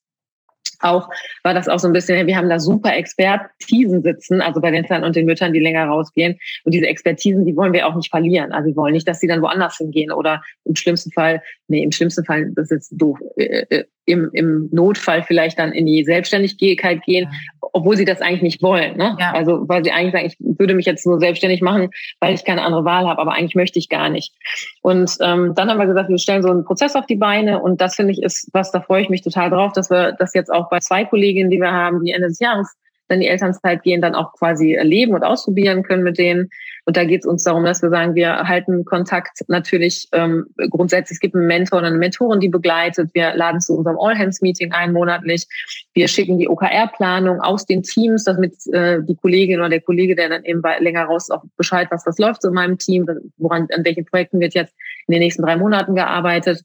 auch 0.79 1.09
war 1.43 1.53
das 1.53 1.67
auch 1.67 1.79
so 1.79 1.87
ein 1.87 1.93
bisschen, 1.93 2.25
wir 2.27 2.37
haben 2.37 2.49
da 2.49 2.59
super 2.59 2.95
Expertisen 2.95 4.01
sitzen, 4.01 4.41
also 4.41 4.61
bei 4.61 4.71
den 4.71 4.83
Eltern 4.83 5.03
und 5.03 5.15
den 5.15 5.25
Müttern, 5.25 5.53
die 5.53 5.59
länger 5.59 5.85
rausgehen. 5.85 6.39
Und 6.63 6.73
diese 6.73 6.87
Expertisen, 6.87 7.45
die 7.45 7.55
wollen 7.55 7.73
wir 7.73 7.87
auch 7.87 7.95
nicht 7.95 8.09
verlieren. 8.09 8.51
Also 8.51 8.69
wir 8.69 8.75
wollen 8.75 8.93
nicht, 8.93 9.07
dass 9.07 9.19
sie 9.19 9.27
dann 9.27 9.41
woanders 9.41 9.77
hingehen 9.77 10.11
oder 10.11 10.41
im 10.65 10.75
schlimmsten 10.75 11.11
Fall, 11.11 11.41
nee, 11.67 11.83
im 11.83 11.91
schlimmsten 11.91 12.23
Fall, 12.25 12.51
das 12.55 12.65
ist 12.65 12.71
jetzt 12.71 12.93
doof, 12.93 13.19
äh, 13.37 13.65
äh 13.69 13.85
im, 14.05 14.29
im 14.33 14.69
Notfall 14.71 15.23
vielleicht 15.23 15.59
dann 15.59 15.71
in 15.71 15.85
die 15.85 16.03
Selbstständigkeit 16.03 17.03
gehen, 17.03 17.29
obwohl 17.73 17.95
sie 17.95 18.05
das 18.05 18.21
eigentlich 18.21 18.41
nicht 18.41 18.61
wollen. 18.61 18.97
Ne? 18.97 19.15
Ja. 19.19 19.33
Also 19.33 19.67
weil 19.67 19.83
sie 19.83 19.91
eigentlich 19.91 20.13
sagen, 20.13 20.25
ich 20.25 20.59
würde 20.59 20.73
mich 20.73 20.85
jetzt 20.85 21.05
nur 21.05 21.19
selbstständig 21.19 21.61
machen, 21.61 21.89
weil 22.19 22.33
ich 22.33 22.43
keine 22.43 22.63
andere 22.63 22.85
Wahl 22.85 23.07
habe, 23.07 23.21
aber 23.21 23.33
eigentlich 23.33 23.55
möchte 23.55 23.79
ich 23.79 23.89
gar 23.89 24.09
nicht. 24.09 24.33
Und 24.81 25.17
ähm, 25.21 25.53
dann 25.55 25.69
haben 25.69 25.77
wir 25.77 25.85
gesagt, 25.85 26.09
wir 26.09 26.17
stellen 26.17 26.43
so 26.43 26.49
einen 26.49 26.65
Prozess 26.65 26.95
auf 26.95 27.05
die 27.05 27.15
Beine 27.15 27.61
und 27.61 27.81
das 27.81 27.95
finde 27.95 28.13
ich 28.13 28.23
ist 28.23 28.49
was, 28.53 28.71
da 28.71 28.81
freue 28.81 29.03
ich 29.03 29.09
mich 29.09 29.21
total 29.21 29.49
drauf, 29.49 29.73
dass 29.73 29.89
wir 29.89 30.13
das 30.13 30.33
jetzt 30.33 30.51
auch 30.51 30.69
bei 30.69 30.79
zwei 30.79 31.05
Kolleginnen, 31.05 31.49
die 31.49 31.59
wir 31.59 31.71
haben, 31.71 32.03
die 32.03 32.11
Ende 32.11 32.27
des 32.27 32.39
Jahres 32.39 32.75
dann 33.07 33.19
die 33.19 33.27
Elternzeit 33.27 33.83
gehen, 33.83 34.01
dann 34.01 34.15
auch 34.15 34.33
quasi 34.33 34.73
erleben 34.73 35.13
und 35.13 35.23
ausprobieren 35.23 35.83
können 35.83 36.03
mit 36.03 36.17
denen. 36.17 36.49
Und 36.89 36.97
da 36.97 37.03
geht 37.03 37.21
es 37.21 37.27
uns 37.27 37.43
darum, 37.43 37.65
dass 37.65 37.83
wir 37.83 37.91
sagen, 37.91 38.15
wir 38.15 38.47
halten 38.47 38.83
Kontakt 38.83 39.43
natürlich 39.47 40.07
ähm, 40.11 40.47
grundsätzlich. 40.71 41.17
Es 41.17 41.19
gibt 41.19 41.35
einen 41.35 41.45
Mentor 41.45 41.77
und 41.77 41.85
eine 41.85 41.99
Mentorin, 41.99 42.39
die 42.39 42.49
begleitet. 42.49 43.11
Wir 43.13 43.35
laden 43.35 43.61
zu 43.61 43.77
unserem 43.77 43.99
All-Hands-Meeting 43.99 44.71
ein 44.71 44.91
monatlich. 44.91 45.45
Wir 45.93 46.07
schicken 46.07 46.39
die 46.39 46.49
OKR-Planung 46.49 47.41
aus 47.41 47.67
den 47.67 47.83
Teams, 47.83 48.23
damit 48.23 48.55
äh, 48.73 49.03
die 49.03 49.15
Kollegin 49.15 49.59
oder 49.59 49.69
der 49.69 49.81
Kollege, 49.81 50.15
der 50.15 50.29
dann 50.29 50.43
eben 50.45 50.63
länger 50.79 51.03
raus 51.03 51.29
auch 51.29 51.43
Bescheid, 51.57 51.89
was 51.91 52.03
das 52.05 52.17
läuft 52.17 52.43
in 52.43 52.53
meinem 52.53 52.79
Team, 52.79 53.05
woran 53.37 53.67
an 53.71 53.85
welchen 53.85 54.05
Projekten 54.05 54.39
wird 54.39 54.55
jetzt 54.55 54.73
in 55.05 55.11
den 55.11 55.19
nächsten 55.19 55.43
drei 55.43 55.57
Monaten 55.57 55.93
gearbeitet 55.93 56.63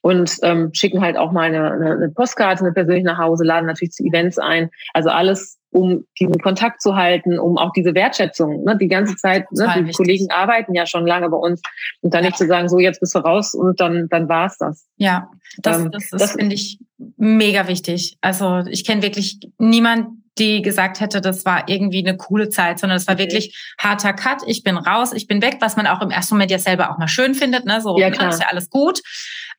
und 0.00 0.30
ähm, 0.42 0.70
schicken 0.74 1.00
halt 1.00 1.16
auch 1.16 1.32
mal 1.32 1.48
eine, 1.48 1.72
eine, 1.72 1.90
eine 1.90 2.08
Postkarte, 2.10 2.62
eine 2.62 2.72
persönlich 2.72 3.02
nach 3.02 3.18
Hause, 3.18 3.42
laden 3.42 3.66
natürlich 3.66 3.94
zu 3.94 4.04
Events 4.04 4.38
ein. 4.38 4.70
Also 4.94 5.10
alles 5.10 5.55
um 5.76 6.06
diesen 6.18 6.38
Kontakt 6.40 6.80
zu 6.80 6.96
halten, 6.96 7.38
um 7.38 7.58
auch 7.58 7.70
diese 7.72 7.94
Wertschätzung, 7.94 8.64
ne, 8.64 8.78
die 8.78 8.88
ganze 8.88 9.14
Zeit, 9.16 9.50
ne, 9.52 9.70
die 9.74 9.80
wichtig. 9.80 9.96
Kollegen 9.96 10.30
arbeiten 10.30 10.74
ja 10.74 10.86
schon 10.86 11.06
lange 11.06 11.28
bei 11.28 11.36
uns 11.36 11.60
und 12.00 12.14
dann 12.14 12.24
ja. 12.24 12.30
nicht 12.30 12.38
zu 12.38 12.46
sagen, 12.46 12.68
so 12.68 12.78
jetzt 12.78 13.00
bist 13.00 13.14
du 13.14 13.18
raus 13.18 13.54
und 13.54 13.78
dann 13.78 14.08
dann 14.08 14.28
war's 14.28 14.56
das. 14.58 14.86
Ja, 14.96 15.28
das, 15.58 15.78
ähm, 15.78 15.90
das, 15.90 16.08
das, 16.10 16.20
das 16.22 16.32
finde 16.32 16.54
ich 16.54 16.78
mega 17.18 17.68
wichtig. 17.68 18.16
Also 18.22 18.62
ich 18.70 18.86
kenne 18.86 19.02
wirklich 19.02 19.38
niemand, 19.58 20.08
die 20.38 20.62
gesagt 20.62 21.00
hätte, 21.00 21.20
das 21.20 21.44
war 21.44 21.68
irgendwie 21.68 22.06
eine 22.06 22.16
coole 22.16 22.48
Zeit, 22.48 22.78
sondern 22.78 22.96
es 22.96 23.06
war 23.06 23.14
okay. 23.14 23.24
wirklich 23.24 23.74
harter 23.78 24.14
Cut. 24.14 24.42
Ich 24.46 24.62
bin 24.62 24.78
raus, 24.78 25.12
ich 25.12 25.26
bin 25.26 25.42
weg, 25.42 25.58
was 25.60 25.76
man 25.76 25.86
auch 25.86 26.00
im 26.00 26.10
ersten 26.10 26.34
Moment 26.34 26.50
ja 26.50 26.58
selber 26.58 26.90
auch 26.90 26.98
mal 26.98 27.08
schön 27.08 27.34
findet, 27.34 27.66
ne? 27.66 27.82
So 27.82 27.98
ja, 27.98 28.08
ne, 28.08 28.16
klar. 28.16 28.30
ist 28.30 28.40
ja 28.40 28.48
alles 28.48 28.70
gut, 28.70 29.00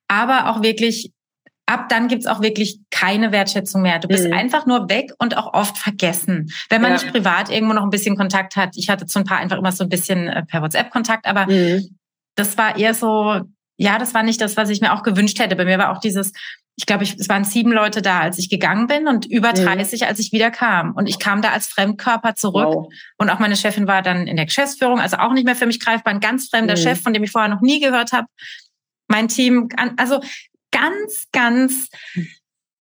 aber 0.08 0.50
auch 0.50 0.64
wirklich 0.64 1.12
ab 1.68 1.90
dann 1.90 2.08
gibt's 2.08 2.26
auch 2.26 2.42
wirklich 2.42 2.80
keine 2.90 3.32
Wertschätzung 3.32 3.82
mehr. 3.82 4.00
Du 4.00 4.08
bist 4.08 4.26
mhm. 4.26 4.34
einfach 4.34 4.66
nur 4.66 4.90
weg 4.90 5.12
und 5.20 5.38
auch 5.38 5.54
oft 5.54 5.78
vergessen. 5.78 6.50
Wenn 6.70 6.82
man 6.82 6.92
ja. 6.92 6.98
nicht 6.98 7.12
privat 7.12 7.52
irgendwo 7.52 7.74
noch 7.74 7.84
ein 7.84 7.90
bisschen 7.90 8.16
Kontakt 8.16 8.56
hat. 8.56 8.76
Ich 8.76 8.90
hatte 8.90 9.06
zu 9.06 9.20
ein 9.20 9.26
paar 9.26 9.38
einfach 9.38 9.58
immer 9.58 9.74
so 9.74 9.84
ein 9.84 9.90
bisschen 9.90 10.28
äh, 10.28 10.44
per 10.46 10.62
WhatsApp 10.62 10.90
Kontakt, 10.90 11.28
aber 11.28 11.46
mhm. 11.46 11.98
das 12.36 12.58
war 12.58 12.78
eher 12.78 12.94
so, 12.94 13.42
ja, 13.76 14.00
das 14.00 14.14
war 14.14 14.24
nicht 14.24 14.40
das, 14.40 14.56
was 14.56 14.70
ich 14.70 14.80
mir 14.80 14.94
auch 14.94 15.04
gewünscht 15.04 15.40
hätte. 15.40 15.58
Bei 15.58 15.66
mir 15.66 15.78
war 15.78 15.92
auch 15.92 16.00
dieses, 16.00 16.32
ich 16.78 16.86
glaube, 16.86 17.04
ich, 17.04 17.16
es 17.20 17.28
waren 17.28 17.44
sieben 17.44 17.74
Leute 17.74 18.02
da, 18.02 18.22
als 18.22 18.40
ich 18.40 18.50
gegangen 18.50 18.88
bin 18.88 19.10
und 19.10 19.26
über 19.26 19.52
30, 19.52 20.02
mhm. 20.02 20.08
als 20.08 20.20
ich 20.20 20.32
wieder 20.32 20.52
kam. 20.52 20.94
Und 20.94 21.08
ich 21.08 21.20
kam 21.20 21.42
da 21.42 21.52
als 21.52 21.68
Fremdkörper 21.68 22.36
zurück. 22.36 22.68
Wow. 22.68 22.94
Und 23.18 23.30
auch 23.30 23.40
meine 23.40 23.58
Chefin 23.58 23.88
war 23.88 24.02
dann 24.02 24.26
in 24.26 24.38
der 24.38 24.46
Geschäftsführung, 24.46 25.02
also 25.02 25.18
auch 25.18 25.34
nicht 25.34 25.46
mehr 25.46 25.56
für 25.56 25.66
mich 25.66 25.82
greifbar, 25.82 26.14
ein 26.14 26.22
ganz 26.22 26.48
fremder 26.48 26.78
mhm. 26.78 26.82
Chef, 26.82 27.02
von 27.02 27.12
dem 27.14 27.24
ich 27.26 27.32
vorher 27.32 27.50
noch 27.50 27.62
nie 27.62 27.82
gehört 27.82 28.14
habe. 28.14 28.28
Mein 29.10 29.28
Team, 29.28 29.68
also 29.98 30.22
ganz, 30.72 31.28
ganz 31.32 31.90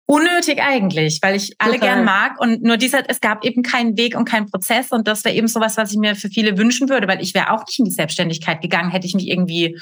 unnötig 0.06 0.62
eigentlich, 0.62 1.20
weil 1.22 1.36
ich 1.36 1.56
alle 1.58 1.76
Total. 1.76 1.96
gern 1.96 2.06
mag 2.06 2.39
und 2.39 2.63
nur 2.63 2.78
dieser, 2.78 3.10
es 3.10 3.22
gab 3.22 3.46
eben 3.46 3.63
keinen 3.63 3.98
Weg 3.98 4.17
und 4.17 4.26
keinen 4.26 4.50
Prozess 4.50 4.91
und 4.91 5.08
das 5.08 5.24
wäre 5.24 5.36
eben 5.36 5.48
sowas, 5.48 5.78
was 5.78 5.91
ich 5.91 5.98
mir 5.98 6.15
für 6.15 6.28
viele 6.28 6.58
wünschen 6.58 6.89
würde, 6.89 7.08
weil 7.08 7.22
ich 7.22 7.34
wäre 7.34 7.52
auch 7.52 7.65
nicht 7.65 7.80
in 7.80 7.86
die 7.86 7.91
Selbstständigkeit 7.91 8.62
gegangen, 8.62 8.91
hätte 8.91 9.08
ich 9.08 9.13
mich 9.13 9.28
irgendwie 9.28 9.80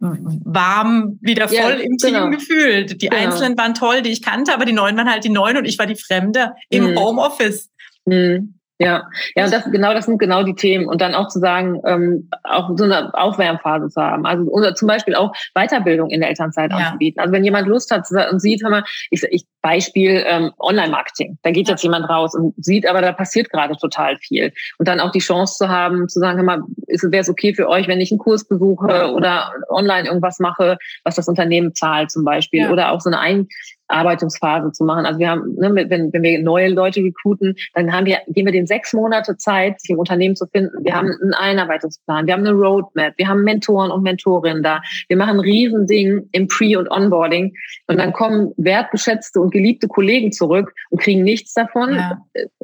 warm 0.00 1.18
wieder 1.20 1.48
voll 1.48 1.56
ja, 1.56 1.70
im 1.70 1.98
Team 1.98 2.14
genau. 2.14 2.30
gefühlt. 2.30 3.02
Die 3.02 3.08
genau. 3.08 3.22
Einzelnen 3.22 3.58
waren 3.58 3.74
toll, 3.74 4.00
die 4.00 4.10
ich 4.10 4.22
kannte, 4.22 4.54
aber 4.54 4.64
die 4.64 4.72
Neuen 4.72 4.96
waren 4.96 5.10
halt 5.10 5.24
die 5.24 5.28
Neuen 5.28 5.58
und 5.58 5.66
ich 5.66 5.78
war 5.78 5.86
die 5.86 5.96
Fremde 5.96 6.54
im 6.70 6.92
mhm. 6.92 6.98
Homeoffice. 6.98 7.68
Mhm. 8.06 8.59
Ja, 8.80 9.06
ja, 9.36 9.46
das, 9.46 9.70
genau, 9.70 9.92
das 9.92 10.06
sind 10.06 10.18
genau 10.18 10.42
die 10.42 10.54
Themen. 10.54 10.86
Und 10.86 11.02
dann 11.02 11.14
auch 11.14 11.28
zu 11.28 11.38
sagen, 11.38 11.82
ähm, 11.84 12.30
auch 12.44 12.70
so 12.76 12.84
eine 12.84 13.12
Aufwärmphase 13.12 13.90
zu 13.90 14.00
haben. 14.00 14.24
Also 14.24 14.44
oder 14.44 14.74
zum 14.74 14.88
Beispiel 14.88 15.14
auch 15.14 15.32
Weiterbildung 15.54 16.08
in 16.08 16.20
der 16.20 16.30
Elternzeit 16.30 16.70
ja. 16.70 16.78
anzubieten. 16.78 17.20
Also 17.20 17.30
wenn 17.32 17.44
jemand 17.44 17.68
Lust 17.68 17.90
hat 17.90 18.06
und 18.30 18.40
sieht, 18.40 18.62
hör 18.62 18.70
mal, 18.70 18.84
ich, 19.10 19.22
ich 19.24 19.44
Beispiel 19.60 20.24
ähm, 20.26 20.52
Online-Marketing. 20.58 21.38
Da 21.42 21.50
geht 21.50 21.68
ja. 21.68 21.72
jetzt 21.72 21.82
jemand 21.82 22.08
raus 22.08 22.34
und 22.34 22.54
sieht, 22.56 22.88
aber 22.88 23.02
da 23.02 23.12
passiert 23.12 23.50
gerade 23.50 23.76
total 23.76 24.16
viel. 24.16 24.52
Und 24.78 24.88
dann 24.88 25.00
auch 25.00 25.10
die 25.10 25.18
Chance 25.18 25.56
zu 25.58 25.68
haben, 25.68 26.08
zu 26.08 26.18
sagen, 26.18 26.38
hör 26.38 26.44
mal, 26.44 26.62
wäre 26.86 27.20
es 27.20 27.28
okay 27.28 27.54
für 27.54 27.68
euch, 27.68 27.86
wenn 27.86 28.00
ich 28.00 28.10
einen 28.10 28.18
Kurs 28.18 28.48
besuche 28.48 29.12
oder 29.12 29.52
online 29.68 30.08
irgendwas 30.08 30.38
mache, 30.38 30.78
was 31.04 31.16
das 31.16 31.28
Unternehmen 31.28 31.74
zahlt 31.74 32.10
zum 32.10 32.24
Beispiel. 32.24 32.62
Ja. 32.62 32.70
Oder 32.70 32.92
auch 32.92 33.02
so 33.02 33.10
eine 33.10 33.20
Ein 33.20 33.48
Arbeitungsphase 33.90 34.72
zu 34.72 34.84
machen. 34.84 35.06
Also 35.06 35.18
wir 35.18 35.30
haben, 35.30 35.54
ne, 35.56 35.86
wenn, 35.88 36.12
wenn 36.12 36.22
wir 36.22 36.42
neue 36.42 36.68
Leute 36.68 37.00
recruiten, 37.00 37.54
dann 37.74 37.92
haben 37.92 38.06
wir, 38.06 38.18
geben 38.28 38.46
wir 38.46 38.52
den 38.52 38.66
sechs 38.66 38.92
Monate 38.92 39.36
Zeit, 39.36 39.80
sich 39.80 39.90
im 39.90 39.98
Unternehmen 39.98 40.36
zu 40.36 40.46
finden. 40.46 40.84
Wir 40.84 40.94
haben 40.94 41.10
einen 41.22 41.34
Einarbeitungsplan, 41.34 42.26
wir 42.26 42.34
haben 42.34 42.46
eine 42.46 42.52
Roadmap, 42.52 43.14
wir 43.16 43.28
haben 43.28 43.42
Mentoren 43.42 43.90
und 43.90 44.02
Mentorinnen 44.02 44.62
da. 44.62 44.80
Wir 45.08 45.16
machen 45.16 45.36
ein 45.36 45.40
Riesending 45.40 46.28
im 46.32 46.48
Pre- 46.48 46.78
und 46.78 46.90
Onboarding. 46.90 47.52
Und 47.86 47.98
dann 47.98 48.12
kommen 48.12 48.52
wertgeschätzte 48.56 49.40
und 49.40 49.50
geliebte 49.52 49.88
Kollegen 49.88 50.32
zurück 50.32 50.72
und 50.90 51.00
kriegen 51.00 51.22
nichts 51.22 51.54
davon. 51.54 51.94
Ja. 51.94 52.18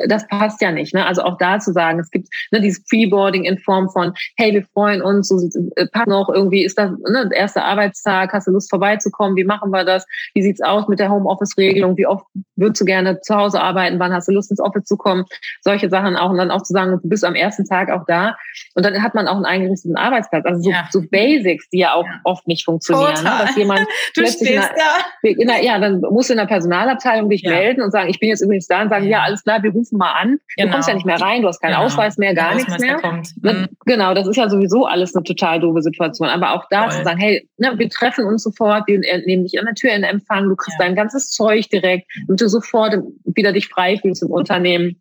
Das 0.09 0.27
passt 0.29 0.61
ja 0.63 0.73
nicht. 0.73 0.95
Ne? 0.95 1.05
Also 1.05 1.23
auch 1.23 1.39
da 1.39 1.59
zu 1.59 1.73
sagen, 1.73 1.99
es 1.99 2.11
gibt 2.11 2.29
ne, 2.53 2.61
dieses 2.61 2.85
Preboarding 2.85 3.45
in 3.45 3.59
Form 3.59 3.89
von, 3.91 4.13
hey, 4.37 4.53
wir 4.53 4.63
freuen 4.63 5.03
uns, 5.03 5.29
so, 5.29 5.39
äh, 5.77 5.87
passt 5.87 6.07
noch 6.07 6.29
irgendwie, 6.29 6.65
ist 6.65 6.79
das 6.79 6.91
ne, 6.91 7.29
der 7.29 7.39
erste 7.39 7.63
Arbeitstag, 7.63 8.33
hast 8.33 8.47
du 8.47 8.53
Lust 8.53 8.71
vorbeizukommen, 8.71 9.37
wie 9.37 9.45
machen 9.45 9.71
wir 9.71 9.85
das? 9.85 10.07
Wie 10.35 10.43
sieht's 10.43 10.63
aus 10.63 10.89
mit 10.89 10.99
der 10.99 11.11
Homeoffice-Regelung, 11.17 11.97
wie 11.97 12.07
oft 12.07 12.25
würdest 12.57 12.81
du 12.81 12.85
gerne 12.85 13.21
zu 13.21 13.35
Hause 13.35 13.61
arbeiten, 13.61 13.99
wann 13.99 14.13
hast 14.13 14.29
du 14.29 14.33
Lust 14.33 14.51
ins 14.51 14.61
Office 14.61 14.85
zu 14.85 14.97
kommen, 14.97 15.25
solche 15.61 15.89
Sachen 15.89 16.17
auch 16.17 16.31
und 16.31 16.39
dann 16.39 16.51
auch 16.51 16.63
zu 16.63 16.73
sagen, 16.73 16.99
du 17.03 17.09
bist 17.09 17.25
am 17.25 17.35
ersten 17.35 17.65
Tag 17.65 17.91
auch 17.91 18.05
da 18.07 18.37
und 18.75 18.85
dann 18.85 19.03
hat 19.03 19.15
man 19.15 19.29
auch 19.29 19.37
einen 19.37 19.45
eingerichteten 19.45 19.97
Arbeitsplatz. 19.97 20.45
Also 20.47 20.63
so, 20.63 20.71
ja. 20.71 20.89
so 20.91 21.03
Basics, 21.11 21.69
die 21.71 21.79
ja 21.79 21.95
auch 21.95 22.05
ja. 22.05 22.21
oft 22.25 22.47
nicht 22.47 22.65
funktionieren. 22.65 23.23
Ne? 23.23 23.31
Dass 23.41 23.57
jemand 23.57 23.81
du 24.15 24.23
stehst 24.23 24.43
in 24.43 24.59
einer, 24.59 24.71
ja. 24.77 25.31
In 25.31 25.51
einer, 25.51 25.63
ja, 25.63 25.79
dann 25.79 26.01
musst 26.01 26.31
du 26.31 26.35
in 26.35 26.39
der 26.39 26.47
Personalabteilung 26.47 27.29
dich 27.29 27.43
melden 27.45 27.83
und 27.83 27.91
sagen, 27.91 28.09
ich 28.09 28.21
bin 28.21 28.29
jetzt 28.29 28.43
übrigens 28.43 28.67
da 28.67 28.83
und 28.83 28.91
sagen, 28.91 29.07
ja, 29.07 29.23
alles 29.23 29.43
klar, 29.45 29.63
wir 29.63 29.73
rufen 29.73 29.99
mal 29.99 30.13
an. 30.13 30.39
Genau. 30.57 30.69
Du 30.69 30.73
kommst 30.73 30.89
ja 30.89 30.95
nicht 30.95 31.07
mehr 31.07 31.21
rein, 31.21 31.43
du 31.43 31.49
hast 31.49 31.61
keinen 31.61 31.73
genau. 31.73 31.85
Ausweis 31.85 32.17
mehr, 32.19 32.35
gar 32.35 32.55
nichts 32.55 32.79
mehr. 32.79 32.99
Mhm. 33.43 33.69
Genau, 33.85 34.15
das 34.15 34.27
ist 34.27 34.37
ja 34.37 34.49
sowieso 34.49 34.87
alles 34.87 35.15
eine 35.15 35.25
total 35.25 35.61
doofe 35.61 35.83
Situation. 35.83 36.29
Aber 36.29 36.55
auch 36.55 36.65
da 36.71 36.85
Voll. 36.85 36.99
zu 36.99 37.05
sagen, 37.05 37.19
hey, 37.19 37.49
ne, 37.59 37.75
wir 37.77 37.89
treffen 37.89 38.25
uns 38.27 38.43
sofort, 38.43 38.87
wir 38.87 38.99
nehmen 38.99 39.45
dich 39.45 39.59
an 39.59 39.67
der 39.67 39.75
Tür 39.75 39.93
in 39.93 40.03
Empfang, 40.03 40.49
du 40.49 40.57
kriegst 40.57 40.79
dein 40.79 40.95
ganzes 41.07 41.31
Zeug 41.31 41.69
direkt, 41.69 42.07
damit 42.27 42.41
du 42.41 42.49
sofort 42.49 42.97
wieder 43.25 43.53
dich 43.53 43.69
frei 43.69 43.99
fühlst 43.99 44.23
im 44.23 44.31
Unternehmen. 44.31 45.01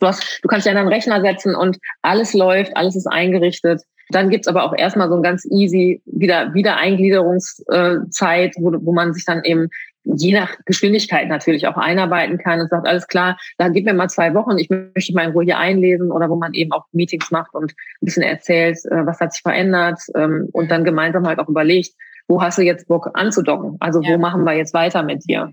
Du, 0.00 0.08
hast, 0.08 0.40
du 0.42 0.48
kannst 0.48 0.66
dich 0.66 0.72
an 0.72 0.76
deinen 0.76 0.92
Rechner 0.92 1.20
setzen 1.20 1.54
und 1.54 1.78
alles 2.02 2.34
läuft, 2.34 2.76
alles 2.76 2.96
ist 2.96 3.06
eingerichtet. 3.06 3.82
Dann 4.10 4.28
gibt's 4.28 4.48
aber 4.48 4.64
auch 4.64 4.74
erstmal 4.76 5.08
so 5.08 5.14
ein 5.14 5.22
ganz 5.22 5.46
easy 5.50 6.02
wieder 6.04 6.52
Wiedereingliederungszeit, 6.52 8.54
wo, 8.58 8.72
wo 8.84 8.92
man 8.92 9.14
sich 9.14 9.24
dann 9.24 9.44
eben 9.44 9.68
je 10.04 10.34
nach 10.34 10.54
Geschwindigkeit 10.66 11.28
natürlich 11.28 11.66
auch 11.66 11.76
einarbeiten 11.76 12.36
kann 12.36 12.60
und 12.60 12.68
sagt, 12.68 12.86
alles 12.86 13.06
klar, 13.06 13.38
da 13.56 13.68
gib 13.68 13.86
mir 13.86 13.94
mal 13.94 14.10
zwei 14.10 14.34
Wochen, 14.34 14.58
ich 14.58 14.68
möchte 14.68 15.14
mal 15.14 15.24
in 15.24 15.30
Ruhe 15.30 15.44
hier 15.44 15.56
einlesen 15.56 16.10
oder 16.10 16.28
wo 16.28 16.36
man 16.36 16.52
eben 16.52 16.72
auch 16.72 16.84
Meetings 16.92 17.30
macht 17.30 17.54
und 17.54 17.72
ein 17.72 18.04
bisschen 18.04 18.22
erzählt, 18.22 18.76
äh, 18.90 19.06
was 19.06 19.20
hat 19.20 19.32
sich 19.32 19.40
verändert 19.40 20.00
ähm, 20.14 20.50
und 20.52 20.70
dann 20.70 20.84
gemeinsam 20.84 21.26
halt 21.26 21.38
auch 21.38 21.48
überlegt, 21.48 21.94
wo 22.28 22.40
hast 22.40 22.58
du 22.58 22.62
jetzt 22.62 22.88
Bock 22.88 23.10
anzudocken? 23.14 23.76
Also 23.80 24.00
ja. 24.02 24.14
wo 24.14 24.18
machen 24.18 24.44
wir 24.44 24.54
jetzt 24.54 24.74
weiter 24.74 25.02
mit 25.02 25.28
dir? 25.28 25.52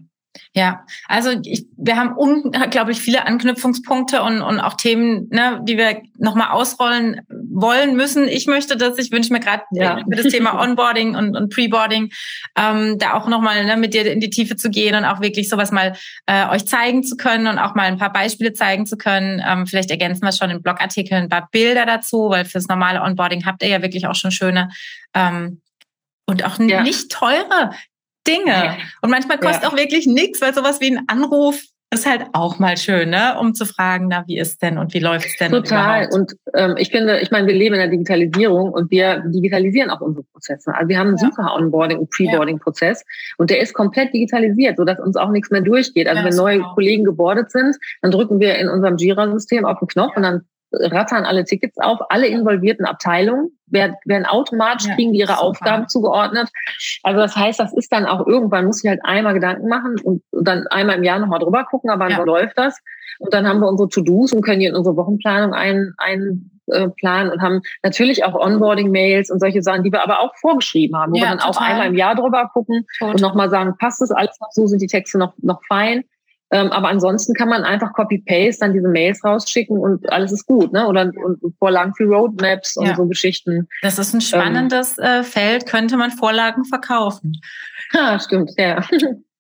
Ja, 0.54 0.86
also 1.08 1.32
ich, 1.44 1.66
wir 1.78 1.98
haben 1.98 2.16
unglaublich 2.16 3.02
viele 3.02 3.26
Anknüpfungspunkte 3.26 4.22
und, 4.22 4.42
und 4.42 4.60
auch 4.60 4.76
Themen, 4.76 5.28
ne, 5.30 5.62
die 5.64 5.78
wir 5.78 6.02
nochmal 6.18 6.52
ausrollen 6.52 7.22
wollen 7.30 7.96
müssen. 7.96 8.28
Ich 8.28 8.48
möchte 8.48 8.78
das, 8.78 8.98
ich 8.98 9.12
wünsche 9.12 9.34
mir 9.34 9.42
gerade 9.42 9.64
ja. 9.72 9.98
für 9.98 10.24
das 10.24 10.32
Thema 10.32 10.62
Onboarding 10.62 11.16
und, 11.16 11.36
und 11.36 11.54
Preboarding 11.54 12.12
ähm, 12.58 12.98
da 12.98 13.14
auch 13.14 13.28
nochmal 13.28 13.66
ne, 13.66 13.76
mit 13.76 13.94
dir 13.94 14.10
in 14.10 14.22
die 14.22 14.30
Tiefe 14.30 14.56
zu 14.56 14.70
gehen 14.70 14.96
und 14.96 15.06
auch 15.06 15.20
wirklich 15.20 15.50
sowas 15.50 15.72
mal 15.72 15.94
äh, 16.28 16.48
euch 16.50 16.66
zeigen 16.66 17.04
zu 17.04 17.18
können 17.18 17.48
und 17.48 17.58
auch 17.58 17.76
mal 17.76 17.84
ein 17.84 17.98
paar 17.98 18.14
Beispiele 18.14 18.54
zeigen 18.54 18.86
zu 18.86 18.96
können. 18.98 19.42
Ähm, 19.46 19.68
vielleicht 19.68 19.92
ergänzen 19.92 20.24
wir 20.24 20.32
schon 20.32 20.50
im 20.50 20.62
Blogartikel 20.62 21.18
ein 21.18 21.30
paar 21.30 21.50
Bilder 21.52 21.86
dazu, 21.86 22.30
weil 22.30 22.46
fürs 22.46 22.68
normale 22.68 23.02
Onboarding 23.02 23.46
habt 23.46 23.64
ihr 23.64 23.70
ja 23.70 23.82
wirklich 23.82 24.08
auch 24.08 24.16
schon 24.16 24.32
schöne 24.32 24.70
ähm, 25.14 25.62
und 26.32 26.46
auch 26.46 26.58
ja. 26.60 26.82
nicht 26.82 27.12
teure 27.12 27.72
Dinge. 28.26 28.78
Und 29.02 29.10
manchmal 29.10 29.38
kostet 29.38 29.64
ja. 29.64 29.70
auch 29.70 29.78
wirklich 29.78 30.08
nichts, 30.08 30.42
weil 30.42 30.54
sowas 30.54 30.80
wie 30.80 30.96
ein 30.96 31.04
Anruf 31.08 31.62
ist 31.94 32.06
halt 32.06 32.28
auch 32.32 32.58
mal 32.58 32.78
schön, 32.78 33.10
ne? 33.10 33.36
um 33.38 33.54
zu 33.54 33.66
fragen, 33.66 34.08
na, 34.10 34.24
wie 34.26 34.40
ist 34.40 34.62
denn 34.62 34.78
und 34.78 34.94
wie 34.94 35.00
läuft's 35.00 35.36
denn? 35.38 35.52
Total. 35.52 36.08
Und 36.14 36.38
ähm, 36.56 36.76
ich 36.78 36.90
finde, 36.90 37.20
ich 37.20 37.32
meine, 37.32 37.48
wir 37.48 37.54
leben 37.54 37.76
in 37.76 37.82
der 37.82 37.90
Digitalisierung 37.90 38.72
und 38.72 38.90
wir 38.92 39.22
digitalisieren 39.26 39.90
auch 39.90 40.00
unsere 40.00 40.24
Prozesse. 40.32 40.74
Also 40.74 40.88
wir 40.88 40.98
haben 40.98 41.10
einen 41.10 41.18
ja. 41.18 41.26
super 41.26 41.54
Onboarding- 41.54 41.98
und 41.98 42.10
Preboarding-Prozess 42.10 43.04
und 43.38 43.50
der 43.50 43.60
ist 43.60 43.74
komplett 43.74 44.14
digitalisiert, 44.14 44.78
sodass 44.78 45.02
uns 45.02 45.18
auch 45.18 45.32
nichts 45.32 45.52
mehr 45.52 45.60
durchgeht. 45.60 46.08
Also 46.08 46.22
ja, 46.22 46.30
wenn 46.30 46.36
neue. 46.38 46.62
Kollegen 46.76 47.04
gebordet 47.04 47.52
sind, 47.52 47.76
dann 48.02 48.12
drücken 48.12 48.40
wir 48.40 48.56
in 48.56 48.70
unserem 48.70 48.96
Jira-System 48.96 49.66
auf 49.66 49.80
den 49.80 49.90
Knopf 49.90 50.16
und 50.16 50.24
dann 50.24 50.46
rattern 50.72 51.26
alle 51.26 51.44
Tickets 51.44 51.78
auf, 51.78 52.00
alle 52.10 52.28
involvierten 52.28 52.86
Abteilungen 52.86 53.58
werden, 53.68 54.26
automatisch 54.26 54.88
ja, 54.88 54.96
kriegen 54.96 55.14
ihre 55.14 55.34
super. 55.34 55.44
Aufgaben 55.44 55.88
zugeordnet. 55.88 56.50
Also 57.04 57.22
das 57.22 57.36
heißt, 57.36 57.60
das 57.60 57.74
ist 57.74 57.92
dann 57.92 58.06
auch 58.06 58.26
irgendwann, 58.28 58.66
muss 58.66 58.84
ich 58.84 58.90
halt 58.90 59.00
einmal 59.04 59.34
Gedanken 59.34 59.68
machen 59.68 59.96
und, 60.04 60.24
dann 60.32 60.68
einmal 60.68 60.98
im 60.98 61.04
Jahr 61.04 61.20
nochmal 61.20 61.40
drüber 61.40 61.66
gucken, 61.66 61.90
aber 61.90 62.10
ja. 62.10 62.18
so 62.18 62.24
läuft 62.24 62.58
das. 62.58 62.80
Und 63.20 63.34
dann 63.34 63.48
haben 63.48 63.60
wir 63.60 63.68
unsere 63.68 63.90
To-Dos 63.90 64.34
und 64.34 64.42
können 64.42 64.60
die 64.60 64.66
in 64.66 64.76
unsere 64.76 64.96
Wochenplanung 64.96 65.54
ein, 65.54 65.94
ein 65.98 66.52
äh, 66.68 66.86
und 66.86 67.42
haben 67.42 67.62
natürlich 67.84 68.24
auch 68.24 68.34
Onboarding-Mails 68.34 69.30
und 69.30 69.40
solche 69.40 69.62
Sachen, 69.62 69.84
die 69.84 69.92
wir 69.92 70.04
aber 70.04 70.22
auch 70.22 70.36
vorgeschrieben 70.38 70.98
haben, 70.98 71.12
wo 71.12 71.18
ja, 71.18 71.24
wir 71.24 71.30
dann 71.30 71.40
total. 71.40 71.52
auch 71.52 71.62
einmal 71.62 71.88
im 71.88 71.96
Jahr 71.96 72.16
drüber 72.16 72.50
gucken 72.54 72.86
total. 72.98 73.14
und 73.14 73.22
nochmal 73.22 73.50
sagen, 73.50 73.76
passt 73.78 74.02
das 74.02 74.12
alles 74.12 74.40
noch 74.40 74.52
so, 74.52 74.66
sind 74.68 74.82
die 74.82 74.88
Texte 74.88 75.18
noch, 75.18 75.34
noch 75.42 75.62
fein? 75.68 76.04
Ähm, 76.52 76.72
aber 76.72 76.90
ansonsten 76.90 77.34
kann 77.34 77.48
man 77.48 77.64
einfach 77.64 77.94
Copy-Paste 77.94 78.60
dann 78.60 78.74
diese 78.74 78.90
Mails 78.90 79.24
rausschicken 79.24 79.78
und 79.78 80.12
alles 80.12 80.34
ist 80.34 80.46
gut, 80.46 80.74
ne? 80.74 80.86
Oder 80.88 81.12
und 81.24 81.40
Vorlagen 81.60 81.94
für 81.96 82.06
Roadmaps 82.06 82.76
und 82.76 82.88
ja. 82.88 82.96
so 82.96 83.06
Geschichten. 83.06 83.68
Das 83.82 83.98
ist 83.98 84.14
ein 84.14 84.22
spannendes 84.22 84.98
ähm, 84.98 85.06
äh, 85.06 85.24
Feld, 85.24 85.66
könnte 85.66 85.96
man 85.96 86.12
Vorlagen 86.12 86.66
verkaufen. 86.66 87.40
Ja, 87.94 88.20
stimmt, 88.20 88.52
ja. 88.58 88.84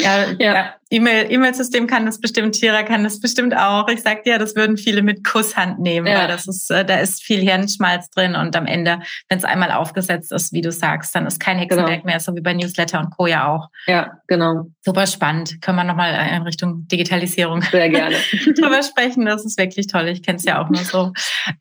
Ja, 0.00 0.32
ja. 0.38 0.74
E-Mail, 0.90 1.30
E-Mail-System 1.30 1.86
kann 1.86 2.06
das 2.06 2.20
bestimmt, 2.20 2.54
Tira 2.54 2.82
kann 2.82 3.04
das 3.04 3.20
bestimmt 3.20 3.56
auch. 3.56 3.88
Ich 3.88 4.02
sag 4.02 4.24
dir, 4.24 4.38
das 4.38 4.54
würden 4.54 4.76
viele 4.76 5.02
mit 5.02 5.24
Kusshand 5.24 5.80
nehmen, 5.80 6.06
ja. 6.06 6.20
weil 6.20 6.28
das 6.28 6.46
ist, 6.46 6.70
äh, 6.70 6.84
da 6.84 6.98
ist 6.98 7.22
viel 7.22 7.40
Hirnschmalz 7.40 8.10
drin 8.10 8.34
und 8.34 8.54
am 8.54 8.66
Ende, 8.66 9.00
wenn 9.28 9.38
es 9.38 9.44
einmal 9.44 9.72
aufgesetzt 9.72 10.32
ist, 10.32 10.52
wie 10.52 10.60
du 10.60 10.70
sagst, 10.70 11.14
dann 11.14 11.26
ist 11.26 11.40
kein 11.40 11.58
Hexenwerk 11.58 12.02
genau. 12.02 12.06
mehr, 12.06 12.20
so 12.20 12.34
wie 12.34 12.40
bei 12.40 12.54
Newsletter 12.54 13.00
und 13.00 13.10
Co. 13.10 13.26
ja 13.26 13.48
auch. 13.48 13.68
Ja, 13.86 14.18
genau. 14.26 14.66
Super 14.84 15.06
spannend. 15.06 15.60
Können 15.62 15.78
wir 15.78 15.84
nochmal 15.84 16.14
in 16.34 16.42
Richtung 16.42 16.86
Digitalisierung 16.88 17.62
Sehr 17.62 17.88
gerne. 17.88 18.16
drüber 18.56 18.82
sprechen. 18.82 19.26
Das 19.26 19.44
ist 19.44 19.58
wirklich 19.58 19.86
toll. 19.86 20.08
Ich 20.08 20.22
kenne 20.22 20.38
es 20.38 20.44
ja 20.44 20.62
auch 20.62 20.70
nur 20.70 20.82
so. 20.82 21.12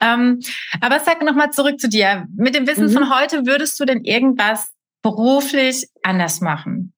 ähm, 0.02 0.40
aber 0.82 1.00
sag 1.00 1.24
nochmal 1.24 1.52
zurück 1.52 1.80
zu 1.80 1.90
dir. 1.90 2.26
Mit 2.36 2.56
dem 2.56 2.68
Wissen 2.68 2.88
mhm. 2.88 2.92
von 2.92 3.16
heute 3.16 3.46
würdest 3.46 3.80
du 3.80 3.86
denn 3.86 4.04
irgendwas 4.04 4.72
beruflich 5.02 5.88
anders 6.04 6.42
machen? 6.42 6.94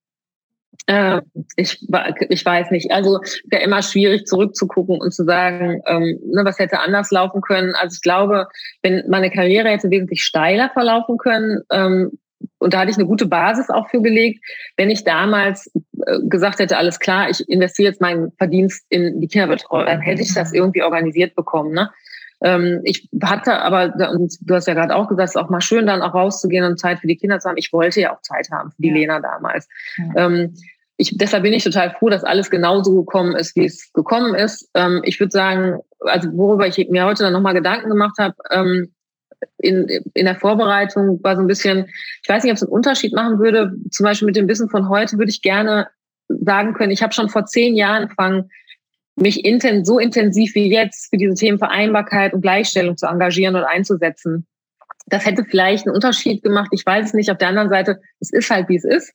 Äh, 0.88 1.22
ich, 1.56 1.86
ich 2.30 2.46
weiß 2.46 2.72
nicht. 2.72 2.92
Also 2.92 3.20
wäre 3.46 3.64
immer 3.64 3.82
schwierig 3.82 4.26
zurückzugucken 4.26 5.00
und 5.00 5.14
zu 5.14 5.24
sagen, 5.24 5.82
ähm, 5.88 6.20
ne, 6.26 6.46
was 6.46 6.60
hätte 6.60 6.80
anders 6.80 7.12
laufen 7.12 7.42
können. 7.42 7.74
Also 7.76 7.96
ich 7.96 8.02
glaube, 8.02 8.48
wenn 8.82 9.04
meine 9.10 9.32
Karriere 9.32 9.70
hätte 9.70 9.90
wesentlich 9.90 10.24
steiler 10.24 10.70
verlaufen 10.74 11.18
können, 11.18 11.62
ähm, 11.72 12.12
und 12.60 12.74
da 12.74 12.80
hatte 12.80 12.92
ich 12.92 12.98
eine 12.98 13.06
gute 13.06 13.26
Basis 13.26 13.70
auch 13.70 13.90
für 13.90 14.02
gelegt, 14.02 14.44
wenn 14.78 14.90
ich 14.90 15.04
damals 15.04 15.72
äh, 16.06 16.20
gesagt 16.24 16.60
hätte, 16.60 16.78
alles 16.78 17.00
klar, 17.00 17.30
ich 17.30 17.48
investiere 17.50 17.90
jetzt 17.90 18.02
meinen 18.02 18.32
Verdienst 18.38 18.86
in 18.90 19.20
die 19.20 19.28
Kinderbetreuung, 19.28 19.86
dann 19.86 20.02
hätte 20.02 20.22
ich 20.22 20.34
das 20.34 20.54
irgendwie 20.54 20.84
organisiert 20.84 21.36
bekommen. 21.36 21.74
Ne? 21.74 21.90
Ähm, 22.46 22.82
ich 22.84 23.10
hatte 23.24 23.60
aber, 23.60 23.92
und 24.12 24.38
du 24.40 24.54
hast 24.54 24.68
ja 24.68 24.76
gerade 24.76 24.96
auch 24.96 25.10
gesagt, 25.10 25.30
es 25.30 25.36
ist 25.36 25.42
auch 25.42 25.50
mal 25.50 25.62
schön, 25.62 25.88
dann 25.88 26.04
auch 26.04 26.14
rauszugehen 26.14 26.64
und 26.64 26.80
Zeit 26.80 27.00
für 27.00 27.08
die 27.08 27.18
Kinder 27.18 27.40
zu 27.40 27.50
haben. 27.50 27.58
Ich 27.58 27.74
wollte 27.74 28.02
ja 28.02 28.16
auch 28.16 28.22
Zeit 28.22 28.50
haben 28.52 28.72
für 28.72 28.84
die 28.84 28.90
ja. 28.90 28.94
Lena 28.94 29.20
damals. 29.20 29.68
Ja. 29.98 30.28
Ähm, 30.28 30.54
ich, 30.98 31.18
deshalb 31.18 31.42
bin 31.42 31.54
ich 31.54 31.64
total 31.64 31.96
froh, 31.98 32.10
dass 32.10 32.24
alles 32.24 32.52
genauso 32.52 32.96
gekommen 32.96 33.36
ist, 33.36 33.56
wie 33.56 33.66
es 33.66 33.92
gekommen 33.94 34.36
ist. 34.36 34.70
Ähm, 34.76 35.02
ich 35.04 35.20
würde 35.20 35.32
sagen, 35.32 35.80
also 36.02 36.30
worüber 36.34 36.68
ich 36.68 36.78
mir 36.90 37.06
heute 37.06 37.24
dann 37.24 37.34
nochmal 37.34 37.56
Gedanken 37.56 37.90
gemacht 37.90 38.16
habe, 38.20 38.36
ähm, 38.52 38.94
in, 39.58 39.88
in 40.14 40.26
der 40.26 40.36
Vorbereitung 40.36 41.22
war 41.24 41.36
so 41.36 41.42
ein 41.42 41.48
bisschen, 41.48 41.88
ich 42.22 42.30
weiß 42.30 42.44
nicht, 42.44 42.52
ob 42.52 42.58
es 42.58 42.64
einen 42.64 42.72
Unterschied 42.72 43.14
machen 43.14 43.40
würde. 43.40 43.74
Zum 43.90 44.04
Beispiel 44.04 44.28
mit 44.28 44.36
dem 44.36 44.48
Wissen 44.48 44.70
von 44.70 44.88
heute 44.88 45.18
würde 45.18 45.32
ich 45.32 45.42
gerne 45.42 45.88
sagen 46.28 46.76
können, 46.76 46.92
ich 46.92 47.02
habe 47.02 47.14
schon 47.14 47.30
vor 47.30 47.46
zehn 47.46 47.76
Jahren 47.76 48.04
angefangen, 48.04 48.52
mich 49.16 49.46
inten 49.46 49.86
so 49.86 50.00
intensiv 50.00 50.56
wie 50.56 50.70
jetzt 50.70 51.10
für 51.10 51.18
diese 51.18 51.36
Themen 51.36 51.58
Vereinbarkeit 51.58 52.34
und 52.34 52.42
Gleichstellung 52.42 52.98
zu 52.98 53.08
engagieren 53.08 53.56
und 53.56 53.64
einzusetzen. 53.64 54.46
Das 55.08 55.26
hätte 55.26 55.46
vielleicht 55.46 55.86
einen 55.86 55.96
Unterschied 55.96 56.44
gemacht. 56.44 56.70
Ich 56.72 56.86
weiß 56.86 57.08
es 57.08 57.14
nicht. 57.14 57.32
Auf 57.32 57.38
der 57.38 57.50
anderen 57.50 57.70
Seite, 57.70 58.02
es 58.20 58.32
ist 58.34 58.50
halt, 58.50 58.68
wie 58.70 58.76
es 58.76 58.84
ist. 58.84 59.14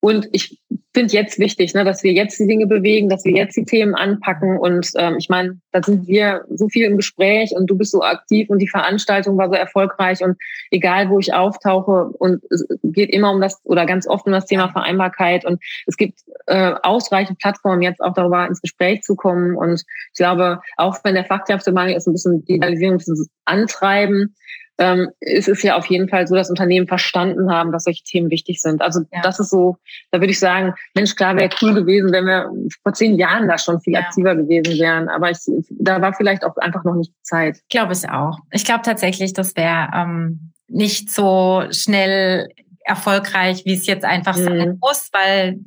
Und 0.00 0.28
ich 0.32 0.58
finde 0.94 1.12
jetzt 1.12 1.38
wichtig, 1.38 1.74
ne, 1.74 1.84
dass 1.84 2.02
wir 2.02 2.12
jetzt 2.12 2.38
die 2.40 2.46
Dinge 2.46 2.66
bewegen, 2.66 3.10
dass 3.10 3.24
wir 3.24 3.32
jetzt 3.32 3.54
die 3.54 3.66
Themen 3.66 3.94
anpacken. 3.94 4.58
Und 4.58 4.90
ähm, 4.96 5.16
ich 5.18 5.28
meine, 5.28 5.60
da 5.72 5.82
sind 5.82 6.08
wir 6.08 6.44
so 6.48 6.68
viel 6.68 6.86
im 6.86 6.96
Gespräch 6.96 7.52
und 7.52 7.66
du 7.66 7.76
bist 7.76 7.92
so 7.92 8.02
aktiv 8.02 8.48
und 8.48 8.60
die 8.60 8.68
Veranstaltung 8.68 9.36
war 9.36 9.48
so 9.48 9.54
erfolgreich. 9.54 10.22
Und 10.22 10.38
egal, 10.70 11.10
wo 11.10 11.18
ich 11.18 11.34
auftauche, 11.34 12.10
und 12.18 12.42
es 12.50 12.66
geht 12.82 13.10
immer 13.10 13.30
um 13.30 13.42
das 13.42 13.60
oder 13.64 13.84
ganz 13.84 14.08
oft 14.08 14.26
um 14.26 14.32
das 14.32 14.46
Thema 14.46 14.70
Vereinbarkeit. 14.70 15.44
Und 15.44 15.62
es 15.86 15.98
gibt 15.98 16.20
äh, 16.46 16.72
ausreichend 16.82 17.38
Plattformen, 17.38 17.82
jetzt 17.82 18.00
auch 18.00 18.14
darüber 18.14 18.46
ins 18.46 18.62
Gespräch 18.62 19.02
zu 19.02 19.16
kommen. 19.16 19.56
Und 19.56 19.84
ich 20.12 20.18
glaube, 20.18 20.60
auch 20.78 20.96
wenn 21.04 21.14
der 21.14 21.26
Fachkräftemangel 21.26 21.94
ist, 21.94 22.06
ein 22.06 22.14
bisschen 22.14 22.44
Digitalisierung 22.46 23.02
antreiben, 23.44 24.34
ähm, 24.80 25.10
ist 25.20 25.48
es 25.48 25.62
ja 25.62 25.76
auf 25.76 25.86
jeden 25.86 26.08
Fall 26.08 26.26
so, 26.26 26.34
dass 26.34 26.50
Unternehmen 26.50 26.88
verstanden 26.88 27.52
haben, 27.52 27.70
dass 27.70 27.84
solche 27.84 28.02
Themen 28.02 28.30
wichtig 28.30 28.60
sind. 28.60 28.80
Also 28.80 29.00
ja. 29.12 29.20
das 29.22 29.38
ist 29.38 29.50
so, 29.50 29.76
da 30.10 30.20
würde 30.20 30.32
ich 30.32 30.38
sagen, 30.38 30.74
Mensch, 30.94 31.14
klar 31.14 31.36
wäre 31.36 31.50
cool 31.60 31.74
gewesen, 31.74 32.10
wenn 32.12 32.24
wir 32.24 32.50
vor 32.82 32.94
zehn 32.94 33.16
Jahren 33.16 33.46
da 33.46 33.58
schon 33.58 33.80
viel 33.80 33.92
ja. 33.92 34.00
aktiver 34.00 34.34
gewesen 34.34 34.78
wären. 34.78 35.08
Aber 35.08 35.30
ich, 35.30 35.38
da 35.70 36.00
war 36.00 36.14
vielleicht 36.14 36.44
auch 36.44 36.56
einfach 36.56 36.82
noch 36.84 36.94
nicht 36.94 37.12
Zeit. 37.22 37.58
Ich 37.58 37.68
glaube 37.68 37.92
es 37.92 38.08
auch. 38.08 38.38
Ich 38.50 38.64
glaube 38.64 38.82
tatsächlich, 38.82 39.34
das 39.34 39.54
wäre 39.54 39.90
ähm, 39.94 40.52
nicht 40.68 41.10
so 41.10 41.64
schnell 41.70 42.48
erfolgreich, 42.84 43.64
wie 43.66 43.74
es 43.74 43.86
jetzt 43.86 44.04
einfach 44.04 44.36
mhm. 44.36 44.44
sein 44.44 44.78
muss, 44.80 45.10
weil 45.12 45.60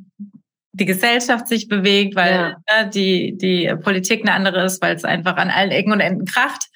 die 0.72 0.86
Gesellschaft 0.86 1.46
sich 1.46 1.68
bewegt, 1.68 2.16
weil 2.16 2.32
ja. 2.32 2.82
ne, 2.82 2.90
die, 2.92 3.36
die 3.38 3.72
Politik 3.80 4.22
eine 4.22 4.32
andere 4.32 4.64
ist, 4.64 4.82
weil 4.82 4.96
es 4.96 5.04
einfach 5.04 5.36
an 5.36 5.50
allen 5.50 5.70
Ecken 5.70 5.92
und 5.92 6.00
Enden 6.00 6.24
kracht. 6.24 6.66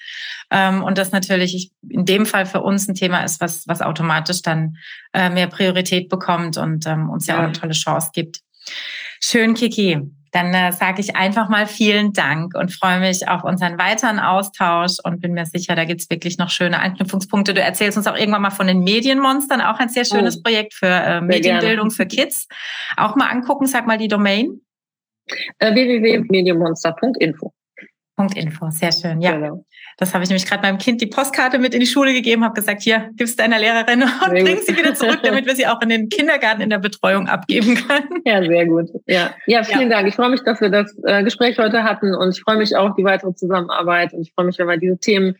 Ähm, 0.51 0.83
und 0.83 0.97
das 0.97 1.11
natürlich 1.11 1.71
in 1.87 2.05
dem 2.05 2.25
Fall 2.25 2.45
für 2.45 2.61
uns 2.61 2.87
ein 2.87 2.95
Thema 2.95 3.23
ist, 3.23 3.39
was, 3.39 3.67
was 3.67 3.81
automatisch 3.81 4.41
dann 4.41 4.77
äh, 5.13 5.29
mehr 5.29 5.47
Priorität 5.47 6.09
bekommt 6.09 6.57
und 6.57 6.87
ähm, 6.87 7.09
uns 7.09 7.27
ja, 7.27 7.35
ja 7.35 7.39
auch 7.39 7.43
eine 7.45 7.53
tolle 7.53 7.73
Chance 7.73 8.09
gibt. 8.13 8.39
Schön, 9.21 9.53
Kiki. 9.53 9.99
Dann 10.31 10.53
äh, 10.53 10.71
sage 10.71 11.01
ich 11.01 11.15
einfach 11.15 11.49
mal 11.49 11.65
vielen 11.65 12.13
Dank 12.13 12.53
und 12.55 12.71
freue 12.71 12.99
mich 12.99 13.27
auf 13.27 13.43
unseren 13.43 13.79
weiteren 13.79 14.19
Austausch 14.19 14.97
und 15.03 15.21
bin 15.21 15.33
mir 15.33 15.45
sicher, 15.45 15.75
da 15.75 15.85
gibt's 15.85 16.09
wirklich 16.09 16.37
noch 16.37 16.51
schöne 16.51 16.79
Anknüpfungspunkte. 16.79 17.55
Du 17.55 17.61
erzählst 17.61 17.97
uns 17.97 18.05
auch 18.05 18.15
irgendwann 18.15 18.43
mal 18.43 18.51
von 18.51 18.67
den 18.67 18.83
Medienmonstern, 18.83 19.61
auch 19.61 19.79
ein 19.79 19.89
sehr 19.89 20.05
schönes 20.05 20.37
oh, 20.37 20.43
Projekt 20.43 20.75
für 20.75 20.87
äh, 20.87 21.21
Medienbildung 21.21 21.89
für 21.89 22.05
Kids. 22.05 22.47
Auch 22.95 23.15
mal 23.15 23.27
angucken, 23.27 23.65
sag 23.65 23.87
mal 23.87 23.97
die 23.97 24.07
Domain. 24.07 24.61
Äh, 25.57 25.73
www.medienmonster.info. 25.73 27.53
Info, 28.27 28.69
sehr 28.69 28.91
schön. 28.91 29.21
Ja, 29.21 29.35
genau. 29.35 29.65
das 29.97 30.13
habe 30.13 30.23
ich 30.23 30.29
nämlich 30.29 30.45
gerade 30.45 30.61
meinem 30.61 30.77
Kind 30.77 31.01
die 31.01 31.07
Postkarte 31.07 31.59
mit 31.59 31.73
in 31.73 31.79
die 31.79 31.87
Schule 31.87 32.13
gegeben, 32.13 32.43
habe 32.43 32.53
gesagt, 32.53 32.81
hier, 32.81 33.09
gib's 33.15 33.35
deiner 33.35 33.59
Lehrerin 33.59 34.03
und 34.25 34.31
sehr 34.31 34.43
bring 34.43 34.57
sie 34.57 34.77
wieder 34.77 34.93
zurück, 34.93 35.19
damit 35.23 35.45
wir 35.45 35.55
sie 35.55 35.67
auch 35.67 35.81
in 35.81 35.89
den 35.89 36.09
Kindergarten 36.09 36.61
in 36.61 36.69
der 36.69 36.79
Betreuung 36.79 37.27
abgeben 37.27 37.75
können. 37.75 38.21
Ja, 38.25 38.43
sehr 38.43 38.65
gut. 38.65 38.89
Ja, 39.07 39.31
ja 39.45 39.63
vielen 39.63 39.89
ja. 39.89 39.97
Dank. 39.97 40.07
Ich 40.07 40.15
freue 40.15 40.29
mich, 40.29 40.43
dass 40.43 40.61
wir 40.61 40.69
das 40.69 40.95
äh, 41.03 41.23
Gespräch 41.23 41.57
heute 41.57 41.83
hatten 41.83 42.13
und 42.13 42.35
ich 42.35 42.41
freue 42.41 42.57
mich 42.57 42.75
auch 42.75 42.89
auf 42.89 42.95
die 42.95 43.03
weitere 43.03 43.33
Zusammenarbeit 43.33 44.13
und 44.13 44.21
ich 44.21 44.33
freue 44.33 44.45
mich, 44.45 44.59
wenn 44.59 44.67
wir 44.67 44.77
diese 44.77 44.97
Themen 44.97 45.35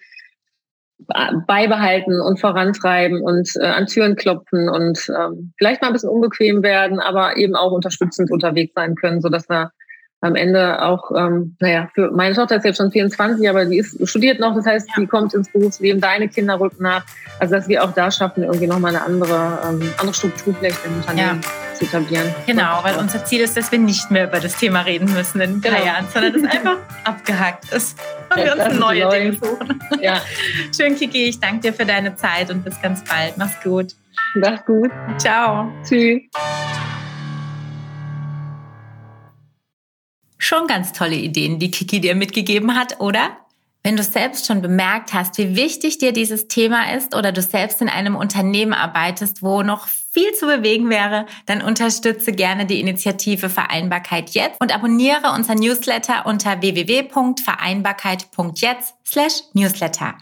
beibehalten 1.47 2.19
und 2.19 2.39
vorantreiben 2.39 3.21
und 3.21 3.49
äh, 3.55 3.65
an 3.65 3.87
Türen 3.87 4.15
klopfen 4.15 4.69
und 4.69 5.09
ähm, 5.09 5.53
vielleicht 5.57 5.81
mal 5.81 5.87
ein 5.87 5.93
bisschen 5.93 6.09
unbequem 6.09 6.61
werden, 6.61 6.99
aber 6.99 7.37
eben 7.37 7.55
auch 7.55 7.71
unterstützend 7.71 8.31
unterwegs 8.31 8.73
sein 8.75 8.95
können, 8.95 9.21
so 9.21 9.29
dass 9.29 9.47
wir 9.49 9.71
am 10.21 10.35
Ende 10.35 10.81
auch, 10.81 11.11
ähm, 11.15 11.55
naja, 11.59 11.89
für 11.93 12.11
meine 12.11 12.35
Tochter 12.35 12.57
ist 12.57 12.65
jetzt 12.65 12.77
schon 12.77 12.91
24, 12.91 13.49
aber 13.49 13.65
die 13.65 13.77
ist 13.77 13.97
studiert 14.07 14.39
noch, 14.39 14.53
das 14.53 14.65
heißt, 14.65 14.89
ja. 14.89 14.95
die 14.99 15.07
kommt 15.07 15.33
ins 15.33 15.49
Berufsleben, 15.49 16.01
deine 16.01 16.27
Kinder 16.27 16.59
rücken 16.59 16.83
nach. 16.83 17.05
Also 17.39 17.55
dass 17.55 17.69
wir 17.69 17.83
auch 17.83 17.93
da 17.93 18.11
schaffen, 18.11 18.43
irgendwie 18.43 18.67
nochmal 18.67 18.95
eine 18.95 19.05
andere, 19.05 19.59
ähm, 19.65 19.93
andere 19.97 20.13
Struktur 20.13 20.53
vielleicht 20.59 20.85
im 20.85 20.95
Unternehmen 20.95 21.41
ja. 21.41 21.73
zu 21.73 21.85
etablieren. 21.85 22.35
Genau, 22.45 22.79
weil 22.83 22.97
unser 22.97 23.23
Ziel 23.23 23.41
ist, 23.41 23.55
dass 23.55 23.71
wir 23.71 23.79
nicht 23.79 24.11
mehr 24.11 24.27
über 24.27 24.41
das 24.41 24.57
Thema 24.57 24.81
reden 24.81 25.13
müssen 25.13 25.39
in 25.39 25.61
drei 25.61 25.69
genau. 25.69 25.85
Jahren, 25.85 26.05
sondern 26.13 26.33
dass 26.33 26.51
einfach 26.51 26.77
abgehackt 27.05 27.71
ist 27.71 27.97
und 28.29 28.39
ja, 28.39 28.57
wir 28.57 28.65
uns 28.65 28.79
neue 28.79 29.03
neu. 29.05 29.19
Dinge 29.19 29.33
suchen. 29.33 29.83
Ja. 30.01 30.21
Schön, 30.75 30.95
Kiki, 30.95 31.29
ich 31.29 31.39
danke 31.39 31.61
dir 31.61 31.73
für 31.73 31.85
deine 31.85 32.15
Zeit 32.15 32.51
und 32.51 32.65
bis 32.65 32.79
ganz 32.81 33.03
bald. 33.05 33.37
Mach's 33.37 33.61
gut. 33.63 33.95
Mach's 34.35 34.65
gut. 34.65 34.91
Ciao. 35.17 35.71
Tschüss. 35.87 36.23
Schon 40.41 40.67
ganz 40.67 40.93
tolle 40.93 41.17
Ideen, 41.17 41.59
die 41.59 41.69
Kiki 41.69 41.99
dir 41.99 42.15
mitgegeben 42.15 42.73
hat, 42.75 43.01
oder? 43.01 43.37
Wenn 43.83 43.97
du 43.97 44.03
selbst 44.03 44.47
schon 44.47 44.61
bemerkt 44.61 45.13
hast, 45.13 45.37
wie 45.37 45.55
wichtig 45.55 45.99
dir 45.99 46.13
dieses 46.13 46.47
Thema 46.47 46.93
ist 46.93 47.13
oder 47.13 47.31
du 47.31 47.41
selbst 47.41 47.81
in 47.81 47.89
einem 47.89 48.15
Unternehmen 48.15 48.73
arbeitest, 48.73 49.43
wo 49.43 49.63
noch 49.63 49.87
viel 49.87 50.33
zu 50.33 50.47
bewegen 50.47 50.89
wäre, 50.89 51.25
dann 51.45 51.61
unterstütze 51.61 52.31
gerne 52.31 52.65
die 52.65 52.79
Initiative 52.79 53.49
Vereinbarkeit 53.49 54.29
jetzt 54.31 54.59
und 54.61 54.73
abonniere 54.73 55.33
unser 55.35 55.55
Newsletter 55.55 56.25
unter 56.25 56.61
www.vereinbarkeit.jetzt 56.61 58.95
slash 59.05 59.41
Newsletter. 59.53 60.15